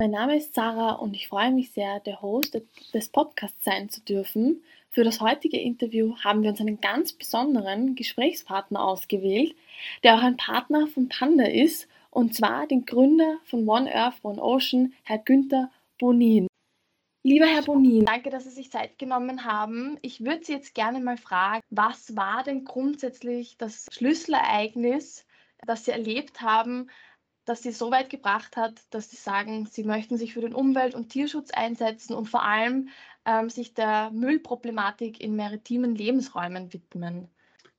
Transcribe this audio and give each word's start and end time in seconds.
Mein 0.00 0.10
Name 0.10 0.36
ist 0.36 0.54
Sarah 0.54 0.94
und 0.94 1.14
ich 1.14 1.28
freue 1.28 1.52
mich 1.52 1.70
sehr, 1.70 2.00
der 2.00 2.20
Host 2.20 2.60
des 2.92 3.08
Podcasts 3.10 3.62
sein 3.62 3.88
zu 3.88 4.00
dürfen. 4.00 4.64
Für 4.90 5.04
das 5.04 5.20
heutige 5.20 5.60
Interview 5.60 6.16
haben 6.16 6.42
wir 6.42 6.50
uns 6.50 6.60
einen 6.60 6.80
ganz 6.80 7.12
besonderen 7.12 7.94
Gesprächspartner 7.94 8.82
ausgewählt, 8.82 9.54
der 10.02 10.16
auch 10.16 10.22
ein 10.22 10.36
Partner 10.36 10.88
von 10.88 11.08
Panda 11.08 11.44
ist, 11.44 11.86
und 12.10 12.34
zwar 12.34 12.66
den 12.66 12.86
Gründer 12.86 13.38
von 13.44 13.68
One 13.68 13.94
Earth, 13.94 14.16
One 14.24 14.42
Ocean, 14.42 14.94
Herr 15.04 15.18
Günther 15.18 15.70
Bonin. 16.00 16.48
Lieber 17.22 17.46
Herr 17.46 17.62
Bonin, 17.62 18.04
danke, 18.04 18.30
dass 18.30 18.44
Sie 18.44 18.50
sich 18.50 18.72
Zeit 18.72 18.98
genommen 18.98 19.44
haben. 19.44 19.96
Ich 20.02 20.24
würde 20.24 20.44
Sie 20.44 20.52
jetzt 20.54 20.74
gerne 20.74 20.98
mal 20.98 21.16
fragen, 21.16 21.62
was 21.70 22.16
war 22.16 22.42
denn 22.42 22.64
grundsätzlich 22.64 23.56
das 23.58 23.86
Schlüsselereignis, 23.92 25.24
das 25.64 25.84
Sie 25.84 25.92
erlebt 25.92 26.40
haben, 26.40 26.90
das 27.44 27.62
Sie 27.62 27.72
so 27.72 27.90
weit 27.90 28.10
gebracht 28.10 28.56
hat, 28.56 28.74
dass 28.90 29.10
Sie 29.10 29.16
sagen, 29.16 29.66
Sie 29.66 29.84
möchten 29.84 30.16
sich 30.16 30.34
für 30.34 30.40
den 30.40 30.54
Umwelt- 30.54 30.94
und 30.94 31.10
Tierschutz 31.10 31.50
einsetzen 31.50 32.14
und 32.14 32.26
vor 32.26 32.42
allem 32.42 32.88
ähm, 33.26 33.50
sich 33.50 33.74
der 33.74 34.10
Müllproblematik 34.10 35.20
in 35.20 35.36
maritimen 35.36 35.94
Lebensräumen 35.94 36.72
widmen? 36.72 37.28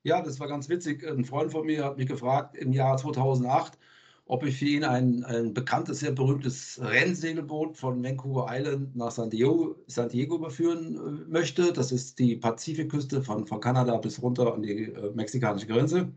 Ja, 0.02 0.22
das 0.22 0.38
war 0.38 0.48
ganz 0.48 0.68
witzig. 0.68 1.04
Ein 1.04 1.24
Freund 1.24 1.50
von 1.50 1.66
mir 1.66 1.84
hat 1.84 1.96
mich 1.96 2.06
gefragt 2.06 2.56
im 2.56 2.72
Jahr 2.72 2.96
2008, 2.96 3.76
ob 4.26 4.44
ich 4.44 4.56
für 4.58 4.64
ihn 4.64 4.84
ein, 4.84 5.24
ein 5.24 5.52
bekanntes, 5.52 6.00
sehr 6.00 6.12
berühmtes 6.12 6.80
Rennsegelboot 6.80 7.76
von 7.76 8.02
Vancouver 8.02 8.46
Island 8.50 8.94
nach 8.94 9.10
San 9.10 9.30
Diego, 9.30 9.76
San 9.88 10.08
Diego 10.08 10.36
überführen 10.36 10.96
äh, 10.96 11.30
möchte. 11.30 11.72
Das 11.72 11.92
ist 11.92 12.18
die 12.18 12.36
Pazifikküste 12.36 13.22
von, 13.22 13.46
von 13.46 13.60
Kanada 13.60 13.96
bis 13.96 14.22
runter 14.22 14.52
an 14.54 14.62
die 14.62 14.84
äh, 14.84 15.12
mexikanische 15.14 15.66
Grenze. 15.66 16.12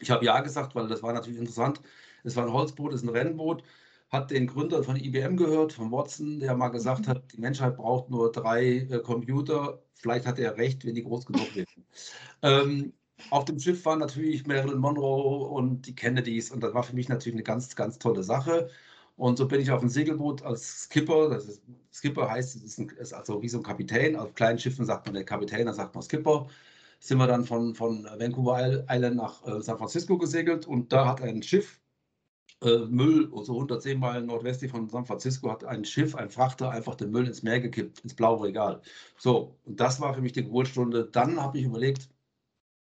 Ich 0.00 0.10
habe 0.10 0.24
ja 0.24 0.40
gesagt, 0.40 0.74
weil 0.74 0.88
das 0.88 1.02
war 1.02 1.12
natürlich 1.12 1.38
interessant. 1.38 1.82
Es 2.24 2.36
war 2.36 2.44
ein 2.46 2.52
Holzboot, 2.52 2.92
es 2.92 3.02
ist 3.02 3.08
ein 3.08 3.14
Rennboot. 3.14 3.62
Hat 4.10 4.30
den 4.30 4.46
Gründer 4.46 4.82
von 4.82 4.96
IBM 4.96 5.36
gehört, 5.36 5.72
von 5.72 5.92
Watson, 5.92 6.40
der 6.40 6.56
mal 6.56 6.68
gesagt 6.68 7.06
mhm. 7.06 7.10
hat, 7.10 7.32
die 7.32 7.40
Menschheit 7.40 7.76
braucht 7.76 8.10
nur 8.10 8.32
drei 8.32 8.86
äh, 8.90 8.98
Computer. 9.00 9.82
Vielleicht 9.94 10.26
hat 10.26 10.38
er 10.38 10.56
recht, 10.56 10.84
wenn 10.84 10.94
die 10.94 11.04
groß 11.04 11.26
genug 11.26 11.54
werden. 11.54 11.86
ähm, 12.42 12.92
auf 13.30 13.44
dem 13.44 13.58
Schiff 13.58 13.84
waren 13.84 13.98
natürlich 13.98 14.46
Marilyn 14.46 14.78
Monroe 14.78 15.46
und 15.48 15.86
die 15.86 15.94
Kennedys 15.94 16.50
und 16.50 16.62
das 16.62 16.72
war 16.74 16.82
für 16.82 16.94
mich 16.96 17.08
natürlich 17.08 17.34
eine 17.34 17.42
ganz, 17.42 17.76
ganz 17.76 17.98
tolle 17.98 18.22
Sache. 18.22 18.70
Und 19.16 19.36
so 19.36 19.46
bin 19.46 19.60
ich 19.60 19.70
auf 19.70 19.80
dem 19.80 19.90
Segelboot 19.90 20.42
als 20.42 20.84
Skipper. 20.84 21.28
Das 21.28 21.46
ist, 21.46 21.62
Skipper 21.92 22.30
heißt, 22.30 22.56
es 22.56 22.62
ist, 22.62 22.78
ein, 22.78 22.88
ist, 22.88 23.12
also 23.12 23.42
wie 23.42 23.50
so 23.50 23.58
ein 23.58 23.62
Kapitän. 23.62 24.16
Auf 24.16 24.34
kleinen 24.34 24.58
Schiffen 24.58 24.86
sagt 24.86 25.04
man 25.06 25.14
der 25.14 25.24
Kapitän, 25.24 25.66
dann 25.66 25.74
sagt 25.74 25.94
man 25.94 26.02
Skipper. 26.02 26.48
Sind 27.00 27.18
wir 27.18 27.26
dann 27.26 27.44
von, 27.44 27.74
von 27.74 28.04
Vancouver 28.04 28.86
Island 28.88 29.16
nach 29.16 29.46
äh, 29.46 29.60
San 29.60 29.76
Francisco 29.78 30.16
gesegelt 30.18 30.66
und 30.66 30.92
da 30.92 31.06
hat 31.06 31.20
ein 31.20 31.42
Schiff 31.42 31.80
Müll, 32.62 33.30
so 33.42 33.54
110 33.54 33.98
Meilen 33.98 34.26
nordwestlich 34.26 34.70
von 34.70 34.88
San 34.88 35.06
Francisco, 35.06 35.50
hat 35.50 35.64
ein 35.64 35.84
Schiff, 35.84 36.14
ein 36.14 36.30
Frachter 36.30 36.70
einfach 36.70 36.94
den 36.94 37.10
Müll 37.10 37.26
ins 37.26 37.42
Meer 37.42 37.60
gekippt, 37.60 38.00
ins 38.00 38.14
blaue 38.14 38.46
Regal. 38.48 38.82
So, 39.16 39.56
und 39.64 39.80
das 39.80 40.00
war 40.00 40.14
für 40.14 40.20
mich 40.20 40.32
die 40.32 40.44
Geburtsstunde. 40.44 41.08
Dann 41.10 41.40
habe 41.40 41.58
ich 41.58 41.64
überlegt, 41.64 42.10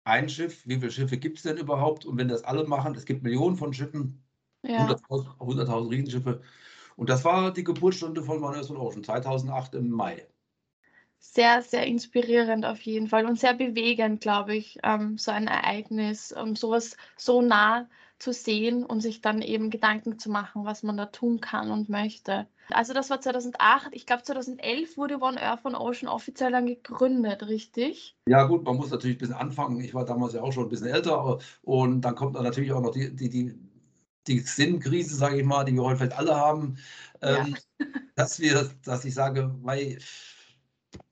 ein 0.06 0.30
Schiff, 0.30 0.68
wie 0.68 0.76
viele 0.76 0.92
Schiffe 0.92 1.18
gibt 1.18 1.38
es 1.38 1.44
denn 1.44 1.58
überhaupt? 1.58 2.06
Und 2.06 2.18
wenn 2.18 2.28
das 2.28 2.44
alle 2.44 2.66
machen, 2.66 2.96
es 2.96 3.06
gibt 3.06 3.24
Millionen 3.24 3.56
von 3.56 3.74
Schiffen, 3.74 4.22
ja. 4.64 4.88
100.000 4.88 5.40
100 5.40 5.92
Riesenschiffe. 5.92 6.42
Und 6.96 7.10
das 7.10 7.26
war 7.26 7.52
die 7.54 7.64
Geburtsstunde 7.64 8.24
von 8.24 8.44
One 8.44 8.58
Earth 8.58 8.70
Ocean, 8.72 9.04
2008 9.04 9.76
im 9.76 9.90
Mai. 9.90 10.28
Sehr, 11.20 11.62
sehr 11.62 11.88
inspirierend 11.88 12.66
auf 12.66 12.82
jeden 12.82 13.08
Fall 13.08 13.26
und 13.26 13.40
sehr 13.40 13.54
bewegend, 13.54 14.20
glaube 14.22 14.56
ich, 14.56 14.78
ähm, 14.84 15.18
so 15.18 15.32
ein 15.32 15.48
Ereignis, 15.48 16.34
um 16.34 16.56
sowas 16.56 16.98
so 17.18 17.42
nah 17.42 17.88
zu 18.20 18.32
sehen 18.32 18.84
und 18.86 19.02
sich 19.02 19.22
dann 19.22 19.42
eben 19.42 19.70
Gedanken 19.70 20.18
zu 20.18 20.30
machen, 20.30 20.66
was 20.66 20.84
man 20.84 20.98
da 20.98 21.08
tun 21.08 21.42
kann 21.42 21.72
und 21.72 21.90
möchte. 21.90 22.48
Also 22.70 22.94
das 22.94 23.10
war 23.10 23.20
2008. 23.20 23.90
Ich 23.92 24.06
glaube 24.06 24.24
2011 24.24 24.98
wurde 24.98 25.20
One 25.20 25.42
Earth 25.42 25.66
One 25.66 25.80
Ocean 25.80 26.08
offiziell 26.08 26.52
dann 26.52 26.66
gegründet, 26.66 27.46
richtig? 27.48 28.16
Ja 28.28 28.46
gut, 28.46 28.64
man 28.64 28.78
muss 28.78 28.92
natürlich 28.92 29.18
ein 29.18 29.20
bisschen 29.20 29.36
anfangen. 29.36 29.82
Ich 29.82 29.94
war 29.94 30.06
damals 30.06 30.34
ja 30.34 30.42
auch 30.42 30.54
schon 30.54 30.64
ein 30.66 30.70
bisschen 30.70 30.88
älter 30.88 31.40
und 31.64 32.02
dann 32.02 32.16
kommt 32.16 32.36
dann 32.36 32.44
natürlich 32.44 32.72
auch 32.72 32.82
noch 32.82 32.92
die, 32.92 33.14
die, 33.14 33.30
die, 33.30 33.60
die 34.28 34.40
Sinnkrise, 34.40 35.16
sage 35.16 35.40
ich 35.40 35.46
mal, 35.46 35.66
die 35.66 35.74
wir 35.74 35.84
heute 35.84 35.98
vielleicht 35.98 36.18
alle 36.18 36.36
haben, 36.36 36.78
ja. 37.22 37.46
ähm, 37.46 37.58
dass 38.16 38.40
wir, 38.40 38.70
dass 38.86 39.04
ich 39.04 39.14
sage, 39.14 39.54
weil 39.62 39.98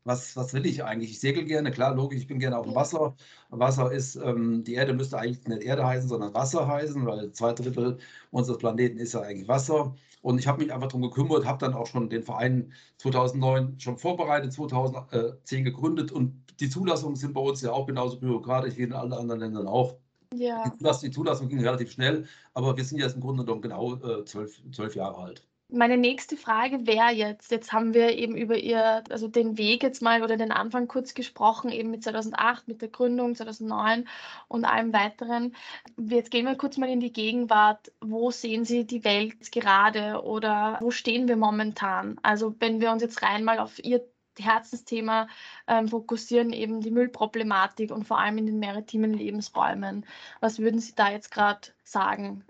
was, 0.03 0.36
was 0.36 0.53
will 0.53 0.66
ich 0.66 0.84
eigentlich? 0.84 1.12
Ich 1.12 1.19
segel 1.19 1.46
gerne, 1.46 1.72
klar, 1.72 1.96
logisch, 1.96 2.19
ich 2.22 2.28
bin 2.28 2.40
gerne 2.40 2.58
auf 2.58 2.66
dem 2.66 2.75
Wasser. 2.75 3.16
Wasser 3.50 3.92
ist, 3.92 4.16
ähm, 4.16 4.64
die 4.64 4.74
Erde 4.74 4.94
müsste 4.94 5.18
eigentlich 5.19 5.47
nicht 5.47 5.64
Erde 5.64 5.86
heißen, 5.86 6.09
sondern 6.09 6.34
Wasser 6.34 6.68
heißen, 6.68 7.06
weil 7.06 7.31
zwei 7.34 7.53
Drittel 7.53 7.97
unseres 8.31 8.58
Planeten 8.58 8.97
ist 8.97 9.14
ja 9.14 9.22
eigentlich 9.22 9.47
Wasser. 9.47 9.96
Und 10.22 10.40
ich 10.40 10.47
habe 10.47 10.62
mich 10.64 10.72
einfach 10.72 10.88
darum 10.88 11.02
gekümmert, 11.02 11.46
habe 11.46 11.59
dann 11.59 11.74
auch 11.74 11.88
schon 11.88 12.09
den 12.09 12.24
Verein 12.24 12.74
2009 12.97 13.80
schon 13.80 13.97
vorbereitet, 13.97 14.53
2010 14.53 15.64
gegründet 15.64 16.12
und 16.12 16.44
die 16.59 16.70
Zulassungen 16.70 17.16
sind 17.16 17.34
bei 17.34 17.41
uns 17.41 17.62
ja 17.62 17.72
auch 17.72 17.88
genauso 17.88 18.20
bürokratisch 18.20 18.78
wie 18.78 18.84
in 18.84 18.94
allen 18.94 19.14
anderen 19.14 19.40
Ländern 19.40 19.68
auch. 19.68 19.97
Ja. 20.34 20.64
Die, 20.64 20.78
Zulassung, 20.78 21.09
die 21.09 21.16
Zulassung 21.16 21.50
ging 21.50 21.59
relativ 21.59 21.91
schnell, 21.91 22.25
aber 22.53 22.78
wir 22.78 22.84
sind 22.86 23.00
jetzt 23.00 23.16
im 23.16 23.22
Grunde 23.22 23.44
genommen 23.44 23.62
genau 23.62 23.96
äh, 23.96 24.24
zwölf, 24.25 24.62
zwölf 24.72 24.96
Jahre 24.96 25.18
alt. 25.18 25.51
Meine 25.74 25.98
nächste 25.98 26.36
Frage 26.36 26.86
wäre 26.86 27.12
jetzt, 27.12 27.50
jetzt 27.50 27.72
haben 27.72 27.94
wir 27.94 28.18
eben 28.18 28.36
über 28.36 28.58
ihr, 28.58 29.04
also 29.09 29.30
den 29.30 29.58
Weg 29.58 29.84
jetzt 29.84 30.02
mal 30.02 30.22
oder 30.22 30.36
den 30.36 30.52
Anfang 30.52 30.90
kurz 30.90 31.14
gesprochen, 31.14 31.72
eben 31.72 31.92
mit 31.92 32.04
2008, 32.04 32.68
mit 32.68 32.82
der 32.82 32.90
Gründung 32.90 33.36
2009 33.36 34.06
und 34.50 34.66
allem 34.66 34.92
weiteren. 34.92 35.56
Jetzt 35.98 36.30
gehen 36.30 36.46
wir 36.46 36.56
kurz 36.56 36.78
mal 36.78 36.90
in 36.90 37.00
die 37.00 37.14
Gegenwart. 37.14 37.92
Wo 38.02 38.32
sehen 38.32 38.66
Sie 38.66 38.86
die 38.86 39.06
Welt 39.06 39.52
gerade 39.54 40.22
oder 40.24 40.78
wo 40.82 40.92
stehen 40.92 41.30
wir 41.30 41.38
momentan? 41.38 42.20
Also 42.22 42.53
wenn 42.59 42.82
wir 42.82 42.92
uns 42.92 43.02
jetzt 43.02 43.24
rein 43.24 43.46
mal 43.46 43.59
auf 43.59 43.82
Ihr 43.84 44.06
Herzensthema 44.40 45.28
ähm, 45.68 45.88
fokussieren, 45.88 46.52
eben 46.53 46.82
die 46.82 46.92
Müllproblematik 46.92 47.92
und 47.92 48.06
vor 48.06 48.20
allem 48.20 48.38
in 48.38 48.46
den 48.46 48.59
maritimen 48.59 49.14
Lebensräumen. 49.14 50.06
Was 50.42 50.59
würden 50.59 50.80
Sie 50.80 50.96
da 50.96 51.12
jetzt 51.12 51.32
gerade 51.32 51.70
sagen? 51.84 52.44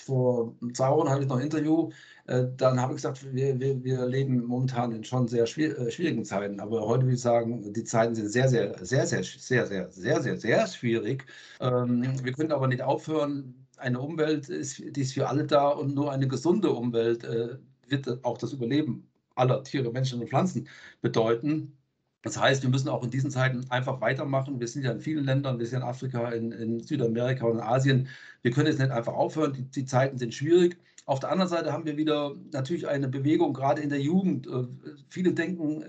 Vor 0.00 0.54
zwei 0.74 0.90
Wochen 0.90 1.08
hatte 1.08 1.22
ich 1.22 1.28
noch 1.28 1.36
ein 1.36 1.44
Interview 1.44 1.90
äh, 2.30 2.46
dann 2.56 2.80
habe 2.80 2.92
ich 2.92 2.98
gesagt, 2.98 3.34
wir, 3.34 3.58
wir, 3.58 3.82
wir 3.82 4.06
leben 4.06 4.44
momentan 4.44 4.92
in 4.92 5.02
schon 5.02 5.26
sehr 5.26 5.42
äh, 5.42 5.90
schwierigen 5.90 6.24
Zeiten. 6.24 6.60
Aber 6.60 6.86
heute 6.86 7.02
würde 7.02 7.14
ich 7.14 7.20
sagen, 7.20 7.72
die 7.72 7.82
Zeiten 7.82 8.14
sind 8.14 8.28
sehr, 8.28 8.48
sehr, 8.48 8.72
sehr, 8.84 9.04
sehr, 9.04 9.24
sehr, 9.24 9.66
sehr, 9.66 9.90
sehr, 9.90 10.22
sehr, 10.22 10.38
sehr 10.38 10.66
schwierig. 10.68 11.26
Ähm, 11.60 12.04
wir 12.22 12.32
können 12.32 12.52
aber 12.52 12.68
nicht 12.68 12.82
aufhören. 12.82 13.66
Eine 13.78 13.98
Umwelt 14.00 14.48
ist, 14.48 14.78
die 14.78 15.00
ist 15.00 15.14
für 15.14 15.28
alle 15.28 15.44
da 15.44 15.68
und 15.70 15.94
nur 15.94 16.12
eine 16.12 16.28
gesunde 16.28 16.70
Umwelt 16.70 17.24
äh, 17.24 17.58
wird 17.88 18.24
auch 18.24 18.38
das 18.38 18.52
Überleben 18.52 19.10
aller 19.34 19.64
Tiere, 19.64 19.90
Menschen 19.90 20.20
und 20.20 20.28
Pflanzen 20.28 20.68
bedeuten. 21.00 21.79
Das 22.22 22.38
heißt, 22.38 22.62
wir 22.62 22.70
müssen 22.70 22.88
auch 22.88 23.02
in 23.02 23.10
diesen 23.10 23.30
Zeiten 23.30 23.64
einfach 23.70 24.00
weitermachen. 24.00 24.60
Wir 24.60 24.68
sind 24.68 24.84
ja 24.84 24.92
in 24.92 25.00
vielen 25.00 25.24
Ländern, 25.24 25.58
wir 25.58 25.66
sind 25.66 25.78
in 25.78 25.84
Afrika, 25.84 26.30
in, 26.30 26.52
in 26.52 26.80
Südamerika 26.80 27.46
und 27.46 27.54
in 27.54 27.60
Asien. 27.60 28.08
Wir 28.42 28.50
können 28.50 28.66
jetzt 28.66 28.78
nicht 28.78 28.90
einfach 28.90 29.14
aufhören. 29.14 29.54
Die, 29.54 29.62
die 29.62 29.84
Zeiten 29.86 30.18
sind 30.18 30.34
schwierig. 30.34 30.76
Auf 31.06 31.18
der 31.18 31.30
anderen 31.30 31.48
Seite 31.48 31.72
haben 31.72 31.86
wir 31.86 31.96
wieder 31.96 32.36
natürlich 32.52 32.86
eine 32.86 33.08
Bewegung, 33.08 33.54
gerade 33.54 33.80
in 33.80 33.88
der 33.88 34.00
Jugend. 34.00 34.46
Äh, 34.46 34.66
viele 35.08 35.32
denken 35.32 35.82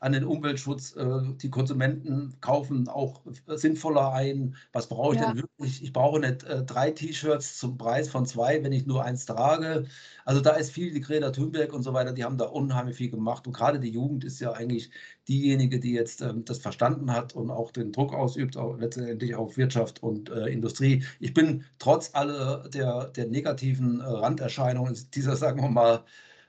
an 0.00 0.12
den 0.12 0.24
Umweltschutz. 0.24 0.96
Äh, 0.96 1.22
die 1.40 1.50
Konsumenten 1.50 2.34
kaufen 2.40 2.88
auch 2.88 3.22
sinnvoller 3.46 4.12
ein. 4.12 4.56
Was 4.72 4.88
brauche 4.88 5.14
ich 5.14 5.20
ja. 5.20 5.28
denn 5.28 5.42
wirklich? 5.42 5.82
Ich 5.82 5.92
brauche 5.92 6.20
nicht 6.20 6.42
äh, 6.42 6.64
drei 6.64 6.90
T-Shirts 6.90 7.58
zum 7.58 7.78
Preis 7.78 8.08
von 8.08 8.26
zwei, 8.26 8.62
wenn 8.64 8.72
ich 8.72 8.86
nur 8.86 9.04
eins 9.04 9.24
trage. 9.24 9.86
Also 10.26 10.40
da 10.40 10.50
ist 10.50 10.72
viel, 10.72 10.92
die 10.92 11.00
Greta 11.00 11.30
Thunberg 11.30 11.72
und 11.72 11.84
so 11.84 11.92
weiter, 11.94 12.12
die 12.12 12.24
haben 12.24 12.36
da 12.36 12.46
unheimlich 12.46 12.96
viel 12.96 13.10
gemacht. 13.10 13.46
Und 13.46 13.52
gerade 13.52 13.78
die 13.78 13.90
Jugend 13.90 14.24
ist 14.24 14.40
ja 14.40 14.52
eigentlich 14.52 14.90
diejenige, 15.28 15.78
die 15.78 15.92
jetzt 15.92 16.20
ähm, 16.20 16.44
das 16.44 16.58
verstanden 16.58 17.12
hat 17.12 17.34
und 17.36 17.48
auch 17.50 17.70
den 17.70 17.92
Druck 17.92 18.12
ausübt, 18.12 18.56
auch 18.56 18.76
letztendlich 18.76 19.36
auf 19.36 19.56
Wirtschaft 19.56 20.02
und 20.02 20.28
äh, 20.30 20.48
Industrie. 20.48 21.04
Ich 21.20 21.32
bin 21.32 21.64
trotz 21.78 22.10
aller 22.14 22.68
der, 22.68 23.06
der 23.08 23.28
negativen 23.28 24.00
äh, 24.00 24.04
Randerscheinungen 24.04 24.98
dieser, 25.14 25.36
sagen 25.36 25.62
wir 25.62 25.70
mal, 25.70 26.04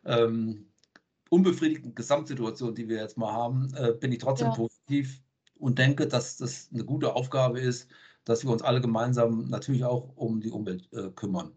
ähm, 0.05 0.65
unbefriedigenden 1.29 1.93
Gesamtsituation, 1.93 2.73
die 2.73 2.89
wir 2.89 2.97
jetzt 2.97 3.17
mal 3.17 3.31
haben, 3.31 3.73
äh, 3.75 3.93
bin 3.93 4.11
ich 4.11 4.19
trotzdem 4.19 4.47
ja. 4.47 4.55
positiv 4.55 5.21
und 5.59 5.77
denke, 5.77 6.07
dass 6.07 6.37
das 6.37 6.69
eine 6.73 6.83
gute 6.83 7.15
Aufgabe 7.15 7.59
ist, 7.59 7.89
dass 8.25 8.43
wir 8.43 8.51
uns 8.51 8.63
alle 8.63 8.81
gemeinsam 8.81 9.49
natürlich 9.49 9.83
auch 9.83 10.15
um 10.15 10.41
die 10.41 10.49
Umwelt 10.49 10.89
äh, 10.93 11.11
kümmern. 11.11 11.51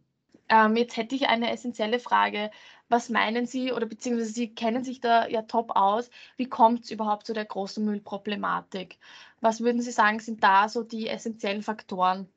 Ähm, 0.50 0.76
jetzt 0.76 0.96
hätte 0.96 1.14
ich 1.14 1.28
eine 1.28 1.50
essentielle 1.50 2.00
Frage. 2.00 2.50
Was 2.88 3.08
meinen 3.08 3.46
Sie 3.46 3.72
oder 3.72 3.86
beziehungsweise 3.86 4.32
Sie 4.32 4.52
kennen 4.52 4.82
sich 4.82 5.00
da 5.00 5.28
ja 5.28 5.42
top 5.42 5.70
aus. 5.76 6.10
Wie 6.36 6.46
kommt 6.46 6.84
es 6.84 6.90
überhaupt 6.90 7.24
zu 7.24 7.32
der 7.32 7.44
großen 7.44 7.84
Müllproblematik? 7.84 8.98
Was 9.40 9.60
würden 9.60 9.80
Sie 9.80 9.92
sagen, 9.92 10.18
sind 10.18 10.42
da 10.42 10.68
so 10.68 10.82
die 10.82 11.08
essentiellen 11.08 11.62
Faktoren? 11.62 12.28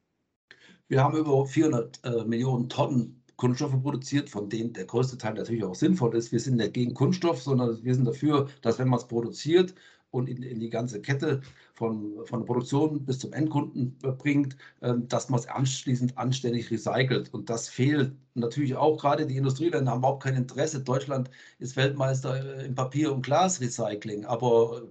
Wir 0.88 1.04
haben 1.04 1.18
über 1.18 1.44
400 1.45 2.01
äh, 2.04 2.24
Millionen 2.25 2.69
Tonnen 2.69 3.24
Kunststoffe 3.36 3.81
produziert, 3.81 4.30
von 4.30 4.48
denen 4.48 4.74
der 4.74 4.86
größte 4.86 5.18
Teil 5.18 5.33
natürlich 5.33 5.63
auch 5.63 5.74
sinnvoll 5.74 6.16
ist. 6.16 6.31
Wir 6.31 6.39
sind 6.39 6.57
nicht 6.57 6.74
gegen 6.74 6.94
Kunststoff, 6.94 7.42
sondern 7.42 7.83
wir 7.83 7.95
sind 7.95 8.06
dafür, 8.06 8.48
dass 8.62 8.77
wenn 8.77 8.89
man 8.89 9.00
es 9.00 9.07
produziert, 9.07 9.74
und 10.13 10.30
in, 10.30 10.44
in 10.44 10.60
die 10.60 10.69
ganze 10.69 11.01
Kette 11.01 11.42
von, 11.74 12.25
von 12.25 12.42
der 12.42 12.45
Produktion 12.45 13.04
bis 13.04 13.19
zum 13.19 13.33
Endkunden 13.33 13.98
bringt, 14.19 14.56
ähm, 14.81 15.07
dass 15.07 15.30
man 15.30 15.39
es 15.39 15.48
anschließend 15.48 16.18
anständig 16.18 16.69
recycelt. 16.71 17.33
Und 17.33 17.50
das 17.50 17.68
fehlt 17.68 18.13
natürlich 18.36 18.75
auch 18.75 18.98
gerade. 18.98 19.25
Die 19.25 19.38
Industrieländer 19.38 19.92
haben 19.92 20.00
überhaupt 20.00 20.24
kein 20.24 20.36
Interesse. 20.36 20.81
Deutschland 20.81 21.30
ist 21.60 21.75
Weltmeister 21.75 22.60
äh, 22.60 22.65
im 22.65 22.75
Papier- 22.75 23.12
und 23.12 23.24
Glasrecycling, 23.24 24.25
aber 24.25 24.83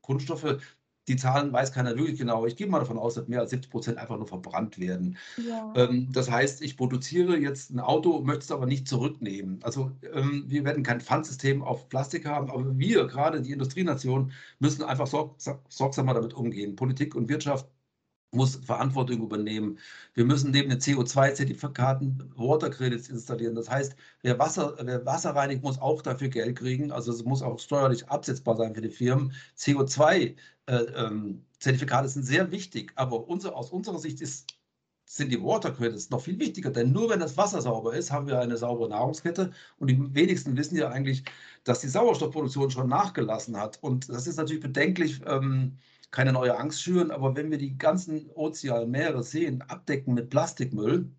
Kunststoffe 0.00 0.58
die 1.08 1.16
Zahlen 1.16 1.52
weiß 1.52 1.72
keiner 1.72 1.96
wirklich 1.96 2.18
genau. 2.18 2.46
Ich 2.46 2.56
gehe 2.56 2.66
mal 2.66 2.78
davon 2.78 2.98
aus, 2.98 3.14
dass 3.14 3.28
mehr 3.28 3.40
als 3.40 3.50
70 3.50 3.70
Prozent 3.70 3.98
einfach 3.98 4.16
nur 4.16 4.26
verbrannt 4.26 4.78
werden. 4.78 5.16
Ja. 5.36 5.72
Ähm, 5.76 6.08
das 6.12 6.30
heißt, 6.30 6.62
ich 6.62 6.76
produziere 6.76 7.36
jetzt 7.36 7.70
ein 7.70 7.80
Auto, 7.80 8.20
möchte 8.20 8.44
es 8.44 8.50
aber 8.52 8.66
nicht 8.66 8.86
zurücknehmen. 8.88 9.60
Also 9.62 9.90
ähm, 10.12 10.44
wir 10.46 10.64
werden 10.64 10.82
kein 10.82 11.00
Pfandsystem 11.00 11.62
auf 11.62 11.88
Plastik 11.88 12.26
haben, 12.26 12.50
aber 12.50 12.78
wir, 12.78 13.06
gerade 13.06 13.42
die 13.42 13.52
Industrienation, 13.52 14.32
müssen 14.58 14.84
einfach 14.84 15.06
sorg 15.06 15.36
sorgsamer 15.68 16.14
damit 16.14 16.34
umgehen. 16.34 16.76
Politik 16.76 17.14
und 17.14 17.28
Wirtschaft 17.28 17.66
muss 18.30 18.56
Verantwortung 18.56 19.22
übernehmen. 19.22 19.78
Wir 20.14 20.24
müssen 20.24 20.50
neben 20.50 20.68
den 20.68 20.80
CO2-Zertifikaten 20.80 22.30
Water 22.36 22.70
Credits 22.70 23.08
installieren. 23.08 23.54
Das 23.54 23.70
heißt, 23.70 23.96
wer 24.22 24.38
Wasser, 24.38 24.76
wer 24.80 25.04
Wasser 25.06 25.34
reinigt, 25.34 25.62
muss 25.62 25.80
auch 25.80 26.02
dafür 26.02 26.28
Geld 26.28 26.58
kriegen. 26.58 26.92
Also 26.92 27.12
es 27.12 27.24
muss 27.24 27.42
auch 27.42 27.58
steuerlich 27.58 28.08
absetzbar 28.08 28.56
sein 28.56 28.74
für 28.74 28.82
die 28.82 28.90
Firmen. 28.90 29.32
CO2-Zertifikate 29.56 30.36
äh, 30.66 31.06
ähm, 31.06 31.44
sind 32.08 32.24
sehr 32.24 32.50
wichtig, 32.52 32.92
aber 32.96 33.28
unser, 33.28 33.56
aus 33.56 33.70
unserer 33.70 33.98
Sicht 33.98 34.20
ist, 34.20 34.46
sind 35.06 35.32
die 35.32 35.42
Water 35.42 35.72
Credits 35.72 36.10
noch 36.10 36.20
viel 36.20 36.38
wichtiger, 36.38 36.70
denn 36.70 36.92
nur 36.92 37.08
wenn 37.08 37.20
das 37.20 37.38
Wasser 37.38 37.62
sauber 37.62 37.94
ist, 37.94 38.12
haben 38.12 38.26
wir 38.26 38.40
eine 38.40 38.58
saubere 38.58 38.90
Nahrungskette. 38.90 39.52
Und 39.78 39.88
die 39.88 40.14
wenigsten 40.14 40.54
wissen 40.56 40.76
ja 40.76 40.90
eigentlich, 40.90 41.24
dass 41.64 41.80
die 41.80 41.88
Sauerstoffproduktion 41.88 42.70
schon 42.70 42.88
nachgelassen 42.90 43.56
hat. 43.56 43.78
Und 43.82 44.10
das 44.10 44.26
ist 44.26 44.36
natürlich 44.36 44.62
bedenklich. 44.62 45.22
Ähm, 45.26 45.78
keine 46.10 46.32
neue 46.32 46.56
Angst 46.58 46.82
schüren, 46.82 47.10
aber 47.10 47.36
wenn 47.36 47.50
wir 47.50 47.58
die 47.58 47.76
ganzen 47.76 48.30
Ozeane, 48.30 48.86
Meere, 48.86 49.22
Seen 49.22 49.62
abdecken 49.62 50.14
mit 50.14 50.30
Plastikmüll, 50.30 51.10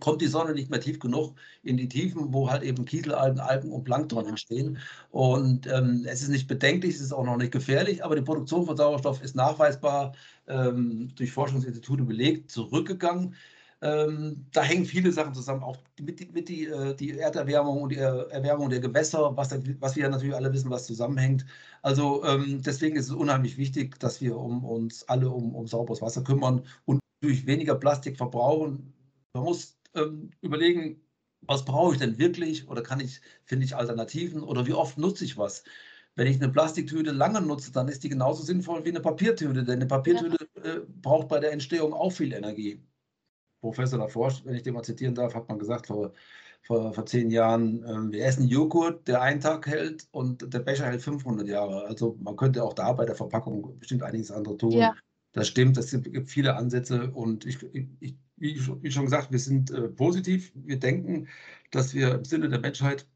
kommt 0.00 0.22
die 0.22 0.26
Sonne 0.26 0.54
nicht 0.54 0.70
mehr 0.70 0.80
tief 0.80 0.98
genug 0.98 1.36
in 1.62 1.76
die 1.76 1.88
Tiefen, 1.88 2.32
wo 2.32 2.50
halt 2.50 2.62
eben 2.62 2.84
Kieselalgen, 2.84 3.40
Algen 3.40 3.72
und 3.72 3.84
Plankton 3.84 4.26
entstehen. 4.26 4.78
Und 5.10 5.66
ähm, 5.66 6.04
es 6.06 6.22
ist 6.22 6.28
nicht 6.28 6.48
bedenklich, 6.48 6.94
es 6.94 7.00
ist 7.00 7.12
auch 7.12 7.24
noch 7.24 7.36
nicht 7.36 7.52
gefährlich, 7.52 8.04
aber 8.04 8.16
die 8.16 8.22
Produktion 8.22 8.66
von 8.66 8.76
Sauerstoff 8.76 9.22
ist 9.22 9.34
nachweisbar 9.36 10.14
ähm, 10.46 11.10
durch 11.16 11.32
Forschungsinstitute 11.32 12.04
belegt, 12.04 12.50
zurückgegangen. 12.50 13.34
Ähm, 13.80 14.46
da 14.52 14.62
hängen 14.62 14.84
viele 14.84 15.12
Sachen 15.12 15.34
zusammen, 15.34 15.62
auch 15.62 15.76
mit, 16.00 16.32
mit 16.34 16.48
die, 16.48 16.66
äh, 16.66 16.94
die 16.96 17.16
Erderwärmung 17.16 17.82
und 17.82 17.90
die 17.90 17.98
Erwärmung 17.98 18.70
der 18.70 18.80
Gewässer, 18.80 19.36
was, 19.36 19.50
was 19.80 19.94
wir 19.94 20.02
ja 20.04 20.08
natürlich 20.08 20.34
alle 20.34 20.52
wissen, 20.52 20.70
was 20.70 20.86
zusammenhängt. 20.86 21.46
Also 21.82 22.24
ähm, 22.24 22.60
deswegen 22.62 22.96
ist 22.96 23.06
es 23.06 23.12
unheimlich 23.12 23.56
wichtig, 23.56 23.98
dass 24.00 24.20
wir 24.20 24.36
um, 24.36 24.64
uns 24.64 25.08
alle 25.08 25.30
um, 25.30 25.54
um 25.54 25.66
sauberes 25.68 26.02
Wasser 26.02 26.24
kümmern 26.24 26.64
und 26.86 27.00
durch 27.20 27.46
weniger 27.46 27.76
Plastik 27.76 28.16
verbrauchen. 28.16 28.92
Man 29.32 29.44
muss 29.44 29.78
ähm, 29.94 30.30
überlegen, 30.40 31.00
was 31.42 31.64
brauche 31.64 31.94
ich 31.94 32.00
denn 32.00 32.18
wirklich 32.18 32.68
oder 32.68 32.82
kann 32.82 33.00
ich, 33.00 33.20
finde 33.44 33.64
ich 33.64 33.76
Alternativen 33.76 34.42
oder 34.42 34.66
wie 34.66 34.72
oft 34.72 34.98
nutze 34.98 35.24
ich 35.24 35.38
was? 35.38 35.64
Wenn 36.16 36.26
ich 36.26 36.36
eine 36.42 36.50
Plastiktüte 36.50 37.12
lange 37.12 37.40
nutze, 37.40 37.70
dann 37.72 37.88
ist 37.88 38.02
die 38.02 38.08
genauso 38.08 38.42
sinnvoll 38.42 38.84
wie 38.84 38.88
eine 38.88 39.00
Papiertüte, 39.00 39.62
denn 39.64 39.76
eine 39.76 39.86
Papiertüte 39.86 40.48
ja. 40.56 40.74
äh, 40.74 40.80
braucht 41.00 41.28
bei 41.28 41.38
der 41.38 41.52
Entstehung 41.52 41.92
auch 41.94 42.10
viel 42.10 42.32
Energie. 42.32 42.82
Professor 43.60 43.98
davor, 43.98 44.32
wenn 44.44 44.54
ich 44.54 44.62
den 44.62 44.74
mal 44.74 44.82
zitieren 44.82 45.14
darf, 45.14 45.34
hat 45.34 45.48
man 45.48 45.58
gesagt 45.58 45.86
vor, 45.86 46.12
vor, 46.62 46.92
vor 46.92 47.06
zehn 47.06 47.30
Jahren, 47.30 47.82
äh, 47.84 48.12
wir 48.12 48.24
essen 48.24 48.46
Joghurt, 48.46 49.06
der 49.08 49.22
einen 49.22 49.40
Tag 49.40 49.66
hält 49.66 50.06
und 50.10 50.52
der 50.52 50.60
Becher 50.60 50.86
hält 50.86 51.02
500 51.02 51.46
Jahre. 51.46 51.86
Also 51.86 52.16
man 52.20 52.36
könnte 52.36 52.62
auch 52.62 52.74
da 52.74 52.92
bei 52.92 53.04
der 53.04 53.14
Verpackung 53.14 53.78
bestimmt 53.78 54.02
einiges 54.02 54.30
andere 54.30 54.56
tun. 54.56 54.72
Ja. 54.72 54.94
Das 55.32 55.48
stimmt, 55.48 55.76
es 55.76 55.90
gibt 55.90 56.30
viele 56.30 56.56
Ansätze 56.56 57.10
und 57.10 57.44
ich, 57.46 57.58
ich, 58.00 58.16
wie, 58.36 58.58
schon 58.58 59.04
gesagt, 59.04 59.30
wir 59.30 59.38
sind 59.38 59.70
äh, 59.70 59.88
positiv. 59.88 60.52
Wir 60.54 60.78
denken, 60.78 61.28
dass 61.70 61.94
wir 61.94 62.14
im 62.14 62.24
Sinne 62.24 62.48
der 62.48 62.60
Menschheit 62.60 63.06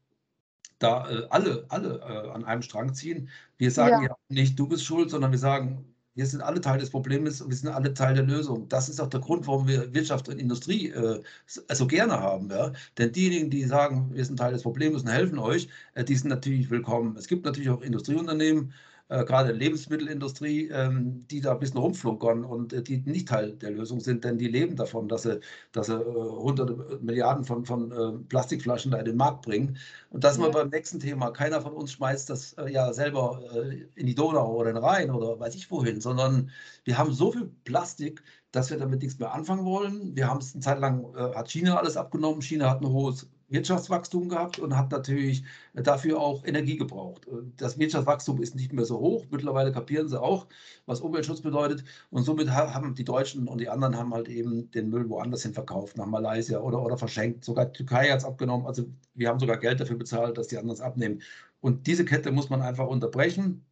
da 0.79 1.09
äh, 1.09 1.27
alle, 1.29 1.65
alle 1.69 1.99
äh, 1.99 2.29
an 2.31 2.45
einem 2.45 2.61
Strang 2.61 2.93
ziehen. 2.93 3.29
Wir 3.57 3.71
sagen 3.71 4.03
ja. 4.03 4.09
ja 4.09 4.17
nicht, 4.29 4.59
du 4.59 4.67
bist 4.67 4.85
schuld, 4.85 5.09
sondern 5.09 5.31
wir 5.31 5.39
sagen, 5.39 5.92
wir 6.15 6.25
sind 6.25 6.41
alle 6.41 6.61
Teil 6.61 6.79
des 6.79 6.89
Problems 6.91 7.41
und 7.41 7.49
wir 7.49 7.57
sind 7.57 7.69
alle 7.69 7.93
Teil 7.93 8.13
der 8.13 8.23
Lösung. 8.23 8.67
Das 8.69 8.89
ist 8.89 8.99
auch 8.99 9.07
der 9.09 9.19
Grund, 9.19 9.47
warum 9.47 9.67
wir 9.67 9.93
Wirtschaft 9.93 10.29
und 10.29 10.39
Industrie 10.39 10.89
äh, 10.89 11.21
so 11.47 11.87
gerne 11.87 12.19
haben. 12.19 12.49
Ja? 12.49 12.71
Denn 12.97 13.11
diejenigen, 13.11 13.49
die 13.49 13.63
sagen, 13.63 14.11
wir 14.13 14.23
sind 14.23 14.37
Teil 14.37 14.53
des 14.53 14.63
Problems 14.63 15.01
und 15.01 15.09
helfen 15.09 15.39
euch, 15.39 15.67
äh, 15.95 16.03
die 16.03 16.15
sind 16.15 16.29
natürlich 16.29 16.69
willkommen. 16.69 17.15
Es 17.17 17.27
gibt 17.27 17.45
natürlich 17.45 17.69
auch 17.69 17.81
Industrieunternehmen, 17.81 18.73
äh, 19.13 19.25
gerade 19.25 19.51
Lebensmittelindustrie, 19.51 20.69
ähm, 20.69 21.25
die 21.29 21.39
da 21.39 21.51
ein 21.51 21.59
bisschen 21.59 21.77
rumflunkern 21.77 22.43
und 22.43 22.73
äh, 22.73 22.81
die 22.81 22.97
nicht 22.97 23.27
Teil 23.27 23.53
der 23.53 23.69
Lösung 23.69 23.99
sind, 23.99 24.23
denn 24.23 24.39
die 24.39 24.47
leben 24.47 24.75
davon, 24.75 25.07
dass 25.07 25.23
sie, 25.23 25.39
dass 25.71 25.87
sie 25.87 25.93
äh, 25.93 26.03
hunderte 26.03 26.99
Milliarden 27.01 27.43
von, 27.43 27.63
von 27.63 27.91
äh, 27.91 28.23
Plastikflaschen 28.29 28.91
da 28.91 28.97
in 28.97 29.05
den 29.05 29.17
Markt 29.17 29.43
bringen. 29.43 29.77
Und 30.09 30.23
das 30.23 30.37
ja. 30.37 30.43
wir 30.43 30.51
beim 30.51 30.69
nächsten 30.69 30.99
Thema. 30.99 31.29
Keiner 31.29 31.61
von 31.61 31.73
uns 31.73 31.91
schmeißt 31.91 32.27
das 32.29 32.53
äh, 32.53 32.71
ja 32.71 32.91
selber 32.91 33.41
äh, 33.53 33.85
in 33.95 34.07
die 34.07 34.15
Donau 34.15 34.55
oder 34.55 34.69
in 34.69 34.75
den 34.75 34.83
Rhein 34.83 35.11
oder 35.11 35.39
weiß 35.39 35.53
ich 35.55 35.69
wohin, 35.69 36.01
sondern 36.01 36.49
wir 36.83 36.97
haben 36.97 37.13
so 37.13 37.31
viel 37.31 37.51
Plastik, 37.65 38.23
dass 38.51 38.71
wir 38.71 38.77
damit 38.79 39.03
nichts 39.03 39.19
mehr 39.19 39.31
anfangen 39.31 39.65
wollen. 39.65 40.15
Wir 40.15 40.27
haben 40.27 40.39
es 40.39 40.53
eine 40.53 40.61
Zeit 40.61 40.79
lang, 40.79 41.05
hat 41.15 41.49
China 41.49 41.77
alles 41.77 41.97
abgenommen. 41.97 42.41
China 42.41 42.69
hat 42.69 42.81
ein 42.81 42.87
hohes 42.87 43.27
Wirtschaftswachstum 43.53 44.27
gehabt 44.29 44.59
und 44.59 44.75
hat 44.75 44.91
natürlich 44.91 45.43
dafür 45.73 46.19
auch 46.19 46.43
Energie 46.45 46.75
gebraucht. 46.75 47.27
Das 47.57 47.77
Wirtschaftswachstum 47.77 48.41
ist 48.41 48.55
nicht 48.55 48.73
mehr 48.73 48.85
so 48.85 48.99
hoch. 48.99 49.25
Mittlerweile 49.29 49.71
kapieren 49.71 50.09
sie 50.09 50.21
auch, 50.21 50.47
was 50.85 51.01
Umweltschutz 51.01 51.41
bedeutet. 51.41 51.85
Und 52.09 52.23
somit 52.23 52.49
haben 52.49 52.95
die 52.95 53.05
Deutschen 53.05 53.47
und 53.47 53.61
die 53.61 53.69
anderen 53.69 53.97
haben 53.97 54.13
halt 54.13 54.27
eben 54.27 54.69
den 54.71 54.89
Müll 54.89 55.07
woanders 55.09 55.43
hin 55.43 55.53
verkauft, 55.53 55.97
nach 55.97 56.07
Malaysia 56.07 56.59
oder, 56.59 56.81
oder 56.81 56.97
verschenkt. 56.97 57.45
Sogar 57.45 57.67
die 57.67 57.77
Türkei 57.77 58.09
hat 58.09 58.19
es 58.19 58.25
abgenommen. 58.25 58.65
Also 58.65 58.85
wir 59.13 59.29
haben 59.29 59.39
sogar 59.39 59.57
Geld 59.57 59.79
dafür 59.79 59.97
bezahlt, 59.97 60.37
dass 60.37 60.47
die 60.47 60.57
anderen 60.57 60.75
es 60.75 60.81
abnehmen. 60.81 61.21
Und 61.61 61.87
diese 61.87 62.05
Kette 62.05 62.31
muss 62.31 62.49
man 62.49 62.61
einfach 62.61 62.87
unterbrechen. 62.87 63.65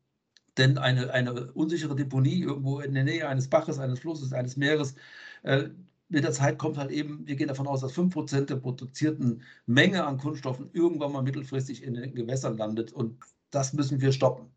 Denn 0.57 0.77
eine, 0.77 1.11
eine 1.11 1.51
unsichere 1.53 1.95
Deponie 1.95 2.41
irgendwo 2.41 2.81
in 2.81 2.93
der 2.93 3.03
Nähe 3.05 3.27
eines 3.27 3.49
Baches, 3.49 3.79
eines 3.79 3.99
Flusses, 3.99 4.33
eines 4.33 4.57
Meeres, 4.57 4.95
äh, 5.43 5.69
mit 6.11 6.23
der 6.23 6.31
Zeit 6.31 6.57
kommt 6.57 6.77
halt 6.77 6.91
eben, 6.91 7.25
wir 7.25 7.35
gehen 7.35 7.47
davon 7.47 7.67
aus, 7.67 7.81
dass 7.81 7.93
5% 7.93 8.45
der 8.45 8.57
produzierten 8.57 9.43
Menge 9.65 10.05
an 10.05 10.17
Kunststoffen 10.17 10.69
irgendwann 10.73 11.11
mal 11.11 11.23
mittelfristig 11.23 11.83
in 11.83 11.93
den 11.93 12.13
Gewässern 12.13 12.57
landet 12.57 12.91
und 12.91 13.17
das 13.49 13.73
müssen 13.73 14.01
wir 14.01 14.11
stoppen. 14.11 14.51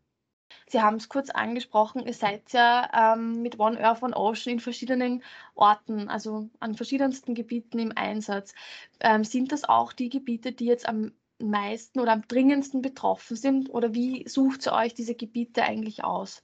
Sie 0.67 0.81
haben 0.81 0.97
es 0.97 1.09
kurz 1.09 1.29
angesprochen, 1.29 2.05
ihr 2.05 2.13
seid 2.13 2.51
ja 2.51 3.13
ähm, 3.15 3.41
mit 3.41 3.59
One 3.59 3.79
Earth 3.83 4.03
One 4.03 4.15
Ocean 4.15 4.53
in 4.53 4.59
verschiedenen 4.59 5.23
Orten, 5.53 6.09
also 6.09 6.49
an 6.59 6.75
verschiedensten 6.75 7.35
Gebieten 7.35 7.79
im 7.79 7.91
Einsatz. 7.95 8.53
Ähm, 8.99 9.23
sind 9.23 9.51
das 9.51 9.63
auch 9.63 9.93
die 9.93 10.09
Gebiete, 10.09 10.51
die 10.51 10.65
jetzt 10.65 10.87
am 10.87 11.11
meisten 11.39 11.99
oder 11.99 12.13
am 12.13 12.27
dringendsten 12.27 12.81
betroffen 12.81 13.35
sind? 13.37 13.69
Oder 13.69 13.93
wie 13.93 14.27
sucht 14.27 14.67
ihr 14.67 14.73
euch 14.73 14.93
diese 14.93 15.15
Gebiete 15.15 15.63
eigentlich 15.63 16.03
aus? 16.03 16.41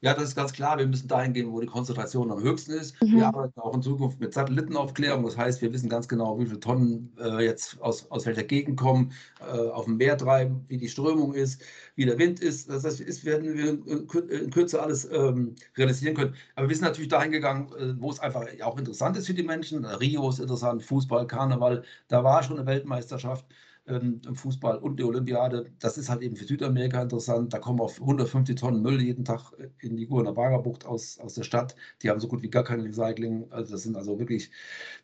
Ja, 0.00 0.14
das 0.14 0.24
ist 0.24 0.36
ganz 0.36 0.52
klar. 0.52 0.78
Wir 0.78 0.86
müssen 0.86 1.08
dahin 1.08 1.32
gehen, 1.32 1.52
wo 1.52 1.60
die 1.60 1.66
Konzentration 1.66 2.30
am 2.30 2.42
höchsten 2.42 2.72
ist. 2.72 3.00
Mhm. 3.02 3.16
Wir 3.16 3.26
arbeiten 3.26 3.60
auch 3.60 3.74
in 3.74 3.82
Zukunft 3.82 4.20
mit 4.20 4.32
Satellitenaufklärung. 4.34 5.24
Das 5.24 5.36
heißt, 5.36 5.62
wir 5.62 5.72
wissen 5.72 5.88
ganz 5.88 6.08
genau, 6.08 6.38
wie 6.38 6.46
viele 6.46 6.60
Tonnen 6.60 7.12
äh, 7.20 7.44
jetzt 7.44 7.80
aus, 7.80 8.10
aus 8.10 8.26
welcher 8.26 8.44
Gegend 8.44 8.78
kommen, 8.78 9.12
äh, 9.40 9.68
auf 9.68 9.84
dem 9.86 9.96
Meer 9.96 10.16
treiben, 10.16 10.64
wie 10.68 10.78
die 10.78 10.88
Strömung 10.88 11.34
ist, 11.34 11.62
wie 11.96 12.04
der 12.04 12.18
Wind 12.18 12.40
ist. 12.40 12.68
Das 12.70 12.84
heißt, 12.84 13.06
das 13.06 13.24
werden 13.24 13.54
wir 13.54 13.70
in 13.70 14.50
Kürze 14.50 14.82
alles 14.82 15.08
ähm, 15.10 15.54
realisieren 15.76 16.14
können. 16.14 16.34
Aber 16.56 16.68
wir 16.68 16.76
sind 16.76 16.84
natürlich 16.84 17.08
dahin 17.08 17.32
gegangen, 17.32 17.72
äh, 17.78 18.00
wo 18.00 18.10
es 18.10 18.20
einfach 18.20 18.46
auch 18.62 18.78
interessant 18.78 19.16
ist 19.16 19.26
für 19.26 19.34
die 19.34 19.42
Menschen. 19.42 19.84
Rio 19.84 20.28
ist 20.28 20.38
interessant, 20.38 20.82
Fußball, 20.82 21.26
Karneval. 21.26 21.82
Da 22.08 22.24
war 22.24 22.42
schon 22.42 22.58
eine 22.58 22.66
Weltmeisterschaft 22.66 23.44
ähm, 23.88 24.20
im 24.26 24.34
Fußball 24.36 24.78
und 24.78 24.98
die 24.98 25.04
Olympiade. 25.04 25.70
Das 25.78 25.98
ist 25.98 26.08
halt 26.08 26.22
eben 26.22 26.36
für 26.36 26.44
Südamerika 26.44 27.02
interessant. 27.02 27.52
Da 27.52 27.58
kommen 27.58 27.80
auf 27.80 28.00
150 28.00 28.56
Tonnen 28.56 28.82
Müll 28.82 29.00
jeden 29.02 29.24
Tag 29.24 29.52
in 29.80 29.96
die 29.96 30.06
Guanabara-Bucht 30.06 30.86
aus, 30.86 31.18
aus 31.18 31.34
der 31.34 31.42
Stadt. 31.44 31.74
Die 32.02 32.10
haben 32.10 32.20
so 32.20 32.28
gut 32.28 32.42
wie 32.42 32.50
gar 32.50 32.64
kein 32.64 32.80
Recycling. 32.80 33.46
Also 33.50 33.72
das 33.72 33.82
sind 33.82 33.96
also 33.96 34.18
wirklich, 34.18 34.50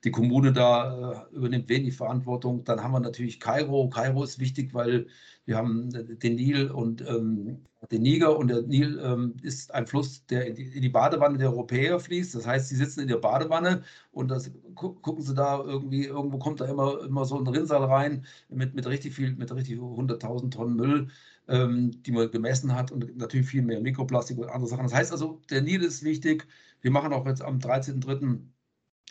die 0.04 0.10
Kommune 0.10 0.52
da 0.52 1.26
äh, 1.30 1.36
übernimmt 1.36 1.68
wenig 1.68 1.96
Verantwortung. 1.96 2.64
Dann 2.64 2.82
haben 2.82 2.92
wir 2.92 3.00
natürlich 3.00 3.40
Kairo. 3.40 3.88
Kairo 3.88 4.22
ist 4.24 4.38
wichtig, 4.38 4.74
weil 4.74 5.06
wir 5.46 5.56
haben 5.56 5.90
den 5.90 6.34
Nil 6.36 6.70
und 6.70 7.06
ähm, 7.06 7.64
den 7.90 8.02
Niger 8.02 8.36
und 8.38 8.48
der 8.48 8.62
Nil 8.62 9.00
ähm, 9.02 9.36
ist 9.42 9.72
ein 9.74 9.86
Fluss, 9.86 10.24
der 10.26 10.46
in 10.46 10.54
die, 10.54 10.64
in 10.64 10.82
die, 10.82 10.88
Badewanne 10.88 11.38
der 11.38 11.50
Europäer 11.50 12.00
fließt. 12.00 12.34
Das 12.34 12.46
heißt, 12.46 12.68
sie 12.68 12.76
sitzen 12.76 13.00
in 13.00 13.08
der 13.08 13.18
Badewanne 13.18 13.82
und 14.12 14.28
das 14.30 14.50
gu 14.74 14.94
gucken 14.94 15.22
sie 15.22 15.34
da 15.34 15.62
irgendwie, 15.62 16.06
irgendwo 16.06 16.38
kommt 16.38 16.60
da 16.60 16.66
immer, 16.66 17.02
immer 17.04 17.24
so 17.24 17.38
ein 17.38 17.46
Rinnsal 17.46 17.84
rein 17.84 18.24
mit, 18.48 18.74
mit 18.74 18.86
richtig 18.86 19.14
viel, 19.14 19.34
mit 19.36 19.54
richtig 19.54 19.78
100.000 19.78 20.50
Tonnen 20.50 20.76
Müll, 20.76 21.08
ähm, 21.48 22.02
die 22.02 22.12
man 22.12 22.30
gemessen 22.30 22.74
hat 22.74 22.90
und 22.90 23.16
natürlich 23.16 23.48
viel 23.48 23.62
mehr 23.62 23.80
Mikroplastik 23.80 24.38
und 24.38 24.48
andere 24.48 24.68
Sachen. 24.68 24.84
Das 24.84 24.94
heißt 24.94 25.12
also, 25.12 25.40
der 25.50 25.62
Nil 25.62 25.82
ist 25.82 26.02
wichtig. 26.04 26.46
Wir 26.80 26.90
machen 26.90 27.12
auch 27.12 27.26
jetzt 27.26 27.42
am 27.42 27.58
13.03 27.58 28.40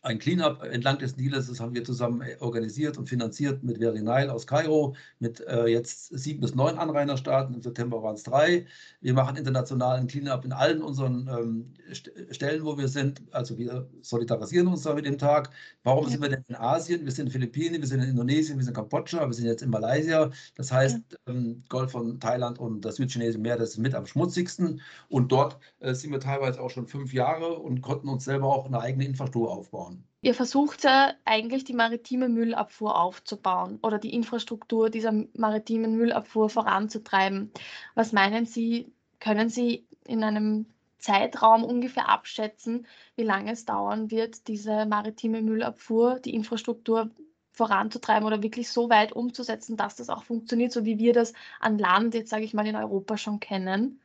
ein 0.03 0.19
Cleanup 0.19 0.61
entlang 0.63 0.99
des 0.99 1.15
Niles, 1.15 1.47
das 1.47 1.59
haben 1.61 1.73
wir 1.73 1.83
zusammen 1.83 2.21
äh, 2.21 2.35
organisiert 2.39 2.97
und 2.97 3.07
finanziert 3.07 3.63
mit 3.63 3.77
Very 3.77 4.01
Nile 4.01 4.31
aus 4.31 4.45
Kairo, 4.45 4.95
mit 5.19 5.39
äh, 5.47 5.67
jetzt 5.67 6.07
sieben 6.17 6.41
bis 6.41 6.55
neun 6.55 6.77
Anrainerstaaten. 6.77 7.55
Im 7.55 7.61
September 7.61 8.03
waren 8.03 8.15
es 8.15 8.23
drei. 8.23 8.65
Wir 8.99 9.13
machen 9.13 9.37
internationalen 9.37 10.07
Cleanup 10.07 10.43
in 10.43 10.51
allen 10.51 10.81
unseren 10.81 11.27
ähm, 11.29 11.73
St 11.93 12.11
Stellen, 12.31 12.65
wo 12.65 12.77
wir 12.77 12.89
sind. 12.89 13.21
Also 13.31 13.57
wir 13.57 13.87
solidarisieren 14.01 14.67
uns 14.67 14.81
da 14.83 14.93
mit 14.93 15.05
dem 15.05 15.17
Tag. 15.17 15.51
Warum 15.83 16.05
ja. 16.05 16.11
sind 16.11 16.21
wir 16.21 16.29
denn 16.29 16.43
in 16.49 16.55
Asien? 16.55 17.05
Wir 17.05 17.11
sind 17.11 17.27
in 17.27 17.31
Philippinen, 17.31 17.81
wir 17.81 17.87
sind 17.87 18.01
in 18.01 18.09
Indonesien, 18.09 18.57
wir 18.57 18.65
sind 18.65 18.71
in 18.71 18.81
Kambodscha, 18.81 19.25
wir 19.25 19.33
sind 19.33 19.45
jetzt 19.45 19.63
in 19.63 19.69
Malaysia. 19.69 20.31
Das 20.55 20.69
heißt, 20.71 20.97
ja. 20.97 21.17
ähm, 21.27 21.63
Golf 21.69 21.91
von 21.91 22.19
Thailand 22.19 22.59
und 22.59 22.83
das 22.83 22.97
südchinesische 22.97 23.39
Meer, 23.39 23.57
das 23.57 23.71
ist 23.71 23.77
mit 23.77 23.95
am 23.95 24.05
schmutzigsten. 24.05 24.81
Und 25.07 25.31
dort 25.31 25.57
äh, 25.79 25.93
sind 25.93 26.11
wir 26.11 26.19
teilweise 26.19 26.59
auch 26.59 26.69
schon 26.69 26.87
fünf 26.87 27.13
Jahre 27.13 27.53
und 27.59 27.81
konnten 27.81 28.09
uns 28.09 28.25
selber 28.25 28.47
auch 28.47 28.65
eine 28.65 28.81
eigene 28.81 29.05
Infrastruktur 29.05 29.49
aufbauen. 29.51 29.82
Ihr 30.23 30.33
versucht 30.33 30.85
ja 30.85 31.13
eigentlich 31.25 31.65
die 31.65 31.73
maritime 31.73 32.29
Müllabfuhr 32.29 32.97
aufzubauen 32.97 33.77
oder 33.83 33.99
die 33.99 34.13
Infrastruktur 34.13 34.89
dieser 34.89 35.11
maritimen 35.33 35.97
Müllabfuhr 35.97 36.49
voranzutreiben. 36.49 37.51
Was 37.93 38.13
meinen 38.13 38.45
Sie, 38.45 38.93
können 39.19 39.49
Sie 39.49 39.85
in 40.05 40.23
einem 40.23 40.65
Zeitraum 40.97 41.65
ungefähr 41.65 42.07
abschätzen, 42.07 42.87
wie 43.17 43.23
lange 43.23 43.51
es 43.51 43.65
dauern 43.65 44.11
wird, 44.11 44.47
diese 44.47 44.85
maritime 44.85 45.41
Müllabfuhr, 45.41 46.21
die 46.21 46.33
Infrastruktur 46.33 47.11
voranzutreiben 47.51 48.25
oder 48.25 48.41
wirklich 48.41 48.69
so 48.71 48.89
weit 48.89 49.11
umzusetzen, 49.11 49.75
dass 49.75 49.97
das 49.97 50.09
auch 50.09 50.23
funktioniert, 50.23 50.71
so 50.71 50.85
wie 50.85 50.99
wir 50.99 51.11
das 51.11 51.33
an 51.59 51.77
Land, 51.77 52.13
jetzt 52.13 52.29
sage 52.29 52.45
ich 52.45 52.53
mal, 52.53 52.65
in 52.65 52.77
Europa 52.77 53.17
schon 53.17 53.41
kennen? 53.41 53.99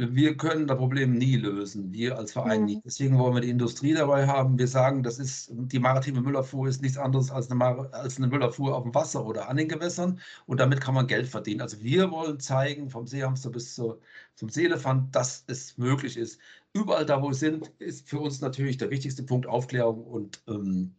Wir 0.00 0.36
können 0.36 0.68
das 0.68 0.76
Problem 0.76 1.14
nie 1.14 1.34
lösen, 1.34 1.92
wir 1.92 2.16
als 2.16 2.32
Verein 2.32 2.66
nicht. 2.66 2.76
Mhm. 2.76 2.82
Deswegen 2.84 3.18
wollen 3.18 3.34
wir 3.34 3.40
die 3.40 3.50
Industrie 3.50 3.94
dabei 3.94 4.28
haben. 4.28 4.56
Wir 4.56 4.68
sagen, 4.68 5.02
das 5.02 5.18
ist, 5.18 5.50
die 5.52 5.80
maritime 5.80 6.20
Müllabfuhr 6.20 6.68
ist 6.68 6.82
nichts 6.82 6.96
anderes 6.96 7.32
als 7.32 7.50
eine, 7.50 7.92
als 7.92 8.16
eine 8.16 8.28
Müllabfuhr 8.28 8.76
auf 8.76 8.84
dem 8.84 8.94
Wasser 8.94 9.26
oder 9.26 9.48
an 9.48 9.56
den 9.56 9.66
Gewässern 9.66 10.20
und 10.46 10.60
damit 10.60 10.80
kann 10.80 10.94
man 10.94 11.08
Geld 11.08 11.26
verdienen. 11.26 11.62
Also 11.62 11.82
wir 11.82 12.12
wollen 12.12 12.38
zeigen, 12.38 12.90
vom 12.90 13.08
Seehamster 13.08 13.50
bis 13.50 13.74
zur, 13.74 14.00
zum 14.36 14.48
Seelefant, 14.48 15.16
dass 15.16 15.42
es 15.48 15.76
möglich 15.78 16.16
ist. 16.16 16.38
Überall 16.74 17.04
da, 17.04 17.20
wo 17.20 17.28
wir 17.30 17.34
sind, 17.34 17.66
ist 17.80 18.08
für 18.08 18.20
uns 18.20 18.40
natürlich 18.40 18.76
der 18.76 18.90
wichtigste 18.90 19.24
Punkt 19.24 19.48
Aufklärung 19.48 20.04
und 20.04 20.40
ähm, 20.46 20.94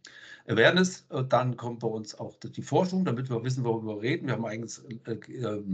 Awareness. 0.46 1.06
Dann 1.30 1.56
kommt 1.56 1.80
bei 1.80 1.88
uns 1.88 2.14
auch 2.16 2.36
die 2.36 2.62
Forschung, 2.62 3.06
damit 3.06 3.30
wir 3.30 3.42
wissen, 3.44 3.64
worüber 3.64 3.96
wir 3.96 4.02
reden. 4.02 4.26
Wir 4.26 4.34
haben 4.34 4.44
eigentlich 4.44 4.78
äh, 5.06 5.12
äh, 5.12 5.64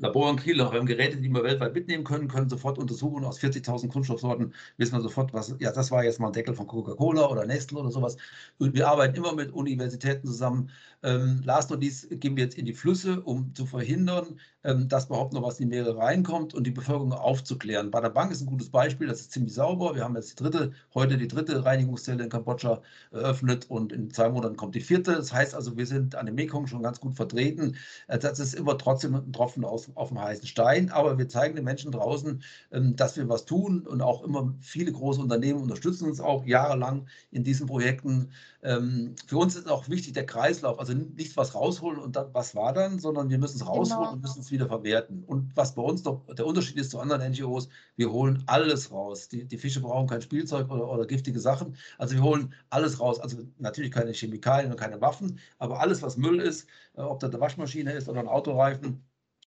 Labor 0.00 0.30
in 0.30 0.36
Kiel 0.36 0.56
noch 0.56 0.72
haben 0.72 0.86
Geräte, 0.86 1.18
die 1.18 1.28
wir 1.28 1.42
weltweit 1.42 1.74
mitnehmen 1.74 2.04
können, 2.04 2.26
können 2.26 2.48
sofort 2.48 2.78
untersuchen 2.78 3.24
aus 3.24 3.38
40.000 3.38 3.88
Kunststoffsorten, 3.88 4.54
wissen 4.78 4.94
wir 4.94 5.00
sofort, 5.02 5.34
was, 5.34 5.54
ja, 5.58 5.72
das 5.72 5.90
war 5.90 6.04
jetzt 6.04 6.18
mal 6.18 6.28
ein 6.28 6.32
Deckel 6.32 6.54
von 6.54 6.66
Coca-Cola 6.66 7.28
oder 7.28 7.44
Nestle 7.44 7.78
oder 7.78 7.90
sowas. 7.90 8.16
Und 8.58 8.74
wir 8.74 8.88
arbeiten 8.88 9.16
immer 9.16 9.34
mit 9.34 9.52
Universitäten 9.52 10.26
zusammen. 10.26 10.70
Ähm, 11.02 11.42
last 11.44 11.70
not 11.70 11.80
least 11.80 12.08
gehen 12.20 12.36
wir 12.36 12.44
jetzt 12.44 12.58
in 12.58 12.66
die 12.66 12.72
Flüsse, 12.72 13.20
um 13.20 13.54
zu 13.54 13.66
verhindern, 13.66 14.38
ähm, 14.64 14.88
dass 14.88 15.06
überhaupt 15.06 15.32
noch 15.32 15.42
was 15.42 15.60
in 15.60 15.70
die 15.70 15.76
Meere 15.76 15.96
reinkommt 15.96 16.54
und 16.54 16.64
die 16.66 16.70
Bevölkerung 16.70 17.12
aufzuklären. 17.12 17.90
Bader 17.90 18.10
Bank 18.10 18.32
ist 18.32 18.42
ein 18.42 18.46
gutes 18.46 18.70
Beispiel, 18.70 19.06
das 19.06 19.20
ist 19.20 19.32
ziemlich 19.32 19.54
sauber. 19.54 19.94
Wir 19.94 20.04
haben 20.04 20.16
jetzt 20.16 20.38
die 20.38 20.42
dritte, 20.42 20.72
heute 20.94 21.16
die 21.16 21.28
dritte 21.28 21.64
Reinigungszelle 21.64 22.24
in 22.24 22.30
Kambodscha 22.30 22.82
eröffnet 23.10 23.68
und 23.70 23.92
in 23.92 24.10
zwei 24.10 24.28
Monaten 24.28 24.56
kommt 24.56 24.74
die 24.74 24.80
vierte. 24.80 25.14
Das 25.14 25.32
heißt 25.32 25.54
also, 25.54 25.76
wir 25.76 25.86
sind 25.86 26.14
an 26.14 26.26
dem 26.26 26.34
Mekong 26.34 26.66
schon 26.66 26.82
ganz 26.82 27.00
gut 27.00 27.16
vertreten. 27.16 27.76
Äh, 28.08 28.18
das 28.18 28.38
ist 28.38 28.54
immer 28.54 28.76
trotzdem 28.78 29.14
ein 29.14 29.32
Tropfen 29.32 29.64
aus, 29.64 29.89
auf 29.94 30.08
dem 30.08 30.20
heißen 30.20 30.46
Stein, 30.46 30.90
aber 30.90 31.18
wir 31.18 31.28
zeigen 31.28 31.56
den 31.56 31.64
Menschen 31.64 31.92
draußen, 31.92 32.42
ähm, 32.72 32.96
dass 32.96 33.16
wir 33.16 33.28
was 33.28 33.44
tun 33.44 33.86
und 33.86 34.02
auch 34.02 34.22
immer 34.24 34.54
viele 34.60 34.92
große 34.92 35.20
Unternehmen 35.20 35.62
unterstützen 35.62 36.08
uns 36.08 36.20
auch 36.20 36.44
jahrelang 36.44 37.06
in 37.30 37.44
diesen 37.44 37.66
Projekten. 37.66 38.30
Ähm, 38.62 39.14
für 39.26 39.38
uns 39.38 39.56
ist 39.56 39.68
auch 39.68 39.88
wichtig 39.88 40.12
der 40.12 40.26
Kreislauf, 40.26 40.78
also 40.78 40.92
nicht 40.92 41.36
was 41.36 41.54
rausholen 41.54 41.98
und 41.98 42.16
dann, 42.16 42.32
was 42.32 42.54
war 42.54 42.72
dann, 42.72 42.98
sondern 42.98 43.30
wir 43.30 43.38
müssen 43.38 43.56
es 43.56 43.66
rausholen 43.66 44.02
genau. 44.02 44.12
und 44.12 44.22
müssen 44.22 44.40
es 44.40 44.50
wieder 44.50 44.66
verwerten. 44.66 45.24
Und 45.26 45.56
was 45.56 45.74
bei 45.74 45.82
uns 45.82 46.04
noch 46.04 46.26
der 46.26 46.46
Unterschied 46.46 46.76
ist 46.76 46.90
zu 46.90 47.00
anderen 47.00 47.32
NGOs, 47.32 47.68
wir 47.96 48.12
holen 48.12 48.42
alles 48.46 48.90
raus. 48.90 49.28
Die, 49.28 49.44
die 49.46 49.58
Fische 49.58 49.80
brauchen 49.80 50.08
kein 50.08 50.22
Spielzeug 50.22 50.70
oder, 50.70 50.90
oder, 50.90 51.06
giftige 51.06 51.40
Sachen. 51.40 51.76
Also 51.98 52.14
wir 52.14 52.22
holen 52.22 52.52
alles 52.68 53.00
raus. 53.00 53.18
Also 53.18 53.38
natürlich 53.58 53.90
keine 53.90 54.12
Chemikalien 54.12 54.70
und 54.70 54.78
keine 54.78 55.00
Waffen, 55.00 55.38
aber 55.58 55.80
alles, 55.80 56.02
was 56.02 56.16
Müll 56.16 56.40
ist, 56.40 56.68
äh, 56.96 57.00
ob 57.00 57.20
das 57.20 57.30
eine 57.30 57.40
Waschmaschine 57.40 57.92
ist 57.92 58.08
oder 58.08 58.20
ein 58.20 58.28
Autoreifen, 58.28 59.02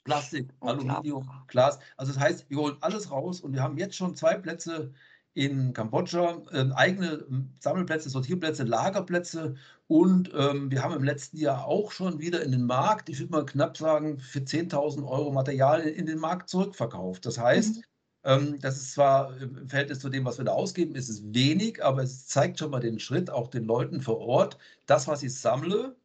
Plastik, 0.07 0.49
Aluminium, 0.61 1.29
Glas. 1.49 1.81
Also 1.97 2.13
das 2.13 2.23
heißt, 2.23 2.49
wir 2.49 2.59
holen 2.59 2.77
alles 2.81 3.11
raus 3.11 3.41
und 3.41 3.53
wir 3.53 3.63
haben 3.63 3.77
jetzt 3.77 3.97
schon 3.97 4.15
zwei 4.15 4.37
Plätze 4.37 4.93
in 5.35 5.75
Kambodscha, 5.75 6.43
äh, 6.53 6.71
eigene 6.75 7.27
Sammelplätze, 7.59 8.09
Sortierplätze, 8.09 8.63
Lagerplätze 8.63 9.57
und 9.89 10.33
ähm, 10.35 10.71
wir 10.71 10.83
haben 10.83 10.95
im 10.95 11.03
letzten 11.03 11.37
Jahr 11.37 11.67
auch 11.67 11.91
schon 11.91 12.21
wieder 12.21 12.43
in 12.43 12.53
den 12.53 12.65
Markt, 12.65 13.09
ich 13.09 13.19
würde 13.19 13.33
mal 13.33 13.45
knapp 13.45 13.77
sagen, 13.77 14.19
für 14.19 14.39
10.000 14.39 15.07
Euro 15.07 15.33
Material 15.33 15.81
in 15.81 16.07
den 16.07 16.21
Markt 16.21 16.49
zurückverkauft. 16.49 17.27
Das 17.27 17.39
heißt, 17.39 17.77
mhm. 17.77 17.83
ähm, 18.25 18.59
das 18.61 18.77
ist 18.77 18.93
zwar 18.93 19.37
im 19.39 19.69
Verhältnis 19.69 19.99
zu 19.99 20.09
dem, 20.09 20.25
was 20.25 20.39
wir 20.39 20.45
da 20.45 20.53
ausgeben, 20.53 20.95
ist 20.95 21.09
es 21.09 21.23
wenig, 21.35 21.85
aber 21.85 22.05
es 22.05 22.29
zeigt 22.29 22.61
schon 22.61 22.71
mal 22.71 22.81
den 22.81 23.01
Schritt 23.01 23.29
auch 23.29 23.49
den 23.49 23.65
Leuten 23.65 24.01
vor 24.01 24.19
Ort, 24.21 24.57
das, 24.87 25.09
was 25.09 25.25
ich 25.25 25.35
sammle, 25.35 25.97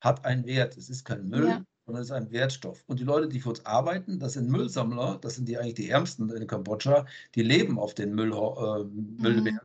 hat 0.00 0.24
einen 0.24 0.46
Wert. 0.46 0.76
Es 0.76 0.90
ist 0.90 1.04
kein 1.04 1.28
Müll, 1.28 1.48
ja 1.48 1.64
sondern 1.86 2.02
es 2.02 2.08
ist 2.08 2.16
ein 2.16 2.30
Wertstoff. 2.30 2.82
Und 2.86 3.00
die 3.00 3.04
Leute, 3.04 3.28
die 3.28 3.40
für 3.40 3.50
uns 3.50 3.64
arbeiten, 3.66 4.18
das 4.18 4.34
sind 4.34 4.50
Müllsammler, 4.50 5.18
das 5.20 5.36
sind 5.36 5.48
die 5.48 5.58
eigentlich 5.58 5.74
die 5.74 5.90
Ärmsten 5.90 6.30
in 6.30 6.46
Kambodscha, 6.46 7.06
die 7.34 7.42
leben 7.42 7.78
auf 7.78 7.94
den 7.94 8.14
Müll, 8.14 8.32
äh, 8.32 8.84
Müllbergen. 8.84 9.54
Mhm. 9.54 9.60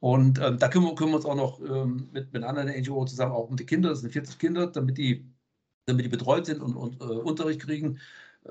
Und 0.00 0.40
ähm, 0.40 0.58
da 0.58 0.68
kümmern, 0.68 0.94
kümmern, 0.96 1.12
wir 1.12 1.16
uns 1.16 1.26
auch 1.26 1.36
noch 1.36 1.60
ähm, 1.60 2.08
mit, 2.12 2.32
mit 2.32 2.42
anderen 2.42 2.68
NGO 2.68 3.04
zusammen 3.04 3.32
auch 3.32 3.48
um 3.48 3.56
die 3.56 3.66
Kinder, 3.66 3.90
das 3.90 4.00
sind 4.00 4.12
40 4.12 4.38
Kinder, 4.38 4.66
damit 4.66 4.98
die, 4.98 5.24
damit 5.86 6.04
die 6.04 6.08
betreut 6.08 6.46
sind 6.46 6.60
und, 6.60 6.74
und 6.74 7.00
äh, 7.00 7.04
Unterricht 7.04 7.60
kriegen, 7.60 8.00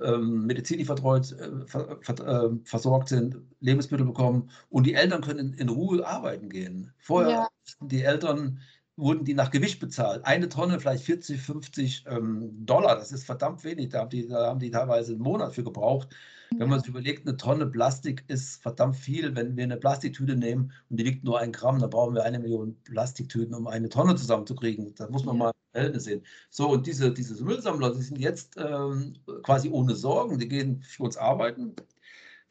ähm, 0.02 0.46
medizinisch 0.46 0.86
vertreut, 0.86 1.32
äh, 1.34 1.68
ver, 1.68 1.98
ver, 2.02 2.20
äh, 2.20 2.50
versorgt 2.64 3.10
sind, 3.10 3.38
Lebensmittel 3.60 4.06
bekommen 4.06 4.50
und 4.70 4.86
die 4.86 4.94
Eltern 4.94 5.22
können 5.22 5.40
in, 5.40 5.54
in 5.56 5.70
Ruhe 5.70 6.06
arbeiten 6.08 6.50
gehen. 6.50 6.94
Vorher 6.98 7.30
ja. 7.30 7.48
die 7.82 8.04
Eltern 8.04 8.62
wurden 9.02 9.26
die 9.26 9.34
nach 9.34 9.52
Gewicht 9.52 9.80
bezahlt. 9.80 10.24
Eine 10.26 10.48
Tonne 10.48 10.80
vielleicht 10.80 11.04
40, 11.04 11.42
50 11.42 12.06
ähm, 12.08 12.66
Dollar, 12.66 12.96
das 12.96 13.12
ist 13.12 13.26
verdammt 13.26 13.64
wenig. 13.64 13.90
Da 13.90 14.00
haben, 14.00 14.10
die, 14.10 14.28
da 14.28 14.48
haben 14.48 14.60
die 14.60 14.72
teilweise 14.72 15.14
einen 15.14 15.22
Monat 15.22 15.54
für 15.54 15.64
gebraucht. 15.64 16.10
Wenn 16.58 16.70
man 16.70 16.80
sich 16.80 16.90
überlegt, 16.90 17.26
eine 17.26 17.38
Tonne 17.38 17.66
Plastik 17.66 18.26
ist 18.28 18.62
verdammt 18.62 18.98
viel. 18.98 19.36
Wenn 19.36 19.56
wir 19.56 19.64
eine 19.64 19.78
Plastiktüte 19.78 20.36
nehmen 20.36 20.74
und 20.90 21.00
die 21.00 21.06
wiegt 21.06 21.24
nur 21.24 21.40
ein 21.40 21.54
Gramm, 21.54 21.80
dann 21.80 21.90
brauchen 21.90 22.14
wir 22.14 22.24
eine 22.24 22.40
Million 22.40 22.76
Plastiktüten, 22.84 23.56
um 23.56 23.68
eine 23.68 23.88
Tonne 23.88 24.16
zusammenzukriegen. 24.16 24.94
Da 24.96 25.10
muss 25.10 25.24
man 25.24 25.38
ja. 25.38 25.44
mal 25.46 25.52
Verhältnis 25.72 26.04
sehen. 26.04 26.24
So, 26.50 26.70
und 26.70 26.86
diese, 26.86 27.14
diese 27.14 27.42
Müllsammler, 27.44 27.94
die 27.94 28.02
sind 28.02 28.20
jetzt 28.20 28.58
ähm, 28.58 29.14
quasi 29.44 29.70
ohne 29.70 29.96
Sorgen. 29.96 30.38
Die 30.38 30.48
gehen 30.50 30.82
für 30.84 31.04
uns 31.04 31.16
arbeiten. 31.16 31.74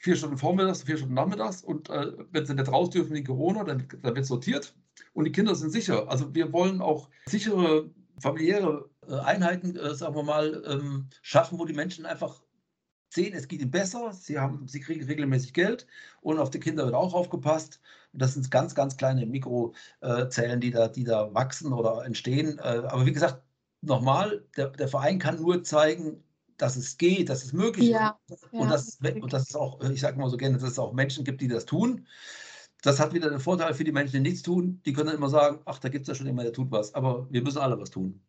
Vier 0.02 0.16
Stunden 0.16 0.38
vormittags, 0.38 0.82
vier 0.82 0.96
Stunden 0.96 1.14
nachmittags. 1.14 1.62
Und 1.62 1.90
äh, 1.90 2.12
wenn 2.32 2.46
sie 2.46 2.54
nicht 2.54 2.72
raus 2.72 2.90
dürfen 2.90 3.14
wegen 3.14 3.26
Corona, 3.26 3.64
dann, 3.64 3.86
dann 4.02 4.16
wird 4.16 4.26
sortiert 4.26 4.74
und 5.12 5.24
die 5.24 5.32
Kinder 5.32 5.54
sind 5.54 5.70
sicher. 5.70 6.08
Also 6.08 6.34
wir 6.34 6.52
wollen 6.52 6.80
auch 6.80 7.10
sichere 7.26 7.90
familiäre 8.18 8.88
äh, 9.08 9.14
Einheiten, 9.16 9.76
äh, 9.76 9.94
sagen 9.94 10.14
wir 10.14 10.22
mal, 10.22 10.62
ähm, 10.66 11.08
schaffen, 11.22 11.58
wo 11.58 11.64
die 11.64 11.74
Menschen 11.74 12.06
einfach 12.06 12.42
sehen, 13.12 13.34
es 13.34 13.48
geht 13.48 13.60
ihnen 13.60 13.70
besser, 13.70 14.12
sie, 14.12 14.38
haben, 14.38 14.68
sie 14.68 14.80
kriegen 14.80 15.04
regelmäßig 15.04 15.52
Geld 15.52 15.86
und 16.20 16.38
auf 16.38 16.50
die 16.50 16.60
Kinder 16.60 16.84
wird 16.84 16.94
auch 16.94 17.12
aufgepasst. 17.12 17.80
Und 18.12 18.22
das 18.22 18.34
sind 18.34 18.50
ganz, 18.50 18.74
ganz 18.74 18.96
kleine 18.96 19.26
Mikrozellen, 19.26 20.60
die 20.60 20.70
da, 20.70 20.88
die 20.88 21.04
da 21.04 21.32
wachsen 21.34 21.72
oder 21.72 22.04
entstehen. 22.04 22.58
Äh, 22.58 22.82
aber 22.88 23.06
wie 23.06 23.12
gesagt, 23.12 23.42
nochmal, 23.82 24.44
der, 24.56 24.68
der 24.68 24.88
Verein 24.88 25.18
kann 25.18 25.40
nur 25.40 25.62
zeigen, 25.64 26.22
dass 26.60 26.76
es 26.76 26.96
geht, 26.96 27.28
dass 27.28 27.44
es 27.44 27.52
möglich 27.52 27.88
ja, 27.88 28.18
ist. 28.28 28.44
Und, 28.52 28.64
ja, 28.64 28.70
dass, 28.70 28.98
und 29.20 29.32
dass 29.32 29.48
es 29.48 29.54
auch, 29.54 29.80
ich 29.82 30.00
sage 30.00 30.18
mal 30.18 30.28
so 30.28 30.36
gerne, 30.36 30.58
dass 30.58 30.70
es 30.70 30.78
auch 30.78 30.92
Menschen 30.92 31.24
gibt, 31.24 31.40
die 31.40 31.48
das 31.48 31.64
tun 31.64 32.06
das 32.82 32.98
hat 32.98 33.12
wieder 33.12 33.30
den 33.30 33.40
Vorteil 33.40 33.74
für 33.74 33.84
die 33.84 33.92
Menschen, 33.92 34.12
die 34.12 34.30
nichts 34.30 34.42
tun. 34.42 34.80
Die 34.84 34.92
können 34.92 35.08
dann 35.08 35.16
immer 35.16 35.28
sagen, 35.28 35.60
ach, 35.64 35.78
da 35.78 35.88
gibt 35.88 36.02
es 36.02 36.08
ja 36.08 36.14
schon 36.14 36.26
jemand, 36.26 36.46
der 36.46 36.52
tut 36.52 36.70
was. 36.70 36.94
Aber 36.94 37.26
wir 37.30 37.42
müssen 37.42 37.58
alle 37.58 37.78
was 37.78 37.90
tun. 37.90 38.20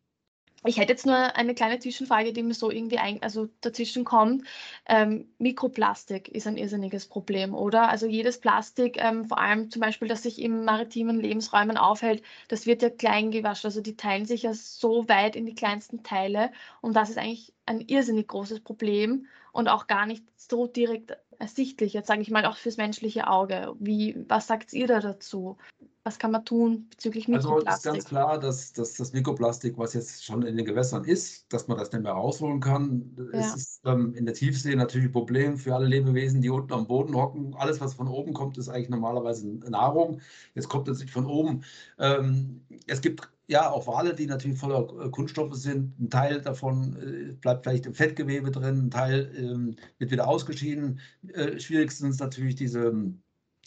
Ich 0.64 0.78
hätte 0.78 0.92
jetzt 0.92 1.06
nur 1.06 1.16
eine 1.16 1.54
kleine 1.54 1.80
Zwischenfrage, 1.80 2.32
die 2.32 2.42
mir 2.42 2.54
so 2.54 2.70
irgendwie 2.70 2.98
ein, 2.98 3.20
also 3.22 3.48
dazwischen 3.60 4.04
kommt. 4.04 4.46
Ähm, 4.86 5.28
Mikroplastik 5.38 6.28
ist 6.28 6.46
ein 6.46 6.56
irrsinniges 6.56 7.06
Problem, 7.06 7.52
oder? 7.54 7.88
Also 7.88 8.06
jedes 8.06 8.38
Plastik, 8.38 8.96
ähm, 8.98 9.24
vor 9.24 9.38
allem 9.38 9.70
zum 9.70 9.80
Beispiel, 9.80 10.06
das 10.06 10.22
sich 10.22 10.40
im 10.40 10.64
maritimen 10.64 11.20
Lebensräumen 11.20 11.76
aufhält, 11.76 12.22
das 12.46 12.66
wird 12.66 12.82
ja 12.82 12.90
klein 12.90 13.32
gewaschen. 13.32 13.66
Also 13.66 13.80
die 13.80 13.96
teilen 13.96 14.24
sich 14.24 14.44
ja 14.44 14.54
so 14.54 15.08
weit 15.08 15.34
in 15.34 15.46
die 15.46 15.54
kleinsten 15.54 16.04
Teile. 16.04 16.52
Und 16.80 16.94
das 16.94 17.10
ist 17.10 17.18
eigentlich 17.18 17.52
ein 17.66 17.80
irrsinnig 17.80 18.28
großes 18.28 18.60
Problem 18.60 19.26
und 19.50 19.68
auch 19.68 19.88
gar 19.88 20.06
nicht 20.06 20.24
so 20.36 20.66
direkt 20.66 21.16
ersichtlich, 21.38 21.92
jetzt 21.92 22.06
sage 22.06 22.22
ich 22.22 22.30
mal 22.30 22.46
auch 22.46 22.56
fürs 22.56 22.76
menschliche 22.76 23.26
Auge. 23.26 23.74
Wie, 23.80 24.14
was 24.28 24.46
sagt 24.46 24.72
ihr 24.72 24.86
da 24.86 25.00
dazu? 25.00 25.58
Was 26.04 26.18
kann 26.18 26.32
man 26.32 26.44
tun 26.44 26.88
bezüglich 26.90 27.28
Mikroplastik? 27.28 27.68
Also 27.68 27.88
ist 27.90 27.92
ganz 27.92 28.04
klar, 28.06 28.40
dass, 28.40 28.72
dass, 28.72 28.94
das 28.94 29.12
Mikroplastik, 29.12 29.78
was 29.78 29.94
jetzt 29.94 30.24
schon 30.24 30.42
in 30.42 30.56
den 30.56 30.66
Gewässern 30.66 31.04
ist, 31.04 31.52
dass 31.52 31.68
man 31.68 31.78
das 31.78 31.92
nicht 31.92 32.02
mehr 32.02 32.12
rausholen 32.12 32.60
kann. 32.60 33.16
Ja. 33.32 33.38
Es 33.38 33.56
ist 33.56 33.80
ähm, 33.84 34.12
in 34.14 34.26
der 34.26 34.34
Tiefsee 34.34 34.74
natürlich 34.74 35.08
ein 35.08 35.12
Problem 35.12 35.56
für 35.56 35.74
alle 35.74 35.86
Lebewesen, 35.86 36.42
die 36.42 36.50
unten 36.50 36.72
am 36.72 36.88
Boden 36.88 37.14
hocken. 37.14 37.54
Alles, 37.54 37.80
was 37.80 37.94
von 37.94 38.08
oben 38.08 38.32
kommt, 38.32 38.58
ist 38.58 38.68
eigentlich 38.68 38.88
normalerweise 38.88 39.46
Nahrung. 39.46 40.20
Jetzt 40.54 40.68
kommt 40.68 40.88
es 40.88 40.98
nicht 40.98 41.12
von 41.12 41.26
oben. 41.26 41.62
Ähm, 41.98 42.62
es 42.88 43.00
gibt 43.00 43.30
ja, 43.46 43.70
auch 43.70 43.86
Wale, 43.86 44.14
die 44.14 44.26
natürlich 44.26 44.58
voller 44.58 44.88
äh, 45.04 45.10
Kunststoffe 45.10 45.54
sind. 45.54 45.98
Ein 46.00 46.10
Teil 46.10 46.40
davon 46.40 46.96
äh, 46.96 47.32
bleibt 47.34 47.64
vielleicht 47.64 47.86
im 47.86 47.94
Fettgewebe 47.94 48.50
drin, 48.50 48.86
ein 48.86 48.90
Teil 48.90 49.30
ähm, 49.36 49.76
wird 49.98 50.10
wieder 50.10 50.26
ausgeschieden. 50.26 51.00
Äh, 51.28 51.60
schwierigstens 51.60 52.18
natürlich 52.18 52.54
diese 52.54 52.92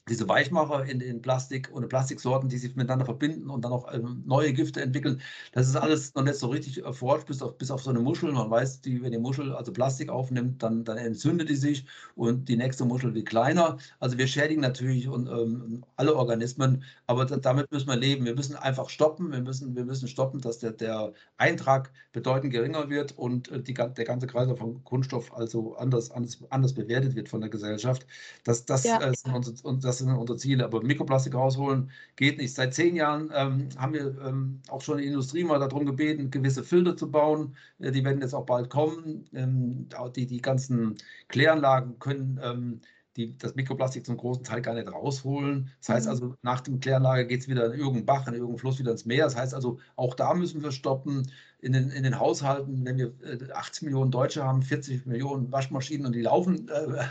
diese 0.08 0.28
Weichmacher 0.30 0.86
in, 0.86 1.02
in 1.02 1.22
Plastik 1.22 1.72
oder 1.74 1.88
Plastiksorten, 1.88 2.48
die 2.48 2.58
sich 2.58 2.76
miteinander 2.76 3.06
verbinden 3.06 3.50
und 3.50 3.66
dann 3.66 3.72
auch 3.72 3.92
ähm, 3.92 4.22
neue 4.26 4.54
Gifte 4.54 4.82
entwickeln. 4.82 5.22
Das 5.52 5.68
ist 5.68 5.76
alles 5.76 6.14
noch 6.14 6.24
nicht 6.24 6.36
so 6.36 6.48
richtig 6.48 6.84
erforscht, 6.84 7.26
bis 7.28 7.42
auf, 7.42 7.58
bis 7.58 7.72
auf 7.72 7.82
so 7.82 7.90
eine 7.90 8.00
Muschel. 8.00 8.32
Man 8.32 8.50
weiß, 8.50 8.82
die, 8.82 9.02
wenn 9.02 9.12
die 9.12 9.18
Muschel 9.18 9.54
also 9.54 9.74
Plastik 9.74 10.10
aufnimmt, 10.10 10.62
dann, 10.62 10.84
dann 10.84 10.98
entzündet 10.98 11.50
die 11.50 11.56
sich 11.56 11.86
und 12.16 12.48
die 12.48 12.56
nächste 12.56 12.86
Muschel 12.86 13.16
wird 13.16 13.26
kleiner. 13.26 13.78
Also 14.00 14.18
wir 14.18 14.28
schädigen 14.28 14.62
natürlich 14.62 15.08
und, 15.08 15.28
ähm, 15.28 15.84
alle 15.96 16.16
Organismen, 16.16 16.84
aber 17.08 17.26
damit 17.26 17.72
müssen 17.72 17.88
wir 17.88 17.96
leben. 17.96 18.26
Wir 18.26 18.36
müssen 18.36 18.56
einfach 18.56 18.90
stoppen. 18.90 19.32
Wir 19.32 19.42
müssen, 19.42 19.76
wir 19.76 19.86
müssen 19.86 20.08
stoppen, 20.08 20.40
dass 20.40 20.60
der, 20.60 20.72
der 20.72 21.14
Eintrag 21.38 21.92
bedeutend 22.12 22.54
geringer 22.54 22.90
wird 22.90 23.18
und 23.18 23.52
äh, 23.52 23.62
die, 23.62 23.74
der 23.74 24.06
ganze 24.06 24.28
Kreislauf 24.28 24.60
von 24.60 24.84
Kunststoff 24.84 25.34
also 25.34 25.76
anders, 25.78 26.12
anders, 26.12 26.38
anders 26.52 26.74
bewertet 26.74 27.16
wird 27.16 27.28
von 27.28 27.42
der 27.42 27.50
Gesellschaft. 27.50 28.06
Das, 28.44 28.66
das, 28.66 28.84
ja. 28.84 29.02
äh, 29.02 29.14
sind 29.16 29.34
unsere, 29.34 29.56
das 29.80 29.95
das 30.00 30.08
sind 30.08 30.16
unsere 30.16 30.38
Ziele. 30.38 30.64
Aber 30.66 30.84
Mikroplastik 30.84 31.34
rausholen 31.36 31.92
geht 32.16 32.38
nicht. 32.38 32.54
Seit 32.54 32.74
zehn 32.74 32.96
Jahren 32.96 33.32
ähm, 33.34 33.70
haben 33.78 33.94
wir 33.94 34.18
ähm, 34.26 34.62
auch 34.70 34.82
schon 34.82 34.98
die 34.98 35.06
Industrie 35.06 35.44
mal 35.44 35.60
darum 35.60 35.86
gebeten, 35.86 36.32
gewisse 36.32 36.64
Filter 36.64 36.98
zu 36.98 37.10
bauen. 37.12 37.56
Äh, 37.80 37.92
die 37.92 38.04
werden 38.04 38.22
jetzt 38.22 38.34
auch 38.34 38.46
bald 38.46 38.70
kommen. 38.70 39.26
Ähm, 39.34 39.88
die, 40.16 40.26
die 40.26 40.42
ganzen 40.42 40.98
Kläranlagen 41.28 42.00
können 42.00 42.40
ähm, 42.44 42.82
die, 43.16 43.38
das 43.38 43.56
Mikroplastik 43.56 44.06
zum 44.06 44.18
großen 44.18 44.44
Teil 44.44 44.62
gar 44.62 44.74
nicht 44.74 44.92
rausholen. 44.92 45.72
Das 45.80 45.90
heißt 45.90 46.06
mhm. 46.06 46.12
also, 46.12 46.36
nach 46.42 46.62
dem 46.62 46.80
Kläranlage 46.80 47.28
geht 47.28 47.42
es 47.42 47.48
wieder 47.48 47.66
in 47.68 47.80
irgendeinen 47.80 48.06
Bach, 48.06 48.28
in 48.28 48.34
irgendeinen 48.34 48.60
Fluss, 48.60 48.80
wieder 48.80 48.92
ins 48.92 49.06
Meer. 49.06 49.26
Das 49.26 49.36
heißt 49.36 49.54
also, 49.54 49.80
auch 49.96 50.14
da 50.16 50.34
müssen 50.34 50.62
wir 50.64 50.72
stoppen. 50.72 51.32
In 51.66 51.74
den, 51.74 51.90
in 51.90 52.04
den 52.04 52.20
Haushalten, 52.20 52.86
wenn 52.86 52.98
wir 52.98 53.12
80 53.56 53.82
äh, 53.82 53.86
Millionen 53.86 54.12
Deutsche 54.12 54.44
haben, 54.44 54.62
40 54.62 55.06
Millionen 55.08 55.52
Waschmaschinen 55.52 56.06
und 56.06 56.14
die 56.14 56.22
laufen, 56.22 56.70
äh, 56.70 57.06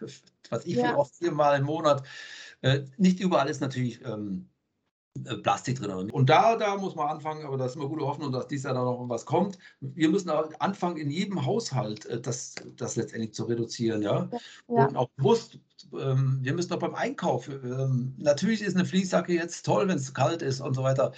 was 0.50 0.64
ich 0.66 0.76
ja. 0.76 0.96
oft 0.96 1.14
viermal 1.14 1.58
im 1.58 1.66
Monat, 1.66 2.02
äh, 2.62 2.80
nicht 2.96 3.20
überall 3.20 3.48
ist 3.48 3.60
natürlich 3.60 4.04
ähm, 4.04 4.48
äh, 5.24 5.36
Plastik 5.36 5.80
drin. 5.80 6.10
Und 6.10 6.30
da, 6.30 6.56
da 6.56 6.76
muss 6.76 6.94
man 6.94 7.08
anfangen, 7.08 7.44
aber 7.44 7.56
das 7.56 7.72
ist 7.72 7.76
immer 7.76 7.88
gute 7.88 8.06
Hoffnung, 8.06 8.30
dass 8.30 8.46
dies 8.46 8.62
Jahr 8.62 8.74
da 8.74 8.84
noch 8.84 9.08
was 9.08 9.26
kommt. 9.26 9.58
Wir 9.80 10.08
müssen 10.08 10.30
anfangen, 10.30 10.96
in 10.96 11.10
jedem 11.10 11.44
Haushalt 11.44 12.06
äh, 12.06 12.20
das, 12.20 12.54
das 12.76 12.96
letztendlich 12.96 13.34
zu 13.34 13.44
reduzieren. 13.44 14.02
Ja? 14.02 14.28
ja. 14.68 14.86
Und 14.86 14.96
auch 14.96 15.08
bewusst, 15.16 15.58
ähm, 15.98 16.38
wir 16.42 16.54
müssen 16.54 16.72
auch 16.72 16.78
beim 16.78 16.94
Einkauf, 16.94 17.48
ähm, 17.48 18.14
natürlich 18.18 18.62
ist 18.62 18.76
eine 18.76 18.84
Fließsacke 18.84 19.34
jetzt 19.34 19.66
toll, 19.66 19.88
wenn 19.88 19.98
es 19.98 20.14
kalt 20.14 20.42
ist 20.42 20.60
und 20.60 20.74
so 20.74 20.82
weiter. 20.82 21.12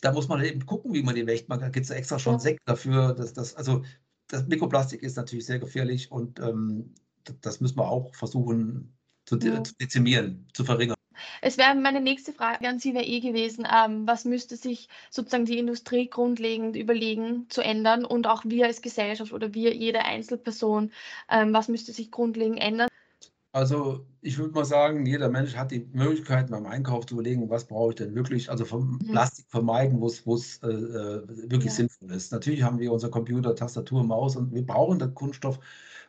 Da 0.00 0.12
muss 0.12 0.28
man 0.28 0.42
eben 0.44 0.66
gucken, 0.66 0.92
wie 0.94 1.02
man 1.02 1.14
die 1.14 1.26
wächt. 1.26 1.48
Man 1.48 1.60
gibt 1.72 1.84
es 1.84 1.90
extra 1.90 2.18
schon 2.18 2.34
ja. 2.34 2.38
Sekt 2.38 2.60
dafür. 2.66 3.14
Dass 3.14 3.32
das, 3.32 3.54
also 3.54 3.84
das 4.28 4.46
Mikroplastik 4.46 5.02
ist 5.02 5.16
natürlich 5.16 5.46
sehr 5.46 5.58
gefährlich 5.58 6.10
und 6.10 6.40
ähm, 6.40 6.94
das 7.42 7.60
müssen 7.60 7.76
wir 7.76 7.88
auch 7.88 8.14
versuchen 8.14 8.96
zu, 9.26 9.38
ja. 9.38 9.62
zu 9.62 9.74
dezimieren, 9.74 10.48
zu 10.54 10.64
verringern. 10.64 10.96
Es 11.42 11.58
wäre 11.58 11.74
meine 11.74 12.00
nächste 12.00 12.32
Frage 12.32 12.68
an 12.68 12.78
Sie 12.78 12.94
wäre 12.94 13.04
eh 13.04 13.20
gewesen, 13.20 13.66
ähm, 13.70 14.06
was 14.06 14.24
müsste 14.24 14.56
sich 14.56 14.88
sozusagen 15.10 15.44
die 15.44 15.58
Industrie 15.58 16.08
grundlegend 16.08 16.76
überlegen 16.76 17.48
zu 17.50 17.60
ändern 17.60 18.04
und 18.04 18.26
auch 18.26 18.44
wir 18.46 18.66
als 18.66 18.80
Gesellschaft 18.80 19.32
oder 19.32 19.52
wir, 19.54 19.74
jede 19.74 20.04
Einzelperson, 20.04 20.92
ähm, 21.28 21.52
was 21.52 21.68
müsste 21.68 21.92
sich 21.92 22.10
grundlegend 22.10 22.60
ändern? 22.60 22.88
Also 23.52 24.06
ich 24.20 24.38
würde 24.38 24.54
mal 24.54 24.64
sagen, 24.64 25.06
jeder 25.06 25.28
Mensch 25.28 25.56
hat 25.56 25.72
die 25.72 25.88
Möglichkeit 25.92 26.50
beim 26.50 26.66
Einkauf 26.66 27.06
zu 27.06 27.14
überlegen, 27.14 27.50
was 27.50 27.66
brauche 27.66 27.90
ich 27.90 27.96
denn 27.96 28.14
wirklich, 28.14 28.48
also 28.48 28.64
vom 28.64 28.92
mhm. 28.92 29.10
Plastik 29.10 29.46
vermeiden, 29.48 30.00
wo 30.00 30.06
es 30.06 30.58
äh, 30.62 30.68
äh, 30.68 31.28
wirklich 31.50 31.64
ja. 31.66 31.70
sinnvoll 31.72 32.12
ist. 32.12 32.30
Natürlich 32.30 32.62
haben 32.62 32.78
wir 32.78 32.92
unser 32.92 33.08
Computer, 33.08 33.54
Tastatur, 33.56 34.04
Maus 34.04 34.36
und 34.36 34.54
wir 34.54 34.64
brauchen 34.64 34.98
den 34.98 35.14
Kunststoff 35.14 35.58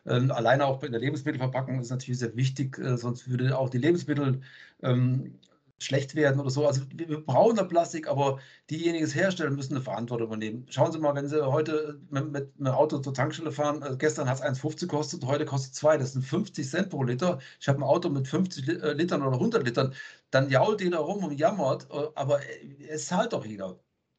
ähm, 0.06 0.30
alleine 0.32 0.66
auch 0.66 0.80
bei 0.80 0.88
der 0.88 1.00
Lebensmittelverpackung 1.00 1.80
ist 1.80 1.90
natürlich 1.90 2.18
sehr 2.18 2.34
wichtig, 2.36 2.78
äh, 2.78 2.96
sonst 2.96 3.28
würde 3.28 3.56
auch 3.56 3.70
die 3.70 3.78
Lebensmittel 3.78 4.40
ähm, 4.82 5.38
schlecht 5.82 6.14
werden 6.14 6.40
oder 6.40 6.50
so. 6.50 6.66
Also 6.66 6.82
wir, 6.94 7.24
brauchen 7.24 7.56
da 7.56 7.64
Plastik, 7.64 8.08
aber 8.08 8.38
diejenigen, 8.70 8.98
die 8.98 9.10
es 9.10 9.14
herstellen, 9.14 9.54
müssen 9.54 9.74
eine 9.74 9.84
Verantwortung 9.84 10.28
übernehmen. 10.28 10.66
Schauen 10.68 10.92
Sie 10.92 10.98
mal, 10.98 11.14
wenn 11.14 11.28
Sie 11.28 11.44
heute 11.44 12.00
mit, 12.10 12.30
mit 12.30 12.52
einem 12.58 12.74
Auto 12.74 12.98
zur 12.98 13.14
Tankstelle 13.14 13.52
fahren, 13.52 13.82
äh, 13.82 13.96
gestern 13.96 14.28
hat 14.28 14.38
es 14.38 14.44
1,50 14.44 14.80
gekostet, 14.80 15.24
heute 15.24 15.44
kostet 15.44 15.72
es 15.72 15.78
2, 15.78 15.98
das 15.98 16.12
sind 16.12 16.22
50 16.22 16.68
Cent 16.68 16.90
pro 16.90 17.02
Liter. 17.02 17.38
Ich 17.60 17.68
habe 17.68 17.78
ein 17.78 17.84
Auto 17.84 18.08
mit 18.08 18.28
50 18.28 18.68
äh, 18.68 18.92
Litern 18.92 19.22
oder 19.22 19.34
100 19.34 19.64
Litern, 19.64 19.94
dann 20.30 20.50
jault 20.50 20.80
jeder 20.80 20.98
rum 20.98 21.24
und 21.24 21.38
jammert, 21.38 21.88
äh, 21.90 22.08
aber 22.14 22.40
es 22.88 23.06
zahlt 23.06 23.32
doch 23.32 23.44
jeder. 23.44 23.78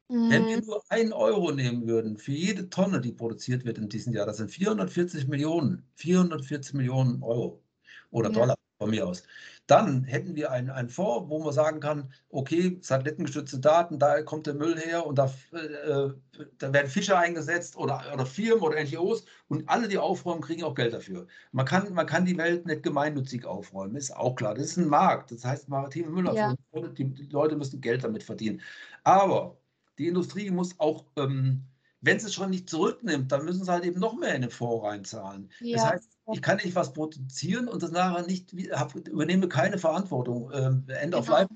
Mhm. 0.10 0.30
Wenn 0.30 0.48
wir 0.48 0.58
mhm. 0.58 0.66
nur 0.66 0.84
einen 0.90 1.14
Euro 1.14 1.52
nehmen 1.52 1.88
würden 1.88 2.18
für 2.18 2.34
jede 2.34 2.70
Tonne, 2.70 3.02
die 3.02 3.12
produziert 3.12 3.66
wird 3.66 3.78
in 3.78 3.90
diesem 3.90 4.14
Jahr, 4.14 4.26
das 4.26 4.38
sind 4.38 4.52
440 4.52 5.28
Millionen, 5.28 5.84
440 5.96 6.74
Millionen 6.76 7.24
Euro 7.24 7.64
oder 8.12 8.30
ja. 8.30 8.34
Dollar 8.34 8.56
von 8.78 8.90
mir 8.90 9.08
aus. 9.08 9.24
Dann 9.67 10.04
hätten 10.04 10.36
wir 10.36 10.52
einen, 10.52 10.69
einen 10.69 10.89
Fonds, 10.89 11.30
wo 11.30 11.39
man 11.41 11.54
sagen 11.54 11.80
kann, 11.80 12.12
okay, 12.30 12.78
satellitengestützte 12.82 13.60
Daten, 13.60 13.97
da 13.97 14.21
kommt 14.21 14.45
der 14.45 14.56
Müll 14.56 14.78
her 14.78 15.06
und 15.06 15.17
da, 15.17 15.34
äh, 15.54 16.10
da 16.58 16.73
werden 16.73 16.89
Fischer 16.89 17.17
eingesetzt 17.17 17.78
oder, 17.78 18.04
oder 18.13 18.26
Firmen 18.26 18.62
oder 18.62 18.84
NGOs 18.84 19.23
und 19.47 19.69
alle, 19.69 19.88
die 19.88 19.97
aufräumen, 19.97 20.41
kriegen 20.41 20.63
auch 20.63 20.76
Geld 20.76 20.93
dafür. 20.93 21.28
Man 21.54 21.65
kann, 21.65 21.93
man 21.93 22.06
kann 22.06 22.26
die 22.26 22.38
Welt 22.38 22.65
nicht 22.65 22.84
gemeinnützig 22.84 23.45
aufräumen, 23.45 23.95
ist 23.95 24.13
auch 24.13 24.36
klar. 24.36 24.54
Das 24.54 24.65
ist 24.65 24.78
ein 24.78 24.89
Markt, 24.89 25.32
das 25.32 25.45
heißt 25.45 25.69
maritime 25.69 26.10
Müllabfuhr. 26.10 26.58
Ja. 26.73 26.88
Die, 26.89 27.06
die 27.06 27.30
Leute 27.30 27.56
müssen 27.56 27.80
Geld 27.80 28.04
damit 28.04 28.23
verdienen. 28.23 28.62
Aber 29.06 29.58
die 29.97 30.08
Industrie 30.08 30.49
muss 30.52 30.78
auch, 30.80 31.06
ähm, 31.15 31.63
wenn 32.02 32.19
sie 32.19 32.28
es 32.28 32.34
schon 32.34 32.49
nicht 32.49 32.69
zurücknimmt, 32.69 33.32
dann 33.32 33.45
müssen 33.45 33.63
sie 33.63 33.71
halt 33.71 33.86
eben 33.86 33.99
noch 33.99 34.17
mehr 34.17 34.36
in 34.36 34.41
den 34.41 34.52
Fonds 34.52 34.86
reinzahlen. 34.86 35.49
Ja. 35.62 35.78
Das 35.78 35.86
heißt, 35.86 36.12
ich 36.32 36.42
kann 36.42 36.58
nicht 36.58 36.76
was 36.76 36.94
produzieren 36.94 37.68
und 37.68 37.84
das 37.84 37.92
nachher 37.92 38.26
nicht, 38.26 38.54
hab, 38.72 38.96
übernehme 38.96 39.50
keine 39.50 39.78
Verantwortung. 39.78 40.52
Ähm, 40.54 40.86
End 40.88 41.12
genau. 41.12 41.20
of 41.20 41.28
Life, 41.28 41.50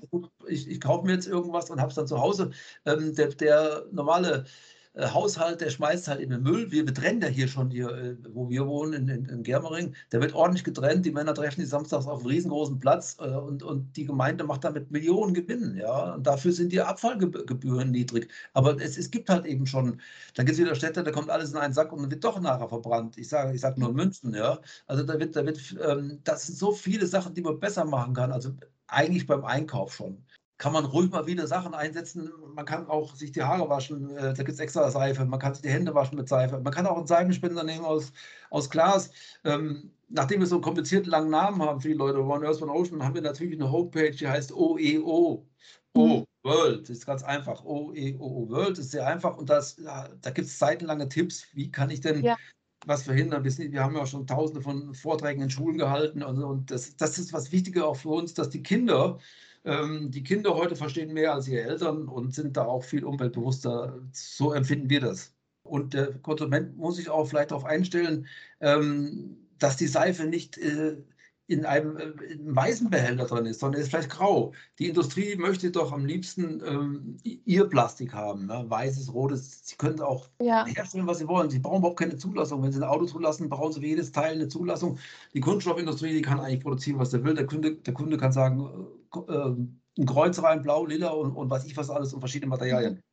ich, 0.46 0.68
ich 0.68 0.80
kaufe 0.80 1.06
mir 1.06 1.14
jetzt 1.14 1.26
irgendwas 1.26 1.70
und 1.70 1.80
habe 1.80 1.88
es 1.88 1.96
dann 1.96 2.06
zu 2.06 2.20
Hause. 2.20 2.50
Ähm, 2.84 3.14
der, 3.14 3.28
der 3.28 3.86
normale 3.90 4.44
äh, 4.98 5.06
Haushalt, 5.06 5.60
der 5.60 5.70
schmeißt 5.70 6.08
halt 6.08 6.20
in 6.20 6.30
den 6.30 6.42
Müll. 6.42 6.70
Wir, 6.72 6.84
trennen 6.92 7.20
ja 7.22 7.28
hier 7.28 7.46
schon, 7.48 7.70
hier, 7.70 7.88
äh, 7.90 8.16
wo 8.32 8.48
wir 8.48 8.66
wohnen, 8.66 8.94
in, 8.94 9.08
in, 9.08 9.26
in, 9.26 9.42
Germering. 9.44 9.94
Der 10.12 10.20
wird 10.20 10.34
ordentlich 10.34 10.64
getrennt. 10.64 11.06
Die 11.06 11.12
Männer 11.12 11.34
treffen 11.34 11.60
sich 11.60 11.70
samstags 11.70 12.06
auf 12.06 12.20
einem 12.20 12.26
riesengroßen 12.26 12.80
Platz 12.80 13.16
äh, 13.20 13.28
und, 13.28 13.62
und 13.62 13.96
die 13.96 14.04
Gemeinde 14.06 14.44
macht 14.44 14.64
damit 14.64 14.90
Millionen 14.90 15.34
Gewinn. 15.34 15.76
Ja? 15.76 16.14
Und 16.14 16.26
dafür 16.26 16.52
sind 16.52 16.72
die 16.72 16.80
Abfallgebühren 16.80 17.92
niedrig. 17.92 18.28
Aber 18.54 18.80
es, 18.80 18.98
es 18.98 19.10
gibt 19.10 19.30
halt 19.30 19.46
eben 19.46 19.66
schon, 19.66 20.00
da 20.34 20.42
gibt 20.42 20.58
es 20.58 20.64
wieder 20.64 20.74
Städte, 20.74 21.04
da 21.04 21.12
kommt 21.12 21.30
alles 21.30 21.52
in 21.52 21.58
einen 21.58 21.74
Sack 21.74 21.92
und 21.92 22.10
wird 22.10 22.24
doch 22.24 22.40
nachher 22.40 22.68
verbrannt. 22.68 23.16
Ich 23.18 23.28
sage 23.28 23.54
ich 23.54 23.60
sag 23.60 23.78
nur 23.78 23.92
Münzen. 23.92 24.34
Ja? 24.34 24.58
Also 24.88 25.04
da 25.04 25.18
wird, 25.20 25.36
da 25.36 25.46
wird 25.46 25.58
ähm, 25.80 26.18
das 26.24 26.46
sind 26.46 26.58
so 26.58 26.72
viele 26.72 27.06
Sachen, 27.06 27.34
die 27.34 27.42
man 27.42 27.60
besser 27.60 27.84
machen 27.84 28.14
kann. 28.14 28.32
Also 28.32 28.50
eigentlich 28.88 29.26
beim 29.26 29.44
Einkauf 29.44 29.94
schon 29.94 30.24
kann 30.58 30.72
man 30.72 30.84
ruhig 30.84 31.10
mal 31.10 31.26
wieder 31.26 31.46
Sachen 31.46 31.72
einsetzen. 31.72 32.30
Man 32.54 32.64
kann 32.64 32.88
auch 32.88 33.14
sich 33.14 33.30
die 33.30 33.42
Haare 33.42 33.70
waschen, 33.70 34.10
äh, 34.10 34.34
da 34.34 34.42
gibt 34.42 34.50
es 34.50 34.58
extra 34.58 34.90
Seife. 34.90 35.24
Man 35.24 35.38
kann 35.38 35.54
sich 35.54 35.62
die 35.62 35.70
Hände 35.70 35.94
waschen 35.94 36.18
mit 36.18 36.28
Seife. 36.28 36.60
Man 36.60 36.72
kann 36.72 36.86
auch 36.86 36.96
einen 36.96 37.06
Seifenspender 37.06 37.62
nehmen 37.62 37.84
aus, 37.84 38.12
aus 38.50 38.68
Glas. 38.68 39.10
Ähm, 39.44 39.92
nachdem 40.08 40.40
wir 40.40 40.46
so 40.46 40.56
einen 40.56 40.62
komplizierten 40.62 41.10
langen 41.10 41.30
Namen 41.30 41.62
haben, 41.62 41.80
viele 41.80 41.94
Leute, 41.94 42.22
One 42.22 42.46
Earth, 42.46 42.60
One 42.60 42.72
Ocean, 42.72 43.04
haben 43.04 43.14
wir 43.14 43.22
natürlich 43.22 43.54
eine 43.54 43.70
Homepage, 43.70 44.10
die 44.10 44.26
heißt 44.28 44.52
OEO. 44.52 45.46
O, 45.94 46.18
mhm. 46.18 46.24
World, 46.42 46.82
das 46.82 46.98
ist 46.98 47.06
ganz 47.06 47.22
einfach. 47.22 47.64
OEO 47.64 48.48
World 48.48 48.78
ist 48.78 48.90
sehr 48.90 49.06
einfach 49.06 49.36
und 49.36 49.48
das, 49.48 49.76
ja, 49.78 50.08
da 50.20 50.30
gibt 50.30 50.48
es 50.48 50.58
seitenlange 50.58 51.08
Tipps, 51.08 51.46
wie 51.52 51.70
kann 51.70 51.90
ich 51.90 52.00
denn 52.00 52.22
ja 52.24 52.36
was 52.86 53.02
verhindern. 53.02 53.44
Wir, 53.44 53.82
haben 53.82 53.96
ja 53.96 54.06
schon 54.06 54.26
tausende 54.26 54.60
von 54.60 54.94
Vorträgen 54.94 55.42
in 55.42 55.50
Schulen 55.50 55.78
gehalten 55.78 56.22
und, 56.22 56.42
und 56.42 56.70
das, 56.70 56.96
das 56.96 57.18
ist 57.18 57.32
was 57.32 57.52
Wichtiger 57.52 57.86
auch 57.86 57.96
für 57.96 58.10
uns, 58.10 58.34
dass 58.34 58.50
die 58.50 58.62
Kinder 58.62 59.18
die 60.10 60.22
Kinder 60.22 60.54
heute 60.54 60.76
verstehen 60.76 61.12
mehr 61.12 61.34
als 61.34 61.48
ihre 61.48 61.62
Eltern 61.62 62.08
und 62.08 62.34
sind 62.34 62.56
da 62.56 62.64
auch 62.64 62.84
viel 62.84 63.04
umweltbewusster. 63.04 64.00
So 64.12 64.52
empfinden 64.52 64.88
wir 64.90 65.00
das. 65.00 65.34
Und 65.62 65.94
der 65.94 66.18
Konsument 66.20 66.76
muss 66.76 66.96
sich 66.96 67.10
auch 67.10 67.26
vielleicht 67.26 67.50
darauf 67.50 67.64
einstellen, 67.64 68.26
ähm, 68.60 69.36
dass 69.58 69.76
die 69.76 69.86
Seife 69.86 70.24
nicht 70.24 70.56
äh, 70.58 70.96
in 71.48 71.64
einem, 71.64 71.96
äh, 71.96 72.10
in 72.30 72.54
weißen 72.54 72.90
Behälter 72.90 73.24
drin 73.24 73.46
ist, 73.46 73.60
sondern 73.60 73.80
ist 73.80 73.88
vielleicht 73.88 74.10
grau. 74.10 74.52
Die 74.78 74.88
Industrie 74.88 75.34
möchte 75.34 75.70
doch 75.70 75.92
am 75.92 76.04
liebsten 76.04 76.62
ähm, 76.64 77.16
ihr 77.22 77.64
Plastik 77.64 78.12
haben, 78.12 78.46
ne? 78.46 78.64
weißes, 78.68 79.12
rotes. 79.12 79.66
Sie 79.66 79.76
können 79.76 80.00
auch 80.00 80.28
ja. 80.40 80.66
herstellen, 80.66 81.06
was 81.06 81.18
sie 81.18 81.26
wollen. 81.26 81.48
Sie 81.50 81.58
brauchen 81.58 81.78
überhaupt 81.78 81.98
keine 81.98 82.16
Zulassung. 82.16 82.62
Wenn 82.62 82.72
sie 82.72 82.78
ein 82.78 82.88
Auto 82.88 83.06
zulassen, 83.06 83.48
brauchen 83.48 83.72
sie 83.72 83.80
für 83.80 83.86
jedes 83.86 84.12
Teil 84.12 84.34
eine 84.34 84.48
Zulassung. 84.48 84.98
Die 85.32 85.40
Kunststoffindustrie, 85.40 86.12
die 86.12 86.22
kann 86.22 86.38
eigentlich 86.38 86.60
produzieren, 86.60 86.98
was 86.98 87.10
sie 87.10 87.24
will. 87.24 87.34
Der 87.34 87.46
Kunde, 87.46 87.76
der 87.76 87.94
Kunde 87.94 88.18
kann 88.18 88.32
sagen, 88.32 88.68
äh, 89.14 89.32
ähm, 89.32 89.80
ein 89.98 90.06
Kreuz 90.06 90.40
rein, 90.42 90.62
blau, 90.62 90.84
lila 90.84 91.08
und, 91.08 91.32
und 91.32 91.50
was 91.50 91.64
ich 91.64 91.76
was 91.76 91.90
alles 91.90 92.12
und 92.12 92.20
verschiedene 92.20 92.50
Materialien. 92.50 92.94
Mhm. 92.94 93.07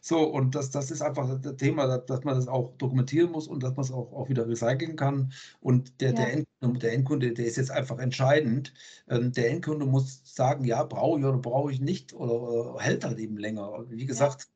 So, 0.00 0.20
und 0.22 0.54
das, 0.54 0.70
das 0.70 0.90
ist 0.90 1.02
einfach 1.02 1.40
das 1.40 1.56
Thema, 1.56 1.98
dass 1.98 2.24
man 2.24 2.34
das 2.34 2.48
auch 2.48 2.76
dokumentieren 2.78 3.30
muss 3.32 3.48
und 3.48 3.62
dass 3.62 3.76
man 3.76 3.84
es 3.84 3.92
auch, 3.92 4.12
auch 4.12 4.28
wieder 4.28 4.48
recyceln 4.48 4.96
kann. 4.96 5.32
Und 5.60 6.00
der, 6.00 6.10
ja. 6.10 6.16
der, 6.16 6.32
Endkunde, 6.32 6.78
der 6.78 6.92
Endkunde, 6.92 7.32
der 7.32 7.46
ist 7.46 7.56
jetzt 7.56 7.70
einfach 7.70 7.98
entscheidend. 7.98 8.72
Ähm, 9.08 9.32
der 9.32 9.50
Endkunde 9.50 9.86
muss 9.86 10.20
sagen, 10.24 10.64
ja, 10.64 10.82
brauche 10.84 11.18
ich 11.18 11.24
oder 11.24 11.38
brauche 11.38 11.72
ich 11.72 11.80
nicht 11.80 12.12
oder, 12.12 12.78
hält 12.80 13.04
halt 13.04 13.18
eben 13.18 13.36
länger. 13.38 13.84
Wie 13.88 14.06
gesagt, 14.06 14.48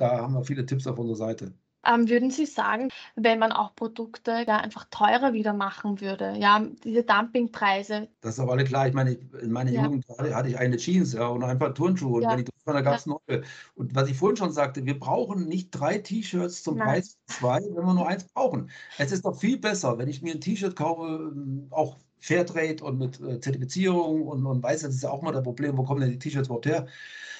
ja. 0.00 0.08
da 0.08 0.22
haben 0.22 0.34
wir 0.34 0.44
viele 0.44 0.66
Tipps 0.66 0.86
auf 0.86 0.98
unserer 0.98 1.16
Seite. 1.16 1.52
Ähm, 1.86 2.08
würden 2.08 2.30
Sie 2.30 2.44
sagen, 2.44 2.88
wenn 3.14 3.38
man 3.38 3.52
auch 3.52 3.74
Produkte 3.74 4.44
ja, 4.46 4.58
einfach 4.58 4.86
teurer 4.90 5.32
wieder 5.32 5.52
machen 5.52 6.00
würde, 6.00 6.34
ja, 6.38 6.66
diese 6.84 7.04
Dumpingpreise? 7.04 8.08
Das 8.20 8.34
ist 8.34 8.40
aber 8.40 8.52
alle 8.52 8.64
klar. 8.64 8.88
Ich 8.88 8.94
meine, 8.94 9.12
in 9.12 9.52
meiner 9.52 9.70
ja. 9.70 9.84
Jugend 9.84 10.04
hatte 10.08 10.48
ich 10.48 10.58
eine 10.58 10.76
Jeans 10.76 11.12
ja, 11.12 11.28
und 11.28 11.42
ein 11.44 11.58
paar 11.58 11.74
Turnschuhe. 11.74 12.16
Und 12.16 12.22
ja. 12.22 12.32
wenn 12.32 12.40
ich 12.40 12.46
da 12.74 12.80
gab 12.80 12.98
es 12.98 13.06
neue. 13.06 13.42
Und 13.74 13.94
was 13.94 14.08
ich 14.08 14.16
vorhin 14.16 14.36
schon 14.36 14.52
sagte, 14.52 14.84
wir 14.84 14.98
brauchen 14.98 15.48
nicht 15.48 15.70
drei 15.70 15.98
T-Shirts 15.98 16.62
zum 16.62 16.76
Nein. 16.76 16.88
Preis 16.88 17.18
zwei, 17.26 17.60
wenn 17.60 17.86
wir 17.86 17.94
nur 17.94 18.08
eins 18.08 18.24
brauchen. 18.24 18.70
Es 18.98 19.12
ist 19.12 19.24
doch 19.24 19.38
viel 19.38 19.58
besser, 19.58 19.98
wenn 19.98 20.08
ich 20.08 20.22
mir 20.22 20.34
ein 20.34 20.40
T-Shirt 20.40 20.76
kaufe, 20.76 21.32
ähm, 21.32 21.66
auch 21.70 21.96
Fairtrade 22.20 22.82
und 22.82 22.98
mit 22.98 23.20
äh, 23.20 23.40
Zertifizierung 23.40 24.26
und, 24.26 24.44
und 24.44 24.62
weiß, 24.62 24.82
das 24.82 24.94
ist 24.94 25.02
ja 25.02 25.10
auch 25.10 25.22
mal 25.22 25.32
das 25.32 25.44
Problem, 25.44 25.76
wo 25.76 25.84
kommen 25.84 26.00
denn 26.00 26.10
die 26.10 26.18
T-Shirts 26.18 26.48
überhaupt 26.48 26.66
her? 26.66 26.86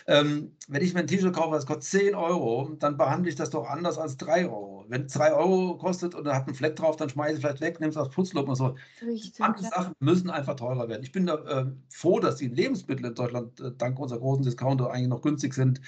Ähm, 0.07 0.57
wenn 0.69 0.83
ich 0.83 0.95
mir 0.95 1.01
ein 1.01 1.07
T-Shirt 1.07 1.35
kaufe, 1.35 1.55
das 1.55 1.67
kostet 1.67 1.85
10 1.85 2.15
Euro, 2.15 2.71
dann 2.79 2.97
behandle 2.97 3.29
ich 3.29 3.37
das 3.37 3.51
doch 3.51 3.69
anders 3.69 3.99
als 3.99 4.17
3 4.17 4.47
Euro. 4.47 4.68
Wenn 4.89 5.07
es 5.07 5.13
3 5.13 5.33
Euro 5.33 5.77
kostet 5.79 6.15
und 6.15 6.25
da 6.25 6.35
hat 6.35 6.47
einen 6.47 6.55
Fleck 6.55 6.77
drauf, 6.77 6.97
dann 6.97 7.09
schmeiße 7.09 7.35
ich 7.35 7.41
vielleicht 7.41 7.61
weg, 7.61 7.81
nehme 7.81 7.91
es 7.91 7.97
als 7.97 8.11
Putzlook 8.11 8.49
und 8.49 8.57
so. 8.57 8.75
Richtig, 9.05 9.39
ja. 9.39 9.55
Sachen 9.59 9.95
müssen 10.01 10.31
einfach 10.31 10.57
teurer 10.57 10.89
werden. 10.89 11.03
Ich 11.03 11.13
bin 11.13 11.27
da 11.27 11.35
äh, 11.35 11.67
froh, 11.91 12.21
dass 12.21 12.37
die 12.37 12.49
Lebensmittel 12.49 13.07
in 13.07 13.15
Deutschland 13.15 13.61
äh, 13.61 13.73
dank 13.77 13.99
unserer 13.99 14.21
großen 14.21 14.45
Discounter 14.45 14.91
eigentlich 14.91 15.09
noch 15.09 15.23
günstig 15.23 15.55
sind 15.55 15.81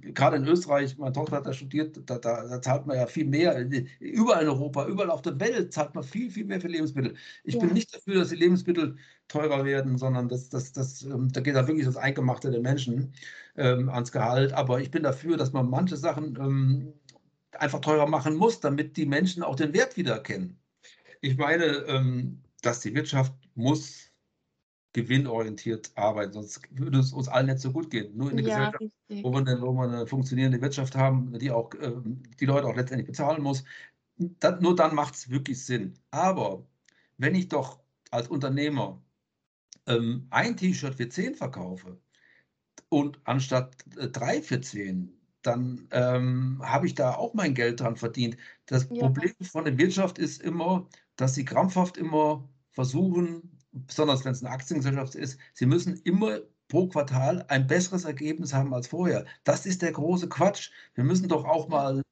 gerade 0.00 0.36
in 0.36 0.46
Österreich, 0.46 0.96
meine 0.98 1.12
Tochter 1.12 1.36
hat 1.36 1.46
da 1.46 1.52
studiert, 1.52 1.98
da, 2.06 2.18
da, 2.18 2.46
da, 2.46 2.60
zahlt 2.60 2.86
man 2.86 2.96
ja 2.96 3.06
viel 3.06 3.24
mehr. 3.24 3.66
Überall 4.00 4.42
in 4.42 4.48
Europa, 4.48 4.86
überall 4.86 5.10
auf 5.10 5.22
der 5.22 5.38
Welt 5.40 5.72
zahlt 5.72 5.94
man 5.94 6.04
viel, 6.04 6.30
viel 6.30 6.44
mehr 6.44 6.60
für 6.60 6.68
Lebensmittel. 6.68 7.14
Ich 7.44 7.54
ja. 7.54 7.60
bin 7.60 7.72
nicht 7.72 7.94
dafür, 7.94 8.16
dass 8.16 8.28
die 8.28 8.36
Lebensmittel 8.36 8.96
teurer 9.28 9.64
werden, 9.64 9.98
sondern 9.98 10.28
das, 10.28 10.48
das, 10.48 10.72
das, 10.72 11.02
ähm, 11.02 11.30
da 11.32 11.40
geht 11.40 11.54
da 11.54 11.66
wirklich 11.66 11.86
das 11.86 11.96
Eingemachte 11.96 12.50
der 12.50 12.60
Menschen 12.60 13.12
ähm, 13.56 13.88
ans 13.88 14.12
Gehalt. 14.12 14.52
Aber 14.52 14.80
ich 14.80 14.90
bin 14.90 15.02
dafür, 15.02 15.36
dass 15.36 15.52
man 15.52 15.68
manche 15.68 15.96
Sachen 15.96 16.36
ähm, 16.40 16.92
einfach 17.52 17.80
teurer 17.80 18.06
machen 18.06 18.36
muss, 18.36 18.60
damit 18.60 18.96
die 18.96 19.06
Menschen 19.06 19.42
auch 19.42 19.56
den 19.56 19.72
Wert 19.72 19.96
wiedererkennen. 19.96 20.58
Ich 21.20 21.36
meine, 21.36 21.64
ähm, 21.64 22.42
dass 22.62 22.80
die 22.80 22.94
Wirtschaft 22.94 23.34
muss 23.54 24.08
gewinnorientiert 24.92 25.92
arbeiten, 25.96 26.32
sonst 26.32 26.62
würde 26.70 26.98
es 26.98 27.12
uns 27.12 27.28
allen 27.28 27.46
nicht 27.46 27.60
so 27.60 27.72
gut 27.72 27.90
gehen. 27.90 28.16
Nur 28.16 28.30
in 28.30 28.38
der 28.38 28.46
ja, 28.46 28.70
Gesellschaft, 28.70 29.24
wo 29.24 29.32
wir, 29.32 29.38
eine, 29.38 29.60
wo 29.60 29.72
wir, 29.72 29.82
eine, 29.84 30.06
funktionierende 30.06 30.60
Wirtschaft 30.60 30.96
haben, 30.96 31.38
die 31.38 31.50
auch 31.50 31.72
äh, 31.74 31.92
die 32.40 32.46
Leute 32.46 32.66
auch 32.66 32.76
letztendlich 32.76 33.06
bezahlen 33.06 33.42
muss, 33.42 33.64
dann, 34.16 34.60
nur 34.60 34.74
dann 34.74 34.94
macht 34.94 35.14
es 35.14 35.30
wirklich 35.30 35.64
Sinn. 35.64 35.94
Aber 36.10 36.66
wenn 37.18 37.34
ich 37.34 37.48
doch 37.48 37.80
als 38.10 38.28
Unternehmer 38.28 39.00
ähm, 39.86 40.26
ein 40.30 40.56
T-Shirt 40.56 40.94
für 40.94 41.08
10 41.08 41.34
verkaufe 41.34 41.98
und 42.88 43.20
anstatt 43.24 43.76
äh, 43.96 44.08
drei 44.08 44.42
für 44.42 44.60
10, 44.60 45.17
dann 45.42 45.88
ähm, 45.92 46.60
habe 46.62 46.86
ich 46.86 46.94
da 46.94 47.14
auch 47.14 47.34
mein 47.34 47.54
Geld 47.54 47.80
dran 47.80 47.96
verdient. 47.96 48.36
Das 48.66 48.88
ja. 48.90 49.00
Problem 49.00 49.32
von 49.42 49.64
der 49.64 49.78
Wirtschaft 49.78 50.18
ist 50.18 50.42
immer, 50.42 50.88
dass 51.16 51.34
sie 51.34 51.44
krampfhaft 51.44 51.96
immer 51.96 52.48
versuchen, 52.72 53.58
besonders 53.72 54.24
wenn 54.24 54.32
es 54.32 54.42
eine 54.42 54.52
Aktiengesellschaft 54.52 55.14
ist, 55.14 55.38
sie 55.54 55.66
müssen 55.66 55.96
immer 56.04 56.40
pro 56.68 56.88
Quartal 56.88 57.44
ein 57.48 57.66
besseres 57.66 58.04
Ergebnis 58.04 58.52
haben 58.52 58.74
als 58.74 58.88
vorher. 58.88 59.24
Das 59.44 59.66
ist 59.66 59.82
der 59.82 59.92
große 59.92 60.28
Quatsch. 60.28 60.70
Wir 60.94 61.04
müssen 61.04 61.28
doch 61.28 61.44
auch 61.44 61.68
mal 61.68 62.02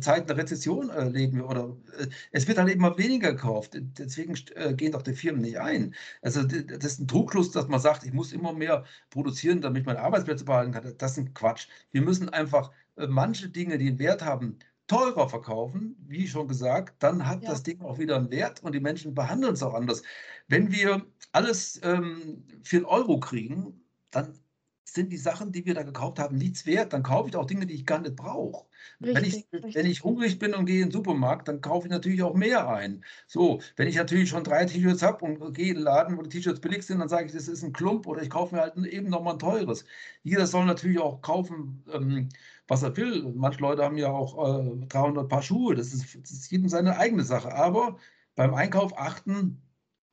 Zeiten 0.00 0.26
der 0.26 0.36
Rezession 0.36 0.90
erleben 0.90 1.40
oder 1.40 1.76
äh, 1.98 2.06
es 2.32 2.46
wird 2.46 2.58
halt 2.58 2.70
immer 2.70 2.98
weniger 2.98 3.32
gekauft. 3.32 3.72
Deswegen 3.74 4.34
äh, 4.54 4.74
gehen 4.74 4.92
doch 4.92 5.02
die 5.02 5.14
Firmen 5.14 5.40
nicht 5.40 5.58
ein. 5.58 5.94
Also 6.22 6.42
das 6.42 6.84
ist 6.84 7.00
ein 7.00 7.08
Trugschluss, 7.08 7.50
dass 7.50 7.68
man 7.68 7.80
sagt, 7.80 8.04
ich 8.04 8.12
muss 8.12 8.32
immer 8.32 8.52
mehr 8.52 8.84
produzieren, 9.10 9.62
damit 9.62 9.80
ich 9.82 9.86
meine 9.86 10.00
Arbeitsplätze 10.00 10.44
behalten 10.44 10.72
kann. 10.72 10.94
Das 10.98 11.12
ist 11.12 11.18
ein 11.18 11.34
Quatsch. 11.34 11.68
Wir 11.92 12.02
müssen 12.02 12.28
einfach 12.28 12.72
äh, 12.96 13.06
manche 13.06 13.48
Dinge, 13.48 13.78
die 13.78 13.88
einen 13.88 13.98
Wert 13.98 14.22
haben, 14.22 14.58
teurer 14.86 15.30
verkaufen, 15.30 15.96
wie 16.06 16.28
schon 16.28 16.46
gesagt, 16.46 17.02
dann 17.02 17.26
hat 17.26 17.42
ja. 17.42 17.50
das 17.50 17.62
Ding 17.62 17.80
auch 17.80 17.98
wieder 17.98 18.16
einen 18.16 18.30
Wert 18.30 18.62
und 18.62 18.74
die 18.74 18.80
Menschen 18.80 19.14
behandeln 19.14 19.54
es 19.54 19.62
auch 19.62 19.72
anders. 19.72 20.02
Wenn 20.46 20.72
wir 20.72 21.06
alles 21.32 21.80
ähm, 21.82 22.44
für 22.62 22.76
einen 22.76 22.84
Euro 22.84 23.18
kriegen, 23.18 23.82
dann 24.10 24.38
sind 24.84 25.12
die 25.12 25.16
Sachen, 25.16 25.50
die 25.50 25.64
wir 25.64 25.74
da 25.74 25.82
gekauft 25.82 26.18
haben, 26.18 26.36
nichts 26.36 26.66
wert. 26.66 26.92
Dann 26.92 27.02
kaufe 27.02 27.28
ich 27.28 27.36
auch 27.36 27.46
Dinge, 27.46 27.66
die 27.66 27.74
ich 27.74 27.86
gar 27.86 28.00
nicht 28.00 28.16
brauche. 28.16 28.66
Wenn 29.00 29.24
ich, 29.24 29.46
wenn 29.50 29.86
ich 29.86 30.04
hungrig 30.04 30.38
bin 30.38 30.54
und 30.54 30.66
gehe 30.66 30.82
in 30.82 30.88
den 30.88 30.92
Supermarkt, 30.92 31.48
dann 31.48 31.60
kaufe 31.60 31.86
ich 31.86 31.90
natürlich 31.90 32.22
auch 32.22 32.34
mehr 32.34 32.68
ein. 32.68 33.04
So, 33.26 33.60
wenn 33.76 33.88
ich 33.88 33.96
natürlich 33.96 34.28
schon 34.28 34.44
drei 34.44 34.64
T-Shirts 34.66 35.02
habe 35.02 35.24
und 35.24 35.54
gehe 35.54 35.70
in 35.70 35.76
den 35.76 35.84
Laden, 35.84 36.16
wo 36.18 36.22
die 36.22 36.28
T-Shirts 36.28 36.60
billig 36.60 36.84
sind, 36.84 36.98
dann 36.98 37.08
sage 37.08 37.26
ich, 37.26 37.32
das 37.32 37.48
ist 37.48 37.62
ein 37.64 37.72
Klump 37.72 38.06
oder 38.06 38.22
ich 38.22 38.30
kaufe 38.30 38.54
mir 38.54 38.60
halt 38.60 38.76
eben 38.76 39.08
nochmal 39.08 39.34
ein 39.34 39.38
teures. 39.38 39.84
Jeder 40.22 40.46
soll 40.46 40.66
natürlich 40.66 40.98
auch 40.98 41.22
kaufen, 41.22 41.84
ähm, 41.92 42.28
was 42.68 42.82
er 42.82 42.96
will. 42.96 43.32
Manche 43.34 43.60
Leute 43.60 43.82
haben 43.84 43.96
ja 43.96 44.10
auch 44.10 44.60
äh, 44.60 44.86
300 44.86 45.28
Paar 45.28 45.42
Schuhe. 45.42 45.74
Das 45.74 45.92
ist, 45.92 46.14
das 46.20 46.30
ist 46.30 46.50
jedem 46.50 46.68
seine 46.68 46.98
eigene 46.98 47.24
Sache. 47.24 47.54
Aber 47.54 47.98
beim 48.34 48.54
Einkauf 48.54 48.98
achten 48.98 49.62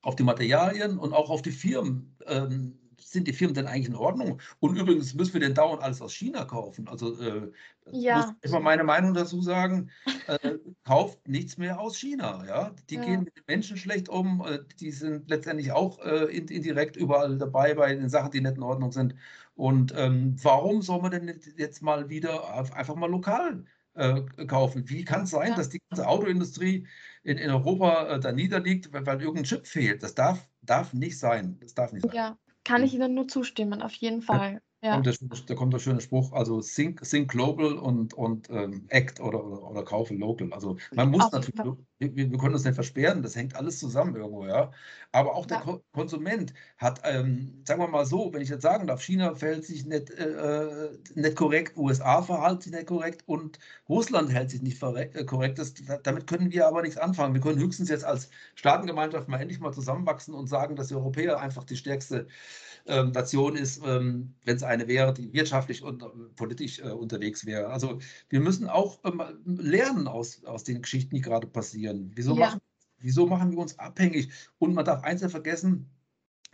auf 0.02 0.16
die 0.16 0.24
Materialien 0.24 0.98
und 0.98 1.14
auch 1.14 1.30
auf 1.30 1.42
die 1.42 1.52
Firmen. 1.52 2.16
Ähm, 2.26 2.81
sind 3.02 3.28
die 3.28 3.34
Firmen 3.34 3.54
denn 3.54 3.68
eigentlich 3.68 3.90
in 3.90 3.96
Ordnung? 3.96 4.40
Und 4.60 4.78
übrigens 4.78 5.14
müssen 5.14 5.34
wir 5.34 5.42
denn 5.42 5.54
dauernd 5.54 5.82
alles 5.82 6.02
aus 6.02 6.14
China 6.14 6.46
kaufen. 6.46 6.88
Also 6.88 7.20
äh, 7.22 7.52
ja. 7.92 8.36
muss 8.44 8.52
mal 8.52 8.60
meine 8.60 8.84
Meinung 8.84 9.14
dazu 9.14 9.42
sagen, 9.42 9.90
äh, 10.28 10.58
kauft 10.84 11.28
nichts 11.28 11.58
mehr 11.58 11.80
aus 11.80 11.98
China. 11.98 12.46
Ja? 12.48 12.76
Die 12.90 12.96
ja. 12.96 13.04
gehen 13.04 13.24
mit 13.24 13.36
den 13.36 13.44
Menschen 13.48 13.78
schlecht 13.78 14.10
um, 14.10 14.46
äh, 14.46 14.60
die 14.80 14.92
sind 14.92 15.30
letztendlich 15.30 15.72
auch 15.72 16.00
äh, 16.00 16.26
indirekt 16.36 16.96
überall 16.96 17.38
dabei 17.38 17.74
bei 17.74 17.94
den 17.94 18.10
Sachen, 18.10 18.32
die 18.32 18.42
nicht 18.42 18.58
in 18.58 18.64
Ordnung 18.64 18.92
sind. 18.92 19.16
Und 19.56 19.94
ähm, 19.96 20.36
warum 20.42 20.82
soll 20.82 21.02
man 21.02 21.12
denn 21.12 21.40
jetzt 21.58 21.82
mal 21.82 22.10
wieder 22.10 22.56
einfach 22.74 22.96
mal 22.96 23.10
lokal 23.10 23.66
äh, 23.94 24.22
kaufen? 24.48 24.90
Wie 24.90 25.06
kann 25.06 25.24
es 25.24 25.32
sein, 25.32 25.50
ja. 25.50 25.56
dass 25.56 25.70
die 25.70 25.82
ganze 25.90 26.08
Autoindustrie 26.08 26.88
in, 27.24 27.38
in 27.38 27.52
Europa 27.52 28.08
äh, 28.08 28.20
da 28.20 28.32
niederliegt, 28.32 28.92
weil, 28.94 29.06
weil 29.06 29.22
irgendein 29.22 29.44
Chip 29.44 29.68
fehlt? 29.68 30.04
Das 30.04 30.16
darf, 30.16 30.48
darf 30.62 30.94
nicht 30.94 31.20
sein. 31.20 31.58
Das 31.60 31.74
darf 31.74 31.92
nicht 31.92 32.06
sein. 32.06 32.16
Ja, 32.16 32.38
kann 32.64 32.84
ich 32.84 32.94
Ihnen 32.94 33.14
nur 33.14 33.28
zustimmen, 33.28 33.82
auf 33.82 33.94
jeden 33.96 34.22
Fall. 34.22 34.62
Ja. 34.84 34.94
Kommt 34.94 35.06
der, 35.06 35.16
da 35.46 35.54
kommt 35.54 35.74
der 35.74 35.80
schöne 35.80 36.02
Spruch, 36.02 36.34
also 36.34 36.60
think, 36.60 37.04
think 37.04 37.30
global 37.30 37.74
und, 37.74 38.16
und 38.16 38.50
ähm, 38.50 38.86
act 38.90 39.20
oder, 39.20 39.46
oder, 39.46 39.70
oder 39.70 39.84
kaufe 39.84 40.16
local. 40.16 40.52
Also 40.52 40.78
man 40.96 41.12
muss 41.12 41.26
Auf 41.26 41.34
natürlich, 41.34 41.78
wir, 42.00 42.16
wir, 42.16 42.38
können 42.40 42.56
uns 42.56 42.66
nicht 42.66 42.74
versperren, 42.74 43.22
das 43.22 43.36
hängt 43.36 43.56
alles 43.56 43.78
zusammen 43.78 44.16
irgendwo, 44.16 44.48
ja. 44.48 44.72
Aber 45.12 45.36
auch 45.36 45.46
der 45.46 45.60
Ko 45.60 45.84
Konsument 45.92 46.56
hat, 46.78 47.02
ähm, 47.04 47.62
sagen 47.64 47.80
wir 47.80 47.88
mal 47.90 48.08
so, 48.08 48.34
wenn 48.34 48.42
ich 48.42 48.50
jetzt 48.50 48.64
sagen 48.64 48.88
darf, 48.88 49.04
China 49.04 49.36
verhält 49.36 49.66
sich 49.66 49.86
nicht, 49.86 50.10
äh, 50.10 50.90
nicht 51.14 51.36
korrekt, 51.36 51.78
USA 51.78 52.24
verhält 52.24 52.64
sich 52.64 52.72
nicht 52.72 52.88
korrekt 52.88 53.22
und 53.28 53.60
Russland 53.88 54.32
hält 54.32 54.50
sich 54.50 54.64
nicht 54.64 54.82
äh, 54.82 55.26
korrekt. 55.26 55.60
Das, 55.60 55.76
damit 56.02 56.26
können 56.26 56.52
wir 56.52 56.68
aber 56.68 56.82
nichts 56.82 56.98
anfangen. 56.98 57.36
Wir 57.36 57.42
können 57.42 57.60
höchstens 57.60 57.90
jetzt 57.90 58.06
als 58.06 58.32
Staatengemeinschaft 58.56 59.28
mal 59.28 59.40
endlich 59.40 59.60
mal 59.60 59.74
zusammenwachsen 59.74 60.34
und 60.34 60.48
sagen, 60.48 60.76
dass 60.76 60.88
die 60.88 60.96
Europäer 60.96 61.40
einfach 61.40 61.66
die 61.66 61.78
stärkste 61.78 62.28
ähm, 62.86 63.12
Nation 63.12 63.56
ist, 63.56 63.82
ähm, 63.86 64.34
wenn 64.46 64.56
es 64.56 64.64
eine 64.64 64.88
wäre, 64.88 65.14
die 65.14 65.32
wirtschaftlich 65.34 65.84
und 65.84 66.04
äh, 66.04 66.08
politisch 66.36 66.80
äh, 66.80 66.90
unterwegs 66.90 67.46
wäre. 67.46 67.68
Also 67.68 68.00
wir 68.30 68.40
müssen 68.40 68.68
auch 68.68 69.00
ähm, 69.04 69.22
lernen 69.46 70.08
aus, 70.08 70.44
aus 70.46 70.64
den 70.64 70.82
Geschichten, 70.82 71.16
die 71.16 71.22
gerade 71.22 71.48
passieren. 71.48 72.12
Wieso, 72.16 72.34
ja. 72.36 72.48
machen, 72.48 72.60
wieso 73.00 73.28
machen 73.28 73.52
wir 73.52 73.60
uns 73.60 73.78
abhängig? 73.80 74.30
Und 74.60 74.74
man 74.74 74.86
darf 74.86 75.04
eins 75.04 75.22
vergessen, 75.26 75.90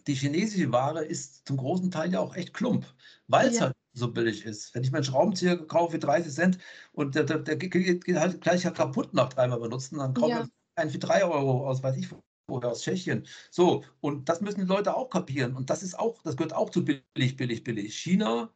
die 0.08 0.16
chinesische 0.16 0.72
Ware 0.72 1.04
ist 1.04 1.48
zum 1.48 1.58
großen 1.58 1.92
Teil 1.92 2.14
ja 2.14 2.20
auch 2.20 2.36
echt 2.36 2.54
klump, 2.54 2.86
weil 3.28 3.50
es 3.50 3.56
ja. 3.56 3.66
halt 3.66 3.76
so 3.94 4.12
billig 4.12 4.46
ist. 4.46 4.74
Wenn 4.74 4.84
ich 4.84 4.92
meinen 4.92 5.04
Schraubenzieher 5.04 5.58
kaufe 5.58 5.94
für 5.94 6.00
30 6.00 6.34
Cent 6.34 6.58
und 6.94 7.16
der, 7.16 7.24
der, 7.24 7.40
der 7.40 7.58
geht, 7.58 8.08
halt 8.16 8.42
gleich 8.42 8.64
kaputt 8.64 9.14
nach 9.14 9.30
dreimal 9.30 9.60
benutzen, 9.60 9.98
dann 9.98 10.14
kaufe 10.14 10.32
ich 10.32 10.38
ja. 10.38 10.48
einen 10.76 10.92
für 10.92 11.00
3 11.00 11.26
Euro 11.26 11.68
aus, 11.68 11.84
weiß 11.84 11.98
ich 11.98 12.08
oder 12.50 12.72
aus 12.72 12.82
Tschechien. 12.82 13.28
So, 13.52 13.84
und 14.02 14.30
das 14.30 14.42
müssen 14.42 14.62
die 14.62 14.66
Leute 14.68 14.96
auch 14.96 15.10
kapieren. 15.10 15.56
Und 15.56 15.70
das 15.70 15.84
ist 15.84 15.98
auch, 16.00 16.22
das 16.24 16.38
gehört 16.38 16.54
auch 16.54 16.70
zu 16.70 16.84
billig, 16.84 17.36
billig, 17.36 17.64
billig. 17.64 17.96
China, 17.96 18.52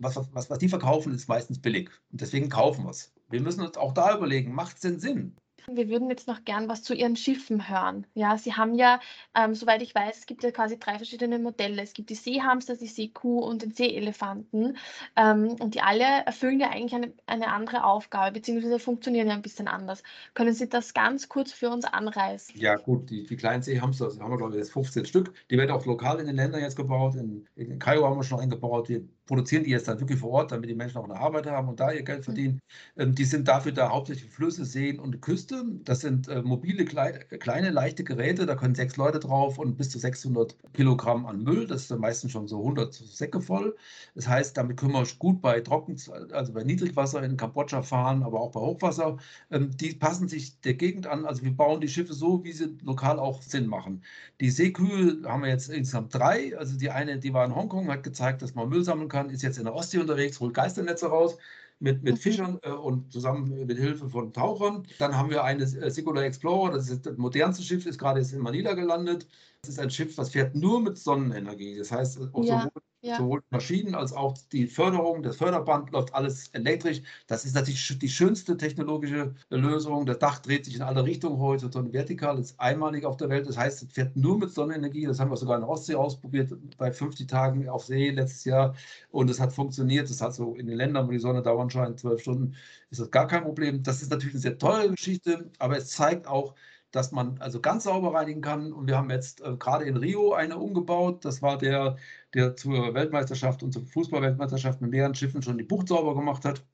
was, 0.00 0.16
was, 0.32 0.50
was 0.50 0.58
die 0.58 0.68
verkaufen, 0.68 1.14
ist 1.14 1.28
meistens 1.28 1.60
billig. 1.60 1.90
Und 2.10 2.20
deswegen 2.20 2.48
kaufen 2.48 2.84
wir 2.84 2.90
es. 2.90 3.12
Wir 3.30 3.40
müssen 3.40 3.62
uns 3.62 3.76
auch 3.76 3.92
da 3.92 4.16
überlegen, 4.16 4.54
macht 4.54 4.76
es 4.76 4.82
denn 4.82 5.00
Sinn? 5.00 5.36
Wir 5.76 5.88
würden 5.88 6.08
jetzt 6.10 6.28
noch 6.28 6.44
gern 6.44 6.68
was 6.68 6.82
zu 6.82 6.94
Ihren 6.94 7.16
Schiffen 7.16 7.68
hören. 7.68 8.06
Ja, 8.14 8.36
Sie 8.38 8.54
haben 8.54 8.74
ja, 8.74 9.00
ähm, 9.34 9.54
soweit 9.54 9.82
ich 9.82 9.94
weiß, 9.94 10.18
es 10.18 10.26
gibt 10.26 10.42
ja 10.42 10.50
quasi 10.50 10.78
drei 10.78 10.96
verschiedene 10.96 11.38
Modelle. 11.38 11.82
Es 11.82 11.94
gibt 11.94 12.10
die 12.10 12.14
Seehamster, 12.14 12.76
die 12.76 12.86
Seekuh 12.86 13.40
und 13.40 13.62
den 13.62 13.72
Seeelefanten. 13.72 14.76
Ähm, 15.16 15.56
und 15.60 15.74
die 15.74 15.80
alle 15.80 16.04
erfüllen 16.24 16.60
ja 16.60 16.70
eigentlich 16.70 16.94
eine, 16.94 17.12
eine 17.26 17.48
andere 17.48 17.84
Aufgabe, 17.84 18.32
beziehungsweise 18.32 18.78
funktionieren 18.78 19.28
ja 19.28 19.34
ein 19.34 19.42
bisschen 19.42 19.68
anders. 19.68 20.02
Können 20.34 20.52
Sie 20.52 20.68
das 20.68 20.94
ganz 20.94 21.28
kurz 21.28 21.52
für 21.52 21.70
uns 21.70 21.84
anreißen? 21.84 22.58
Ja, 22.58 22.76
gut, 22.76 23.10
die, 23.10 23.24
die 23.24 23.36
kleinen 23.36 23.62
Seehamster, 23.62 24.06
das 24.06 24.20
haben 24.20 24.30
wir, 24.30 24.38
glaube 24.38 24.54
ich, 24.54 24.58
jetzt 24.58 24.72
15 24.72 25.06
Stück. 25.06 25.32
Die 25.50 25.58
werden 25.58 25.70
auch 25.70 25.86
lokal 25.86 26.20
in 26.20 26.26
den 26.26 26.36
Ländern 26.36 26.60
jetzt 26.60 26.76
gebaut. 26.76 27.14
In, 27.14 27.46
in 27.56 27.78
Kairo 27.78 28.06
haben 28.06 28.16
wir 28.16 28.24
schon 28.24 28.40
eingebaut. 28.40 28.88
Wir 28.88 29.02
produzieren 29.28 29.62
die 29.62 29.70
jetzt 29.70 29.86
dann 29.86 30.00
wirklich 30.00 30.18
vor 30.18 30.30
Ort, 30.30 30.50
damit 30.52 30.68
die 30.70 30.74
Menschen 30.74 30.98
auch 30.98 31.04
eine 31.04 31.20
Arbeit 31.20 31.46
haben 31.46 31.68
und 31.68 31.78
da 31.78 31.92
ihr 31.92 32.02
Geld 32.02 32.24
verdienen. 32.24 32.60
Ähm, 32.96 33.14
die 33.14 33.24
sind 33.24 33.46
dafür 33.46 33.72
da 33.72 33.90
hauptsächlich 33.90 34.30
Flüsse, 34.30 34.64
Seen 34.64 34.98
und 34.98 35.20
Küste. 35.20 35.64
Das 35.84 36.00
sind 36.00 36.28
äh, 36.28 36.42
mobile, 36.42 36.84
kleine, 36.84 37.70
leichte 37.70 38.04
Geräte, 38.04 38.46
da 38.46 38.56
können 38.56 38.74
sechs 38.74 38.96
Leute 38.96 39.20
drauf 39.20 39.58
und 39.58 39.76
bis 39.76 39.90
zu 39.90 39.98
600 39.98 40.56
Kilogramm 40.72 41.26
an 41.26 41.42
Müll. 41.44 41.66
Das 41.66 41.82
ist 41.82 41.98
meistens 41.98 42.32
schon 42.32 42.48
so 42.48 42.58
100 42.58 42.92
Säcke 42.94 43.40
voll. 43.40 43.76
Das 44.14 44.26
heißt, 44.26 44.56
damit 44.56 44.78
können 44.78 44.92
wir 44.92 45.06
gut 45.18 45.42
bei 45.42 45.60
Trocken, 45.60 45.96
also 46.32 46.52
bei 46.54 46.64
Niedrigwasser 46.64 47.22
in 47.22 47.36
Kambodscha 47.36 47.82
fahren, 47.82 48.22
aber 48.22 48.40
auch 48.40 48.52
bei 48.52 48.60
Hochwasser. 48.60 49.18
Ähm, 49.50 49.76
die 49.76 49.94
passen 49.94 50.28
sich 50.28 50.60
der 50.62 50.74
Gegend 50.74 51.06
an. 51.06 51.26
Also 51.26 51.42
wir 51.42 51.54
bauen 51.54 51.82
die 51.82 51.88
Schiffe 51.88 52.14
so, 52.14 52.42
wie 52.44 52.52
sie 52.52 52.78
lokal 52.82 53.18
auch 53.18 53.42
Sinn 53.42 53.66
machen. 53.66 54.02
Die 54.40 54.50
Seekühe 54.50 55.20
haben 55.26 55.42
wir 55.42 55.50
jetzt 55.50 55.68
insgesamt 55.68 56.14
drei. 56.14 56.56
Also 56.56 56.78
die 56.78 56.90
eine, 56.90 57.18
die 57.18 57.34
war 57.34 57.44
in 57.44 57.54
Hongkong, 57.54 57.88
hat 57.88 58.02
gezeigt, 58.02 58.40
dass 58.40 58.54
man 58.54 58.70
Müll 58.70 58.84
sammeln 58.84 59.08
kann 59.08 59.17
kann, 59.18 59.30
ist 59.30 59.42
jetzt 59.42 59.58
in 59.58 59.64
der 59.64 59.74
Ostsee 59.74 59.98
unterwegs, 59.98 60.40
holt 60.40 60.54
Geisternetze 60.54 61.06
raus 61.06 61.36
mit, 61.80 62.02
mit 62.02 62.14
mhm. 62.14 62.18
Fischern 62.18 62.58
äh, 62.62 62.70
und 62.70 63.12
zusammen 63.12 63.66
mit 63.66 63.78
Hilfe 63.78 64.08
von 64.08 64.32
Tauchern. 64.32 64.86
Dann 64.98 65.16
haben 65.16 65.30
wir 65.30 65.44
eine 65.44 65.64
äh, 65.64 65.90
Singular 65.90 66.24
Explorer, 66.24 66.72
das 66.72 66.88
ist 66.88 67.06
das 67.06 67.16
modernste 67.16 67.62
Schiff, 67.62 67.86
ist 67.86 67.98
gerade 67.98 68.20
jetzt 68.20 68.32
in 68.32 68.40
Manila 68.40 68.74
gelandet. 68.74 69.26
Das 69.62 69.70
ist 69.70 69.78
ein 69.78 69.90
Schiff, 69.90 70.14
das 70.14 70.30
fährt 70.30 70.54
nur 70.54 70.80
mit 70.80 70.98
Sonnenenergie. 70.98 71.76
Das 71.76 71.92
heißt, 71.92 72.18
auch 72.32 72.44
ja. 72.44 72.62
sowohl 72.62 72.82
ja. 73.00 73.16
Sowohl 73.16 73.42
Maschinen 73.50 73.94
als 73.94 74.12
auch 74.12 74.36
die 74.50 74.66
Förderung, 74.66 75.22
das 75.22 75.36
Förderband 75.36 75.92
läuft 75.92 76.14
alles 76.14 76.48
elektrisch. 76.48 77.00
Das 77.28 77.44
ist 77.44 77.54
natürlich 77.54 77.96
die 77.96 78.08
schönste 78.08 78.56
technologische 78.56 79.36
Lösung. 79.50 80.04
Das 80.04 80.18
Dach 80.18 80.40
dreht 80.40 80.64
sich 80.64 80.74
in 80.74 80.82
alle 80.82 81.04
Richtungen 81.04 81.38
heute, 81.38 81.70
so 81.70 81.92
vertikal, 81.92 82.38
ist 82.40 82.58
einmalig 82.58 83.04
auf 83.04 83.16
der 83.16 83.28
Welt. 83.28 83.46
Das 83.46 83.56
heißt, 83.56 83.84
es 83.84 83.92
fährt 83.92 84.16
nur 84.16 84.38
mit 84.38 84.50
Sonnenenergie. 84.50 85.06
Das 85.06 85.20
haben 85.20 85.30
wir 85.30 85.36
sogar 85.36 85.56
in 85.56 85.62
der 85.62 85.70
Ostsee 85.70 85.94
ausprobiert, 85.94 86.52
bei 86.76 86.90
50 86.90 87.28
Tagen 87.28 87.68
auf 87.68 87.84
See 87.84 88.10
letztes 88.10 88.44
Jahr. 88.44 88.74
Und 89.10 89.30
es 89.30 89.38
hat 89.38 89.52
funktioniert. 89.52 90.10
Das 90.10 90.20
hat 90.20 90.34
so 90.34 90.56
in 90.56 90.66
den 90.66 90.76
Ländern, 90.76 91.06
wo 91.06 91.12
die 91.12 91.20
Sonne 91.20 91.42
dauernd 91.42 91.72
scheint, 91.72 92.00
zwölf 92.00 92.20
Stunden, 92.20 92.56
ist 92.90 93.00
das 93.00 93.10
gar 93.12 93.28
kein 93.28 93.44
Problem. 93.44 93.82
Das 93.84 94.02
ist 94.02 94.10
natürlich 94.10 94.34
eine 94.34 94.40
sehr 94.42 94.58
teure 94.58 94.90
Geschichte, 94.90 95.50
aber 95.60 95.76
es 95.78 95.88
zeigt 95.90 96.26
auch, 96.26 96.54
dass 96.90 97.12
man 97.12 97.38
also 97.38 97.60
ganz 97.60 97.84
sauber 97.84 98.14
reinigen 98.14 98.40
kann. 98.40 98.72
Und 98.72 98.86
wir 98.86 98.96
haben 98.96 99.10
jetzt 99.10 99.40
äh, 99.42 99.56
gerade 99.56 99.84
in 99.84 99.96
Rio 99.96 100.32
eine 100.32 100.56
umgebaut. 100.58 101.24
Das 101.24 101.42
war 101.42 101.58
der, 101.58 101.96
der 102.34 102.56
zur 102.56 102.94
Weltmeisterschaft 102.94 103.62
und 103.62 103.72
zur 103.72 103.86
Fußballweltmeisterschaft 103.86 104.80
mit 104.80 104.90
mehreren 104.90 105.14
Schiffen 105.14 105.42
schon 105.42 105.58
die 105.58 105.64
Bucht 105.64 105.88
sauber 105.88 106.14
gemacht 106.14 106.44
hat. 106.44 106.64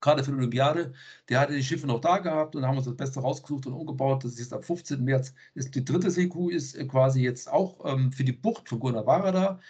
Gerade 0.00 0.22
für 0.22 0.32
die 0.32 0.36
Olympiade. 0.36 0.92
Der 1.28 1.40
hatte 1.40 1.54
die 1.54 1.64
Schiffe 1.64 1.86
noch 1.86 2.00
da 2.00 2.18
gehabt 2.18 2.54
und 2.56 2.66
haben 2.66 2.76
uns 2.76 2.86
das 2.86 2.96
Beste 2.96 3.20
rausgesucht 3.20 3.66
und 3.66 3.72
umgebaut. 3.72 4.22
Das 4.24 4.32
ist 4.32 4.38
jetzt 4.38 4.52
am 4.52 4.62
15. 4.62 5.02
März. 5.02 5.34
Ist 5.54 5.74
die 5.74 5.84
dritte 5.84 6.10
Seekuh 6.10 6.50
ist 6.50 6.74
äh, 6.74 6.84
quasi 6.86 7.22
jetzt 7.22 7.50
auch 7.50 7.84
ähm, 7.86 8.12
für 8.12 8.24
die 8.24 8.32
Bucht 8.32 8.68
von 8.68 8.80
Guanabara 8.80 9.32
da. 9.32 9.60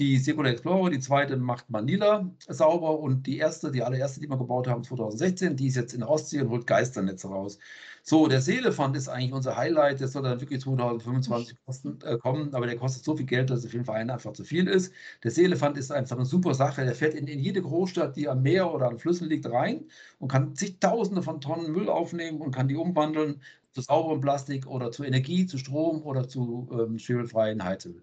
Die 0.00 0.16
Secular 0.16 0.52
Explorer, 0.52 0.88
die 0.88 0.98
zweite 0.98 1.36
macht 1.36 1.68
Manila 1.68 2.30
sauber 2.48 3.00
und 3.00 3.26
die 3.26 3.36
erste, 3.36 3.70
die 3.70 3.82
allererste, 3.82 4.18
die 4.18 4.30
wir 4.30 4.38
gebaut 4.38 4.66
haben, 4.66 4.82
2016, 4.82 5.56
die 5.56 5.66
ist 5.66 5.76
jetzt 5.76 5.92
in 5.92 6.00
der 6.00 6.08
Ostsee 6.08 6.40
und 6.40 6.48
holt 6.48 6.66
Geisternetze 6.66 7.28
raus. 7.28 7.58
So, 8.02 8.26
der 8.26 8.40
Seelefant 8.40 8.96
ist 8.96 9.08
eigentlich 9.08 9.34
unser 9.34 9.58
Highlight. 9.58 10.00
Der 10.00 10.08
soll 10.08 10.22
dann 10.22 10.40
wirklich 10.40 10.62
2025 10.62 11.54
kosten, 11.66 11.98
äh, 12.02 12.16
kommen, 12.16 12.54
aber 12.54 12.66
der 12.66 12.78
kostet 12.78 13.04
so 13.04 13.14
viel 13.14 13.26
Geld, 13.26 13.50
dass 13.50 13.58
es 13.58 13.70
für 13.70 13.76
den 13.76 13.84
Verein 13.84 14.08
einfach 14.08 14.32
zu 14.32 14.42
viel 14.42 14.68
ist. 14.68 14.90
Der 15.22 15.32
Seelefant 15.32 15.76
ist 15.76 15.92
einfach 15.92 16.16
eine 16.16 16.24
super 16.24 16.54
Sache. 16.54 16.82
Der 16.82 16.94
fährt 16.94 17.12
in, 17.12 17.26
in 17.26 17.38
jede 17.38 17.60
Großstadt, 17.60 18.16
die 18.16 18.26
am 18.26 18.40
Meer 18.40 18.72
oder 18.72 18.88
an 18.88 18.98
Flüssen 18.98 19.28
liegt, 19.28 19.50
rein 19.50 19.84
und 20.18 20.28
kann 20.28 20.54
zigtausende 20.54 21.20
von 21.20 21.42
Tonnen 21.42 21.72
Müll 21.72 21.90
aufnehmen 21.90 22.40
und 22.40 22.54
kann 22.54 22.68
die 22.68 22.76
umwandeln 22.76 23.42
zu 23.72 23.82
sauberem 23.82 24.22
Plastik 24.22 24.66
oder 24.66 24.92
zu 24.92 25.04
Energie, 25.04 25.44
zu 25.44 25.58
Strom 25.58 26.02
oder 26.04 26.26
zu 26.26 26.70
ähm, 26.72 26.98
schwefelfreien 26.98 27.62
Heizöl 27.62 28.02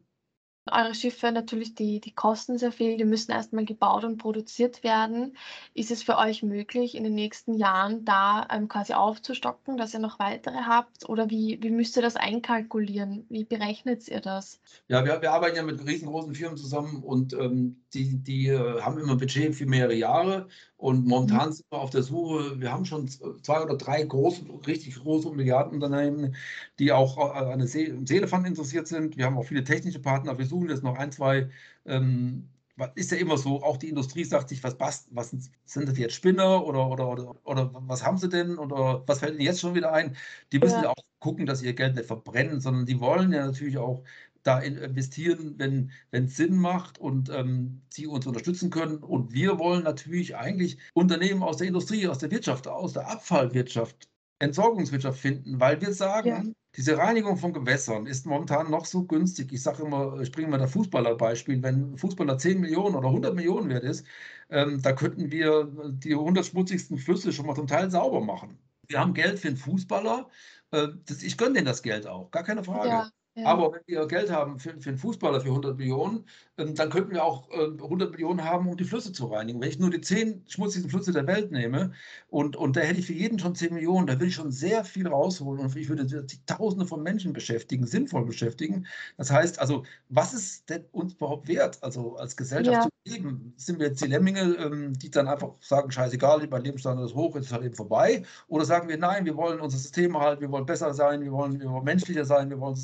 eure 0.71 0.93
Schiffe 0.93 1.32
natürlich, 1.32 1.75
die, 1.75 1.99
die 1.99 2.13
kosten 2.13 2.58
sehr 2.58 2.71
viel, 2.71 2.97
die 2.97 3.06
müssen 3.06 3.32
erstmal 3.32 3.65
gebaut 3.65 4.03
und 4.03 4.17
produziert 4.17 4.84
werden. 4.84 5.36
Ist 5.73 5.91
es 5.91 6.03
für 6.03 6.17
euch 6.17 6.43
möglich, 6.43 6.95
in 6.95 7.03
den 7.03 7.15
nächsten 7.15 7.53
Jahren 7.53 8.06
da 8.06 8.47
ähm, 8.51 8.67
quasi 8.67 8.93
aufzustocken, 8.93 9.77
dass 9.77 9.93
ihr 9.93 9.99
noch 9.99 10.19
weitere 10.19 10.58
habt? 10.58 11.08
Oder 11.10 11.30
wie, 11.30 11.60
wie 11.62 11.71
müsst 11.71 11.95
ihr 11.95 12.01
das 12.01 12.15
einkalkulieren? 12.15 13.25
Wie 13.30 13.43
berechnet 13.43 14.08
ihr 14.08 14.21
das? 14.21 14.60
Ja, 14.88 15.03
wir, 15.06 15.21
wir 15.21 15.32
arbeiten 15.32 15.56
ja 15.56 15.63
mit 15.63 15.86
riesengroßen 15.86 16.34
Firmen 16.36 16.58
zusammen 16.58 17.03
und 17.03 17.34
ähm, 17.34 17.84
die, 17.93 18.17
die 18.17 18.47
äh, 18.47 18.82
haben 18.82 18.99
immer 18.99 19.15
Budget 19.15 19.56
für 19.56 19.65
mehrere 19.65 19.95
Jahre. 19.95 20.47
Und 20.78 21.08
momentan 21.08 21.50
mhm. 21.50 21.54
sind 21.54 21.66
wir 21.72 21.80
auf 21.80 21.90
der 21.90 22.04
Suche, 22.04 22.60
wir 22.62 22.72
haben 22.72 22.86
schon 22.86 23.08
zwei 23.08 23.63
oder 23.63 23.76
drei 23.78 24.04
große, 24.04 24.46
richtig 24.68 24.96
große 24.96 25.32
Milliardenunternehmen, 25.32 26.36
die 26.80 26.92
auch 26.92 27.18
äh, 27.18 27.52
an 27.52 27.60
der 27.60 27.68
See 27.68 27.94
Seelefant 28.06 28.46
interessiert 28.48 28.88
sind. 28.88 29.18
Wir 29.18 29.26
haben 29.26 29.38
auch 29.38 29.46
viele 29.46 29.63
technische 29.63 30.00
Partner. 30.00 30.38
Wir 30.38 30.46
suchen 30.46 30.70
jetzt 30.70 30.84
noch 30.84 30.98
ein, 30.98 31.12
zwei. 31.12 31.50
Ähm, 31.86 32.50
ist 32.96 33.12
ja 33.12 33.18
immer 33.18 33.38
so, 33.38 33.63
auch 33.63 33.78
die 33.78 33.90
Industrie 33.90 34.24
sagt 34.24 34.50
sich, 34.50 34.63
was 34.63 34.78
passt, 34.78 35.08
was 35.12 35.32
sind 35.32 35.90
das 35.90 35.98
jetzt 35.98 36.13
Spinner 36.13 36.63
oder, 36.63 36.88
oder, 36.88 37.10
oder, 37.10 37.36
oder 37.44 37.72
was 37.74 38.04
haben 38.06 38.18
sie 38.20 38.30
denn 38.30 38.60
oder 38.60 39.04
was 39.08 39.20
fällt 39.20 39.34
ihnen 39.34 39.42
jetzt 39.42 39.62
schon 39.62 39.74
wieder 39.74 39.92
ein? 39.94 40.16
Die 40.52 40.60
müssen 40.60 40.76
ja. 40.76 40.84
ja 40.84 40.90
auch 40.90 41.04
gucken, 41.20 41.48
dass 41.48 41.60
sie 41.60 41.66
ihr 41.66 41.74
Geld 41.74 41.96
nicht 41.96 42.06
verbrennen, 42.06 42.62
sondern 42.62 42.86
die 42.86 43.00
wollen 43.00 43.32
ja 43.34 43.48
natürlich 43.48 43.80
auch 43.80 44.04
da 44.47 44.60
investieren, 44.60 45.55
wenn 45.57 45.91
es 46.12 46.38
Sinn 46.38 46.57
macht 46.57 46.99
und 46.99 47.29
ähm, 47.29 47.81
sie 47.89 48.07
uns 48.07 48.25
unterstützen 48.25 48.69
können. 48.69 48.97
Und 48.99 49.33
wir 49.33 49.60
wollen 49.60 49.83
natürlich 49.83 50.36
eigentlich 50.38 50.77
Unternehmen 50.93 51.43
aus 51.43 51.57
der 51.57 51.67
Industrie, 51.67 52.07
aus 52.07 52.19
der 52.19 52.31
Wirtschaft, 52.31 52.67
aus 52.67 52.93
der 52.93 53.10
Abfallwirtschaft, 53.10 54.07
Entsorgungswirtschaft 54.39 55.19
finden, 55.19 55.60
weil 55.60 55.81
wir 55.81 55.91
sagen, 55.93 56.29
ja. 56.29 56.43
diese 56.75 56.97
Reinigung 56.97 57.38
von 57.38 57.53
Gewässern 57.53 58.05
ist 58.05 58.25
momentan 58.25 58.71
noch 58.71 58.86
so 58.86 59.03
günstig. 59.03 59.51
Ich 59.51 59.63
sage 59.63 59.83
immer, 59.83 60.19
ich 60.21 60.31
bringe 60.31 60.47
mal 60.47 60.60
das 60.60 60.71
Fußballerbeispiel, 60.71 61.62
wenn 61.63 61.93
ein 61.93 61.97
Fußballer 61.97 62.38
10 62.38 62.62
Millionen 62.62 62.95
oder 62.95 63.07
100 63.07 63.36
Millionen 63.36 63.69
wert 63.69 63.83
ist, 63.83 64.05
ähm, 64.49 64.81
da 64.81 64.93
könnten 64.93 65.31
wir 65.31 65.71
die 65.89 66.13
100 66.13 66.45
schmutzigsten 66.45 66.97
Flüsse 66.97 67.33
schon 67.33 67.47
mal 67.47 67.55
zum 67.55 67.67
Teil 67.67 67.91
sauber 67.91 68.21
machen. 68.21 68.57
Wir 68.88 68.99
haben 68.99 69.13
Geld 69.13 69.39
für 69.39 69.49
einen 69.49 69.57
Fußballer. 69.57 70.29
Äh, 70.71 70.88
das, 71.05 71.23
ich 71.23 71.38
gönne 71.38 71.55
denen 71.55 71.65
das 71.65 71.81
Geld 71.81 72.07
auch, 72.07 72.31
gar 72.31 72.43
keine 72.43 72.63
Frage. 72.63 72.89
Ja. 72.89 73.10
Aber 73.45 73.73
wenn 73.73 73.82
wir 73.86 74.08
Geld 74.08 74.32
haben 74.32 74.60
für, 74.60 74.80
für 74.80 74.89
einen 74.89 74.97
Fußballer 74.97 75.41
für 75.41 75.50
100 75.50 75.78
Millionen, 75.78 76.26
ähm, 76.58 76.73
dann 76.76 76.89
könnten 76.89 77.12
wir 77.12 77.23
auch 77.23 77.50
äh, 77.52 77.65
100 77.65 78.12
Millionen 78.12 78.43
haben, 78.43 78.67
um 78.67 78.78
die 78.78 78.84
Flüsse 78.84 79.12
zu 79.12 79.28
reinigen. 79.28 79.62
Wenn 79.62 79.69
ich 79.69 79.80
nur 79.80 79.91
die 79.91 80.02
zehn 80.02 80.43
schmutzigsten 80.47 80.89
Flüsse 80.89 81.12
der 81.12 81.28
Welt 81.28 81.52
nehme 81.52 81.91
und, 82.30 82.56
und 82.56 82.76
da 82.76 82.82
hätte 82.82 83.00
ich 83.00 83.08
für 83.08 83.13
jeden 83.13 83.38
schon 83.39 83.56
10 83.56 83.73
Millionen, 83.73 84.08
da 84.08 84.13
würde 84.13 84.28
ich 84.28 84.36
schon 84.36 84.52
sehr 84.52 84.84
viel 84.84 85.08
rausholen 85.08 85.62
und 85.62 85.76
ich 85.76 85.89
würde 85.89 86.08
Tausende 86.45 86.86
von 86.86 87.04
Menschen 87.04 87.34
beschäftigen, 87.34 87.86
sinnvoll 87.86 88.26
beschäftigen. 88.26 88.88
Das 89.17 89.32
heißt 89.32 89.60
also, 89.60 89.84
was 90.10 90.34
ist 90.34 90.69
denn 90.69 90.86
uns 90.91 91.13
überhaupt 91.13 91.47
wert, 91.47 91.78
also 91.84 92.15
als 92.15 92.36
Gesellschaft 92.36 92.76
ja. 92.76 92.84
zu 92.84 93.13
leben? 93.13 93.54
Sind 93.58 93.80
wir 93.80 93.88
jetzt 93.88 94.04
die 94.04 94.08
Lemminge, 94.08 94.56
ähm, 94.60 94.93
die 94.97 95.10
dann 95.10 95.28
einfach 95.28 95.54
sagen, 95.60 95.91
scheißegal, 95.91 96.47
mein 96.50 96.63
Lebensstandard 96.63 97.10
ist 97.10 97.15
hoch, 97.15 97.36
jetzt 97.36 97.45
ist 97.45 97.54
halt 97.54 97.63
eben 97.63 97.76
vorbei? 97.76 98.23
Oder 98.47 98.65
sagen 98.65 98.88
wir, 98.88 98.97
nein, 98.97 99.26
wir 99.26 99.36
wollen 99.36 99.60
unser 99.60 99.78
System 99.78 100.17
halten, 100.17 100.41
wir 100.41 100.52
wollen 100.52 100.65
besser 100.65 100.93
sein, 100.93 101.21
wir 101.21 101.32
wollen, 101.32 101.60
wir 101.60 101.69
wollen 101.69 101.86
menschlicher 101.86 102.26
sein, 102.26 102.50
wir 102.50 102.60
wollen 102.60 102.76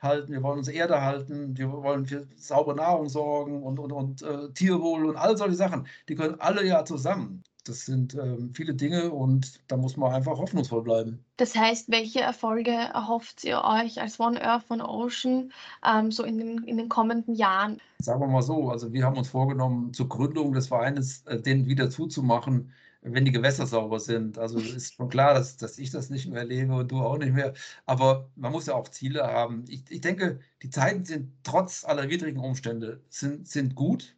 halten, 0.00 0.32
wir 0.32 0.42
wollen 0.42 0.58
unsere 0.58 0.76
Erde 0.76 1.00
halten, 1.00 1.56
wir 1.56 1.70
wollen 1.70 2.06
für 2.06 2.26
saubere 2.36 2.76
Nahrung 2.76 3.08
sorgen 3.08 3.62
und, 3.62 3.78
und, 3.78 3.92
und 3.92 4.22
äh, 4.22 4.52
Tierwohl 4.52 5.06
und 5.06 5.16
all 5.16 5.36
solche 5.36 5.56
Sachen. 5.56 5.86
Die 6.08 6.14
können 6.14 6.36
alle 6.40 6.64
ja 6.66 6.84
zusammen. 6.84 7.42
Das 7.68 7.84
sind 7.84 8.14
ähm, 8.14 8.52
viele 8.54 8.74
Dinge 8.74 9.10
und 9.10 9.60
da 9.70 9.76
muss 9.76 9.96
man 9.98 10.12
einfach 10.12 10.38
hoffnungsvoll 10.38 10.82
bleiben. 10.82 11.22
Das 11.36 11.54
heißt, 11.54 11.90
welche 11.90 12.20
Erfolge 12.20 12.70
erhofft 12.70 13.44
ihr 13.44 13.62
euch 13.62 14.00
als 14.00 14.18
One 14.18 14.42
Earth, 14.42 14.70
One 14.70 14.88
Ocean 14.88 15.52
ähm, 15.84 16.10
so 16.10 16.24
in 16.24 16.38
den, 16.38 16.62
in 16.64 16.78
den 16.78 16.88
kommenden 16.88 17.34
Jahren? 17.34 17.78
Sagen 17.98 18.20
wir 18.20 18.28
mal 18.28 18.42
so, 18.42 18.70
also 18.70 18.92
wir 18.92 19.04
haben 19.04 19.18
uns 19.18 19.28
vorgenommen, 19.28 19.92
zur 19.92 20.08
Gründung 20.08 20.52
des 20.52 20.68
Vereines 20.68 21.26
äh, 21.26 21.40
den 21.40 21.66
wieder 21.66 21.90
zuzumachen, 21.90 22.72
wenn 23.14 23.24
die 23.24 23.32
Gewässer 23.32 23.66
sauber 23.66 24.00
sind. 24.00 24.38
Also 24.38 24.58
ist 24.58 24.94
schon 24.94 25.08
klar, 25.08 25.34
dass, 25.34 25.56
dass 25.56 25.78
ich 25.78 25.90
das 25.90 26.10
nicht 26.10 26.28
mehr 26.28 26.40
erlebe 26.40 26.74
und 26.74 26.90
du 26.90 26.98
auch 27.00 27.18
nicht 27.18 27.32
mehr. 27.34 27.54
Aber 27.86 28.30
man 28.36 28.52
muss 28.52 28.66
ja 28.66 28.74
auch 28.74 28.88
Ziele 28.88 29.24
haben. 29.24 29.64
Ich, 29.68 29.84
ich 29.90 30.00
denke, 30.00 30.40
die 30.62 30.70
Zeiten 30.70 31.04
sind 31.04 31.32
trotz 31.44 31.84
aller 31.84 32.08
widrigen 32.08 32.40
Umstände 32.40 33.02
sind, 33.08 33.48
sind 33.48 33.74
gut 33.74 34.16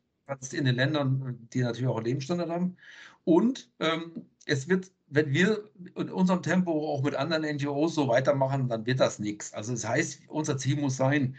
in 0.53 0.65
den 0.65 0.77
Ländern, 0.77 1.49
die 1.53 1.61
natürlich 1.61 1.89
auch 1.89 1.97
einen 1.97 2.07
Lebensstandard 2.07 2.51
haben. 2.51 2.77
Und 3.25 3.71
ähm, 3.81 4.27
es 4.47 4.69
wird, 4.69 4.91
wenn 5.09 5.33
wir 5.33 5.69
in 5.97 6.11
unserem 6.11 6.43
Tempo 6.43 6.71
auch 6.93 7.03
mit 7.03 7.15
anderen 7.15 7.45
NGOs 7.57 7.95
so 7.95 8.09
weitermachen, 8.09 8.69
dann 8.69 8.87
wird 8.87 9.01
das 9.01 9.19
nichts. 9.19 9.53
Also 9.53 9.73
das 9.73 9.87
heißt, 9.87 10.23
unser 10.29 10.57
Ziel 10.59 10.77
muss 10.77 10.97
sein, 10.97 11.37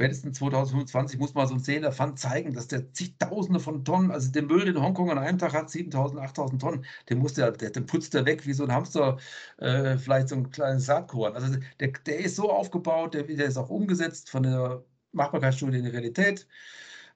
spätestens 0.00 0.38
2025 0.38 1.20
muss 1.20 1.34
mal 1.34 1.46
so 1.46 1.52
ein 1.52 1.60
Zählerpfand 1.60 2.18
zeigen, 2.18 2.54
dass 2.54 2.68
der 2.68 2.90
zigtausende 2.94 3.60
von 3.60 3.84
Tonnen, 3.84 4.10
also 4.10 4.32
den 4.32 4.46
Müll, 4.46 4.64
den 4.64 4.80
Hongkong 4.80 5.10
an 5.10 5.18
einem 5.18 5.36
Tag 5.36 5.52
hat, 5.52 5.68
7000, 5.68 6.22
8000 6.22 6.62
Tonnen, 6.62 6.86
den 7.10 7.18
muss 7.18 7.34
der, 7.34 7.52
der, 7.52 7.68
den 7.68 7.84
putzt 7.84 8.14
der 8.14 8.24
weg 8.24 8.46
wie 8.46 8.54
so 8.54 8.64
ein 8.64 8.72
Hamster, 8.72 9.18
äh, 9.58 9.98
vielleicht 9.98 10.30
so 10.30 10.36
ein 10.36 10.50
kleines 10.50 10.86
Saatkorn. 10.86 11.34
Also 11.34 11.54
der, 11.80 11.88
der 11.88 12.18
ist 12.18 12.36
so 12.36 12.50
aufgebaut, 12.50 13.12
der, 13.12 13.24
der 13.24 13.44
ist 13.44 13.58
auch 13.58 13.68
umgesetzt 13.68 14.30
von 14.30 14.42
der 14.44 14.82
Machbarkeitsstudie 15.12 15.78
in 15.78 15.84
die 15.84 15.90
Realität. 15.90 16.46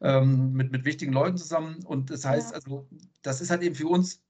Ähm, 0.03 0.53
mit, 0.53 0.71
mit 0.71 0.85
wichtigen 0.85 1.13
Leuten 1.15 1.39
zusammen. 1.39 1.83
Und 1.87 2.11
das 2.11 2.27
heißt, 2.27 2.51
ja. 2.51 2.57
also, 2.57 2.87
das 3.23 3.41
ist 3.41 3.51
halt 3.51 3.63
eben 3.63 3.77
für 3.77 3.87
uns 3.89 4.23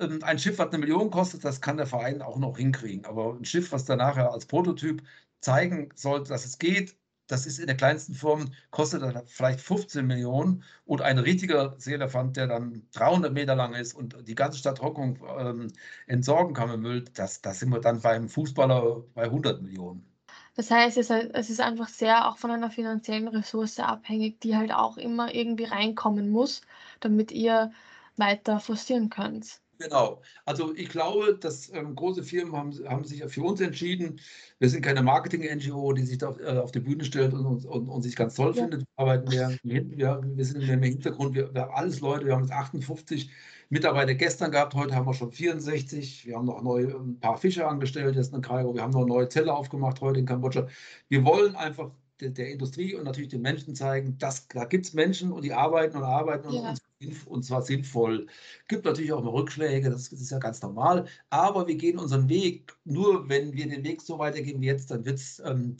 ähm, 0.00 0.18
ein 0.22 0.38
Schiff, 0.38 0.58
was 0.58 0.68
eine 0.68 0.78
Million 0.78 1.10
kostet, 1.10 1.44
das 1.44 1.62
kann 1.62 1.78
der 1.78 1.86
Verein 1.86 2.20
auch 2.20 2.38
noch 2.38 2.58
hinkriegen. 2.58 3.06
Aber 3.06 3.34
ein 3.34 3.44
Schiff, 3.46 3.72
was 3.72 3.86
dann 3.86 3.98
nachher 3.98 4.32
als 4.32 4.44
Prototyp 4.44 5.02
zeigen 5.40 5.88
soll, 5.94 6.24
dass 6.24 6.44
es 6.44 6.58
geht, 6.58 6.96
das 7.26 7.46
ist 7.46 7.58
in 7.58 7.66
der 7.66 7.76
kleinsten 7.76 8.14
Form, 8.14 8.52
kostet 8.70 9.02
dann 9.02 9.26
vielleicht 9.26 9.60
15 9.60 10.06
Millionen. 10.06 10.62
Und 10.84 11.02
ein 11.02 11.18
richtiger 11.18 11.74
Seelefant, 11.78 12.36
der 12.36 12.46
dann 12.46 12.86
300 12.92 13.32
Meter 13.32 13.54
lang 13.54 13.74
ist 13.74 13.94
und 13.94 14.16
die 14.28 14.34
ganze 14.34 14.58
Stadt 14.58 14.80
Hongkong 14.82 15.18
ähm, 15.38 15.68
entsorgen 16.06 16.54
kann 16.54 16.70
mit 16.70 16.80
Müll, 16.80 17.04
das, 17.14 17.40
das 17.40 17.60
sind 17.60 17.70
wir 17.70 17.80
dann 17.80 18.00
beim 18.00 18.28
Fußballer 18.28 19.02
bei 19.14 19.24
100 19.24 19.62
Millionen. 19.62 20.06
Das 20.54 20.70
heißt, 20.70 20.98
es 20.98 21.50
ist 21.50 21.60
einfach 21.60 21.88
sehr 21.88 22.28
auch 22.28 22.36
von 22.36 22.50
einer 22.50 22.70
finanziellen 22.70 23.28
Ressource 23.28 23.78
abhängig, 23.78 24.40
die 24.40 24.54
halt 24.54 24.70
auch 24.70 24.98
immer 24.98 25.34
irgendwie 25.34 25.64
reinkommen 25.64 26.28
muss, 26.28 26.60
damit 27.00 27.32
ihr 27.32 27.72
weiter 28.16 28.60
forcieren 28.60 29.08
könnt. 29.08 29.61
Genau. 29.78 30.22
Also 30.44 30.74
ich 30.74 30.88
glaube, 30.88 31.38
dass 31.40 31.72
ähm, 31.72 31.94
große 31.94 32.22
Firmen 32.22 32.54
haben, 32.54 32.72
haben 32.88 33.04
sich 33.04 33.24
für 33.24 33.42
uns 33.42 33.60
entschieden. 33.60 34.20
Wir 34.58 34.68
sind 34.68 34.82
keine 34.82 35.02
Marketing-NGO, 35.02 35.92
die 35.92 36.04
sich 36.04 36.18
da 36.18 36.28
auf, 36.28 36.40
äh, 36.40 36.58
auf 36.58 36.72
die 36.72 36.80
Bühne 36.80 37.04
stellt 37.04 37.32
und, 37.32 37.44
und, 37.44 37.64
und, 37.64 37.88
und 37.88 38.02
sich 38.02 38.14
ganz 38.14 38.34
toll 38.34 38.54
ja. 38.54 38.62
findet. 38.62 38.80
Wir 38.80 38.86
arbeiten 38.96 39.28
mehr, 39.28 39.58
wir, 39.62 40.20
wir 40.24 40.44
sind 40.44 40.58
mehr 40.58 40.74
im 40.74 40.82
Hintergrund. 40.82 41.34
Wir, 41.34 41.52
wir 41.52 41.62
haben 41.62 41.74
alles 41.74 42.00
Leute, 42.00 42.26
wir 42.26 42.34
haben 42.34 42.42
jetzt 42.42 42.52
58 42.52 43.30
Mitarbeiter 43.70 44.14
gestern 44.14 44.50
gehabt, 44.50 44.74
heute 44.74 44.94
haben 44.94 45.06
wir 45.06 45.14
schon 45.14 45.32
64. 45.32 46.26
Wir 46.26 46.36
haben 46.36 46.44
noch 46.44 46.62
neu 46.62 46.94
ein 46.94 47.18
paar 47.18 47.38
Fische 47.38 47.66
angestellt 47.66 48.16
jetzt 48.16 48.34
in 48.34 48.42
Kairo. 48.42 48.74
Wir 48.74 48.82
haben 48.82 48.92
noch 48.92 49.06
neue 49.06 49.28
Zelle 49.30 49.54
aufgemacht 49.54 50.00
heute 50.02 50.20
in 50.20 50.26
Kambodscha. 50.26 50.68
Wir 51.08 51.24
wollen 51.24 51.56
einfach 51.56 51.90
der, 52.20 52.30
der 52.30 52.50
Industrie 52.50 52.94
und 52.94 53.04
natürlich 53.04 53.30
den 53.30 53.40
Menschen 53.40 53.74
zeigen, 53.74 54.18
dass 54.18 54.46
da 54.48 54.66
gibt 54.66 54.86
es 54.86 54.92
Menschen 54.92 55.32
und 55.32 55.42
die 55.42 55.54
arbeiten 55.54 55.96
und 55.96 56.04
arbeiten 56.04 56.48
und, 56.48 56.54
ja. 56.54 56.74
Und, 57.26 57.42
zwar 57.44 57.62
sinnvoll. 57.62 58.26
Gibt 58.68 58.84
natürlich 58.84 59.12
auch 59.12 59.22
mal 59.22 59.30
Rückschläge, 59.30 59.90
das, 59.90 60.12
ist 60.12 60.30
ja 60.30 60.38
ganz 60.38 60.62
normal, 60.62 61.06
aber 61.30 61.66
wir 61.66 61.76
gehen 61.76 61.98
unseren 61.98 62.28
Weg. 62.28 62.74
Nur 62.84 63.28
wenn 63.28 63.52
wir 63.52 63.68
den 63.68 63.84
Weg 63.84 64.02
so 64.02 64.18
weitergehen 64.18 64.60
wie 64.60 64.66
jetzt, 64.66 64.90
dann 64.90 65.04
wird 65.04 65.18
es 65.18 65.40
ähm, 65.44 65.76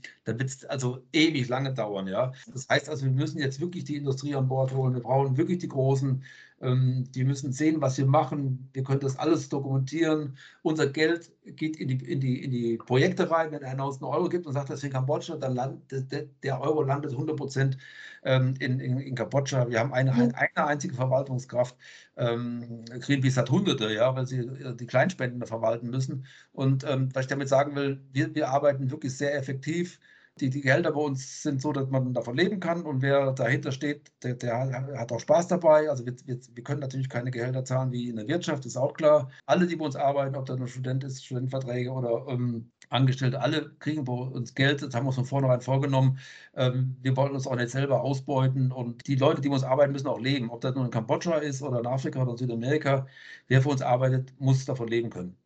also 0.68 1.02
ewig 1.12 1.48
lange 1.48 1.72
dauern. 1.74 2.06
Ja? 2.06 2.32
Das 2.52 2.68
heißt 2.68 2.88
also, 2.88 3.04
wir 3.04 3.12
müssen 3.12 3.38
jetzt 3.38 3.61
wirklich 3.61 3.85
die 3.85 3.96
Industrie 3.96 4.35
an 4.35 4.48
Bord 4.48 4.72
holen. 4.72 4.94
Wir 4.94 5.02
brauchen 5.02 5.37
wirklich 5.37 5.58
die 5.58 5.68
großen 5.68 6.22
die 6.62 7.25
müssen 7.25 7.53
sehen, 7.53 7.81
was 7.81 7.98
wir 7.98 8.07
machen. 8.07 8.70
Wir 8.72 8.85
können 8.85 9.01
das 9.01 9.18
alles 9.18 9.48
dokumentieren. 9.48 10.37
Unser 10.62 10.87
Geld 10.87 11.33
geht 11.44 11.77
in 11.77 11.88
die, 11.88 12.05
in 12.05 12.20
die, 12.20 12.44
in 12.44 12.53
die 12.53 12.77
Projekte 12.77 13.29
rein. 13.33 13.51
Wenn 13.51 13.64
einer 13.64 13.85
uns 13.85 13.96
einen 13.96 14.12
Euro 14.12 14.29
gibt 14.29 14.46
und 14.46 14.53
sagt, 14.53 14.70
das 14.70 14.79
ist 14.79 14.85
in 14.85 14.92
Kambodscha, 14.92 15.37
dann 15.37 15.57
landet 15.57 16.31
der 16.44 16.61
Euro 16.61 16.83
landet 16.83 17.12
100 17.12 17.37
Prozent 17.37 17.79
ähm, 18.22 18.55
in, 18.61 18.79
in, 18.79 18.98
in 18.98 19.14
Kambodscha. 19.16 19.68
Wir 19.70 19.81
haben 19.81 19.92
eine, 19.92 20.12
eine 20.12 20.66
einzige 20.66 20.94
Verwaltungskraft. 20.94 21.77
Ähm, 22.16 22.85
Greenpeace 23.01 23.38
hat 23.38 23.51
Hunderte, 23.51 23.92
ja, 23.92 24.14
weil 24.14 24.29
sie 24.29 24.38
äh, 24.38 24.77
die 24.77 24.87
Kleinspenden 24.87 25.44
verwalten 25.44 25.90
müssen. 25.90 26.27
Und 26.53 26.85
was 26.85 27.25
ich 27.25 27.29
damit 27.29 27.48
sagen 27.48 27.75
will, 27.75 28.01
wir, 28.12 28.35
wir 28.37 28.51
arbeiten 28.51 28.92
wirklich 28.92 29.16
sehr 29.16 29.37
effektiv. 29.37 29.98
Die, 30.40 30.49
die 30.49 30.62
Gehälter 30.62 30.92
bei 30.92 31.01
uns 31.01 31.42
sind 31.42 31.61
so, 31.61 31.73
dass 31.73 31.90
man 31.90 32.14
davon 32.14 32.37
leben 32.37 32.59
kann 32.59 32.83
und 32.87 33.03
wer 33.03 33.33
dahinter 33.33 33.71
steht, 33.71 34.11
der, 34.23 34.35
der 34.35 34.99
hat 34.99 35.12
auch 35.12 35.21
Spaß 35.21 35.49
dabei. 35.49 35.90
Also 35.90 36.07
wir, 36.07 36.14
wir, 36.25 36.38
wir, 36.55 36.64
können 36.64 36.81
natürlich 36.81 37.11
keine 37.11 37.31
Gehälter 37.31 37.64
zahlen 37.64 37.92
wie 37.92 38.09
in 38.09 38.16
der 38.16 38.27
Wirtschaft, 38.29 38.64
ist 38.64 38.79
auch 38.79 38.95
klar. 38.95 39.31
Alle, 39.47 39.66
die 39.66 39.77
bei 39.77 39.85
uns 39.85 39.95
arbeiten, 39.95 40.35
ob 40.35 40.47
das 40.47 40.59
ein 40.59 40.66
Student 40.68 41.05
ist, 41.05 41.25
Studentenverträge 41.25 41.90
oder 41.92 42.27
ähm, 42.29 42.71
Angestellte, 42.88 43.40
alle 43.40 43.75
kriegen 43.79 44.05
bei 44.05 44.12
uns 44.12 44.55
Geld. 44.55 44.83
Das 44.83 44.95
haben 44.95 45.05
wir 45.05 45.09
uns 45.09 45.16
von 45.16 45.27
vornherein 45.27 45.61
vorgenommen. 45.61 46.18
Ähm, 46.55 46.97
wir 47.03 47.16
wollen 47.16 47.33
uns 47.33 47.47
auch 47.47 47.57
nicht 47.57 47.71
selber 47.71 48.03
ausbeuten 48.03 48.73
und 48.73 49.07
die 49.07 49.16
Leute, 49.16 49.42
die 49.42 49.49
bei 49.49 49.55
uns 49.55 49.64
arbeiten, 49.64 49.92
müssen 49.92 50.09
auch 50.09 50.21
leben. 50.21 50.51
Ob 50.51 50.62
das 50.62 50.75
nun 50.75 50.87
in 50.87 50.90
Kambodscha 50.90 51.37
ist 51.38 51.62
oder 51.62 51.81
in 51.81 51.87
Afrika 51.87 52.23
oder 52.23 52.33
in 52.33 52.38
Südamerika, 52.38 53.07
wer 53.49 53.62
für 53.62 53.71
uns 53.71 53.83
arbeitet, 53.83 54.35
muss 54.40 54.64
davon 54.64 54.88
leben 54.88 55.11
können. 55.11 55.41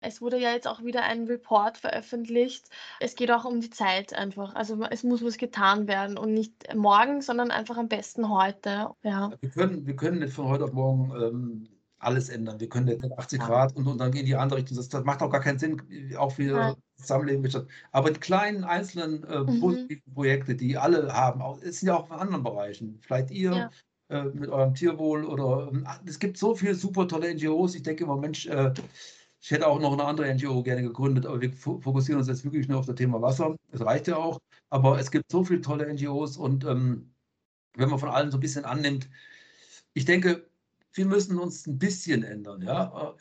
Es 0.00 0.20
wurde 0.20 0.38
ja 0.38 0.52
jetzt 0.52 0.68
auch 0.68 0.84
wieder 0.84 1.02
ein 1.02 1.26
Report 1.26 1.76
veröffentlicht. 1.76 2.66
Es 3.00 3.16
geht 3.16 3.30
auch 3.30 3.44
um 3.44 3.60
die 3.60 3.70
Zeit 3.70 4.12
einfach. 4.12 4.54
Also 4.54 4.82
es 4.90 5.02
muss 5.02 5.24
was 5.24 5.38
getan 5.38 5.88
werden 5.88 6.16
und 6.18 6.32
nicht 6.34 6.52
morgen, 6.74 7.20
sondern 7.20 7.50
einfach 7.50 7.76
am 7.76 7.88
besten 7.88 8.30
heute. 8.30 8.90
Ja. 9.02 9.32
Wir, 9.40 9.50
können, 9.50 9.86
wir 9.86 9.96
können 9.96 10.20
nicht 10.20 10.32
von 10.32 10.46
heute 10.46 10.64
auf 10.64 10.72
morgen 10.72 11.12
ähm, 11.20 11.68
alles 11.98 12.28
ändern. 12.28 12.60
Wir 12.60 12.68
können 12.68 12.86
nicht 12.86 13.18
80 13.18 13.40
Grad 13.40 13.74
und, 13.74 13.88
und 13.88 13.98
dann 13.98 14.12
in 14.12 14.26
die 14.26 14.36
andere 14.36 14.60
Richtung. 14.60 14.76
Das, 14.76 14.88
das 14.88 15.04
macht 15.04 15.20
auch 15.20 15.30
gar 15.30 15.40
keinen 15.40 15.58
Sinn, 15.58 15.82
auch 16.16 16.32
für 16.32 16.42
ja. 16.42 16.76
Zusammenleben. 16.96 17.66
Aber 17.90 18.10
die 18.10 18.20
kleinen 18.20 18.62
einzelnen 18.62 19.24
äh, 19.24 19.40
mhm. 19.40 19.60
positiven 19.60 20.14
Projekte, 20.14 20.54
die 20.54 20.76
alle 20.76 21.12
haben, 21.12 21.42
auch, 21.42 21.60
es 21.60 21.80
sind 21.80 21.88
ja 21.88 21.96
auch 21.96 22.06
in 22.10 22.16
anderen 22.16 22.44
Bereichen. 22.44 23.00
Vielleicht 23.02 23.30
ihr. 23.30 23.52
Ja. 23.52 23.70
Äh, 24.10 24.24
mit 24.32 24.48
eurem 24.48 24.72
Tierwohl 24.72 25.26
oder 25.26 25.68
ähm, 25.70 25.86
es 26.06 26.18
gibt 26.18 26.38
so 26.38 26.54
viele 26.54 26.74
super 26.74 27.06
tolle 27.06 27.34
NGOs. 27.34 27.74
Ich 27.74 27.82
denke 27.82 28.04
immer, 28.04 28.16
Mensch, 28.16 28.46
äh, 28.46 28.72
ich 29.40 29.50
hätte 29.50 29.66
auch 29.66 29.80
noch 29.80 29.92
eine 29.92 30.04
andere 30.04 30.32
NGO 30.34 30.62
gerne 30.62 30.82
gegründet, 30.82 31.26
aber 31.26 31.40
wir 31.40 31.52
fokussieren 31.52 32.18
uns 32.18 32.28
jetzt 32.28 32.44
wirklich 32.44 32.68
nur 32.68 32.78
auf 32.78 32.86
das 32.86 32.96
Thema 32.96 33.22
Wasser. 33.22 33.56
Das 33.70 33.84
reicht 33.84 34.08
ja 34.08 34.16
auch. 34.16 34.38
Aber 34.70 34.98
es 34.98 35.10
gibt 35.10 35.30
so 35.30 35.44
viele 35.44 35.60
tolle 35.60 35.92
NGOs 35.92 36.36
und 36.36 36.64
ähm, 36.64 37.14
wenn 37.74 37.88
man 37.88 37.98
von 37.98 38.08
allen 38.08 38.30
so 38.30 38.38
ein 38.38 38.40
bisschen 38.40 38.64
annimmt, 38.64 39.08
ich 39.94 40.04
denke, 40.04 40.48
wir 40.92 41.06
müssen 41.06 41.38
uns 41.38 41.66
ein 41.66 41.78
bisschen 41.78 42.24
ändern. 42.24 42.62
Ja? 42.62 43.14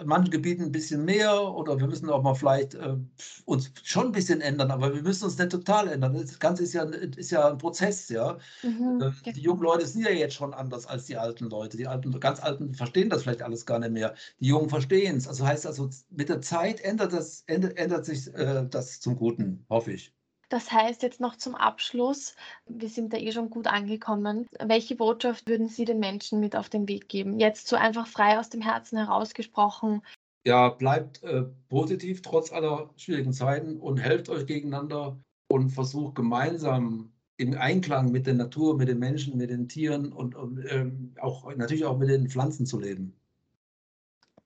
In 0.00 0.06
manchen 0.06 0.30
Gebieten 0.30 0.64
ein 0.64 0.72
bisschen 0.72 1.04
mehr 1.04 1.42
oder 1.42 1.78
wir 1.78 1.86
müssen 1.86 2.08
auch 2.10 2.22
mal 2.22 2.34
vielleicht 2.34 2.74
äh, 2.74 2.96
uns 3.44 3.72
schon 3.82 4.06
ein 4.06 4.12
bisschen 4.12 4.40
ändern, 4.40 4.70
aber 4.70 4.94
wir 4.94 5.02
müssen 5.02 5.24
uns 5.24 5.38
nicht 5.38 5.50
total 5.50 5.88
ändern. 5.88 6.14
Das 6.14 6.38
Ganze 6.38 6.62
ist 6.62 6.72
ja, 6.72 6.84
ist 6.84 7.30
ja 7.30 7.48
ein 7.48 7.58
Prozess, 7.58 8.08
ja. 8.08 8.38
Mhm, 8.62 9.00
äh, 9.00 9.10
die 9.26 9.32
genau. 9.32 9.44
jungen 9.44 9.62
Leute 9.62 9.86
sind 9.86 10.02
ja 10.02 10.10
jetzt 10.10 10.34
schon 10.34 10.54
anders 10.54 10.86
als 10.86 11.06
die 11.06 11.16
alten 11.16 11.48
Leute. 11.50 11.76
Die 11.76 11.86
alten, 11.86 12.18
ganz 12.20 12.40
alten 12.40 12.74
verstehen 12.74 13.10
das 13.10 13.22
vielleicht 13.22 13.42
alles 13.42 13.66
gar 13.66 13.78
nicht 13.78 13.92
mehr. 13.92 14.14
Die 14.40 14.46
Jungen 14.48 14.68
verstehen 14.68 15.16
es. 15.16 15.28
Also 15.28 15.46
heißt 15.46 15.66
also, 15.66 15.90
mit 16.10 16.28
der 16.28 16.40
Zeit 16.40 16.80
ändert, 16.80 17.12
das, 17.12 17.44
ändert, 17.46 17.76
ändert 17.78 18.04
sich 18.04 18.32
äh, 18.34 18.66
das 18.68 19.00
zum 19.00 19.16
Guten, 19.16 19.64
hoffe 19.68 19.92
ich. 19.92 20.14
Das 20.50 20.72
heißt 20.72 21.04
jetzt 21.04 21.20
noch 21.20 21.36
zum 21.36 21.54
Abschluss, 21.54 22.34
wir 22.66 22.88
sind 22.88 23.12
da 23.12 23.16
eh 23.16 23.30
schon 23.30 23.50
gut 23.50 23.68
angekommen. 23.68 24.48
Welche 24.58 24.96
Botschaft 24.96 25.48
würden 25.48 25.68
Sie 25.68 25.84
den 25.84 26.00
Menschen 26.00 26.40
mit 26.40 26.56
auf 26.56 26.68
den 26.68 26.88
Weg 26.88 27.08
geben? 27.08 27.38
Jetzt 27.38 27.68
so 27.68 27.76
einfach 27.76 28.08
frei 28.08 28.36
aus 28.38 28.50
dem 28.50 28.60
Herzen 28.60 28.98
herausgesprochen. 28.98 30.02
Ja, 30.44 30.70
bleibt 30.70 31.22
äh, 31.22 31.44
positiv 31.68 32.20
trotz 32.22 32.52
aller 32.52 32.90
schwierigen 32.96 33.32
Zeiten 33.32 33.78
und 33.78 33.98
helft 33.98 34.28
euch 34.28 34.44
gegeneinander 34.46 35.20
und 35.48 35.70
versucht 35.70 36.16
gemeinsam 36.16 37.12
im 37.36 37.56
Einklang 37.56 38.10
mit 38.10 38.26
der 38.26 38.34
Natur, 38.34 38.76
mit 38.76 38.88
den 38.88 38.98
Menschen, 38.98 39.38
mit 39.38 39.50
den 39.50 39.68
Tieren 39.68 40.12
und, 40.12 40.34
und 40.34 40.64
ähm, 40.68 41.14
auch 41.20 41.54
natürlich 41.54 41.84
auch 41.84 41.96
mit 41.96 42.08
den 42.08 42.28
Pflanzen 42.28 42.66
zu 42.66 42.80
leben. 42.80 43.14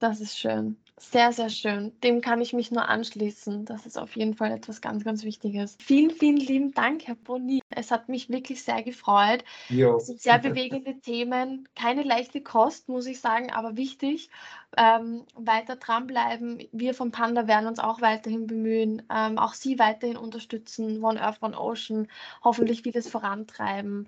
Das 0.01 0.21
ist 0.21 0.39
schön. 0.39 0.77
Sehr, 0.97 1.33
sehr 1.33 1.51
schön. 1.51 1.93
Dem 2.03 2.21
kann 2.21 2.41
ich 2.41 2.53
mich 2.53 2.71
nur 2.71 2.89
anschließen. 2.89 3.65
Das 3.65 3.85
ist 3.85 3.99
auf 3.99 4.15
jeden 4.17 4.35
Fall 4.35 4.53
etwas 4.53 4.81
ganz, 4.81 5.05
ganz 5.05 5.25
Wichtiges. 5.25 5.77
Vielen, 5.81 6.11
vielen 6.11 6.37
lieben 6.37 6.73
Dank, 6.73 7.09
Herr 7.09 7.17
Boni. 7.17 7.61
Es 7.69 7.91
hat 7.91 8.09
mich 8.09 8.31
wirklich 8.31 8.63
sehr 8.63 8.81
gefreut. 8.85 9.45
Ja. 9.69 9.97
Es 9.97 10.07
sind 10.07 10.21
sehr 10.21 10.39
bewegende 10.39 11.01
Themen. 11.01 11.69
Keine 11.75 12.05
leichte 12.05 12.41
Kost, 12.41 12.89
muss 12.89 13.07
ich 13.07 13.21
sagen, 13.21 13.51
aber 13.51 13.77
wichtig. 13.77 14.31
Ähm, 14.77 15.25
weiter 15.35 15.77
dranbleiben. 15.77 16.63
Wir 16.71 16.95
von 16.95 17.11
Panda 17.11 17.49
werden 17.49 17.67
uns 17.67 17.81
auch 17.81 18.01
weiterhin 18.01 18.47
bemühen, 18.47 19.03
ähm, 19.13 19.39
auch 19.39 19.55
Sie 19.55 19.79
weiterhin 19.81 20.17
unterstützen. 20.17 21.03
One 21.03 21.21
Earth, 21.21 21.43
One 21.43 21.59
Ocean. 21.59 22.07
Hoffentlich 22.43 22.83
vieles 22.83 23.09
vorantreiben. 23.09 24.03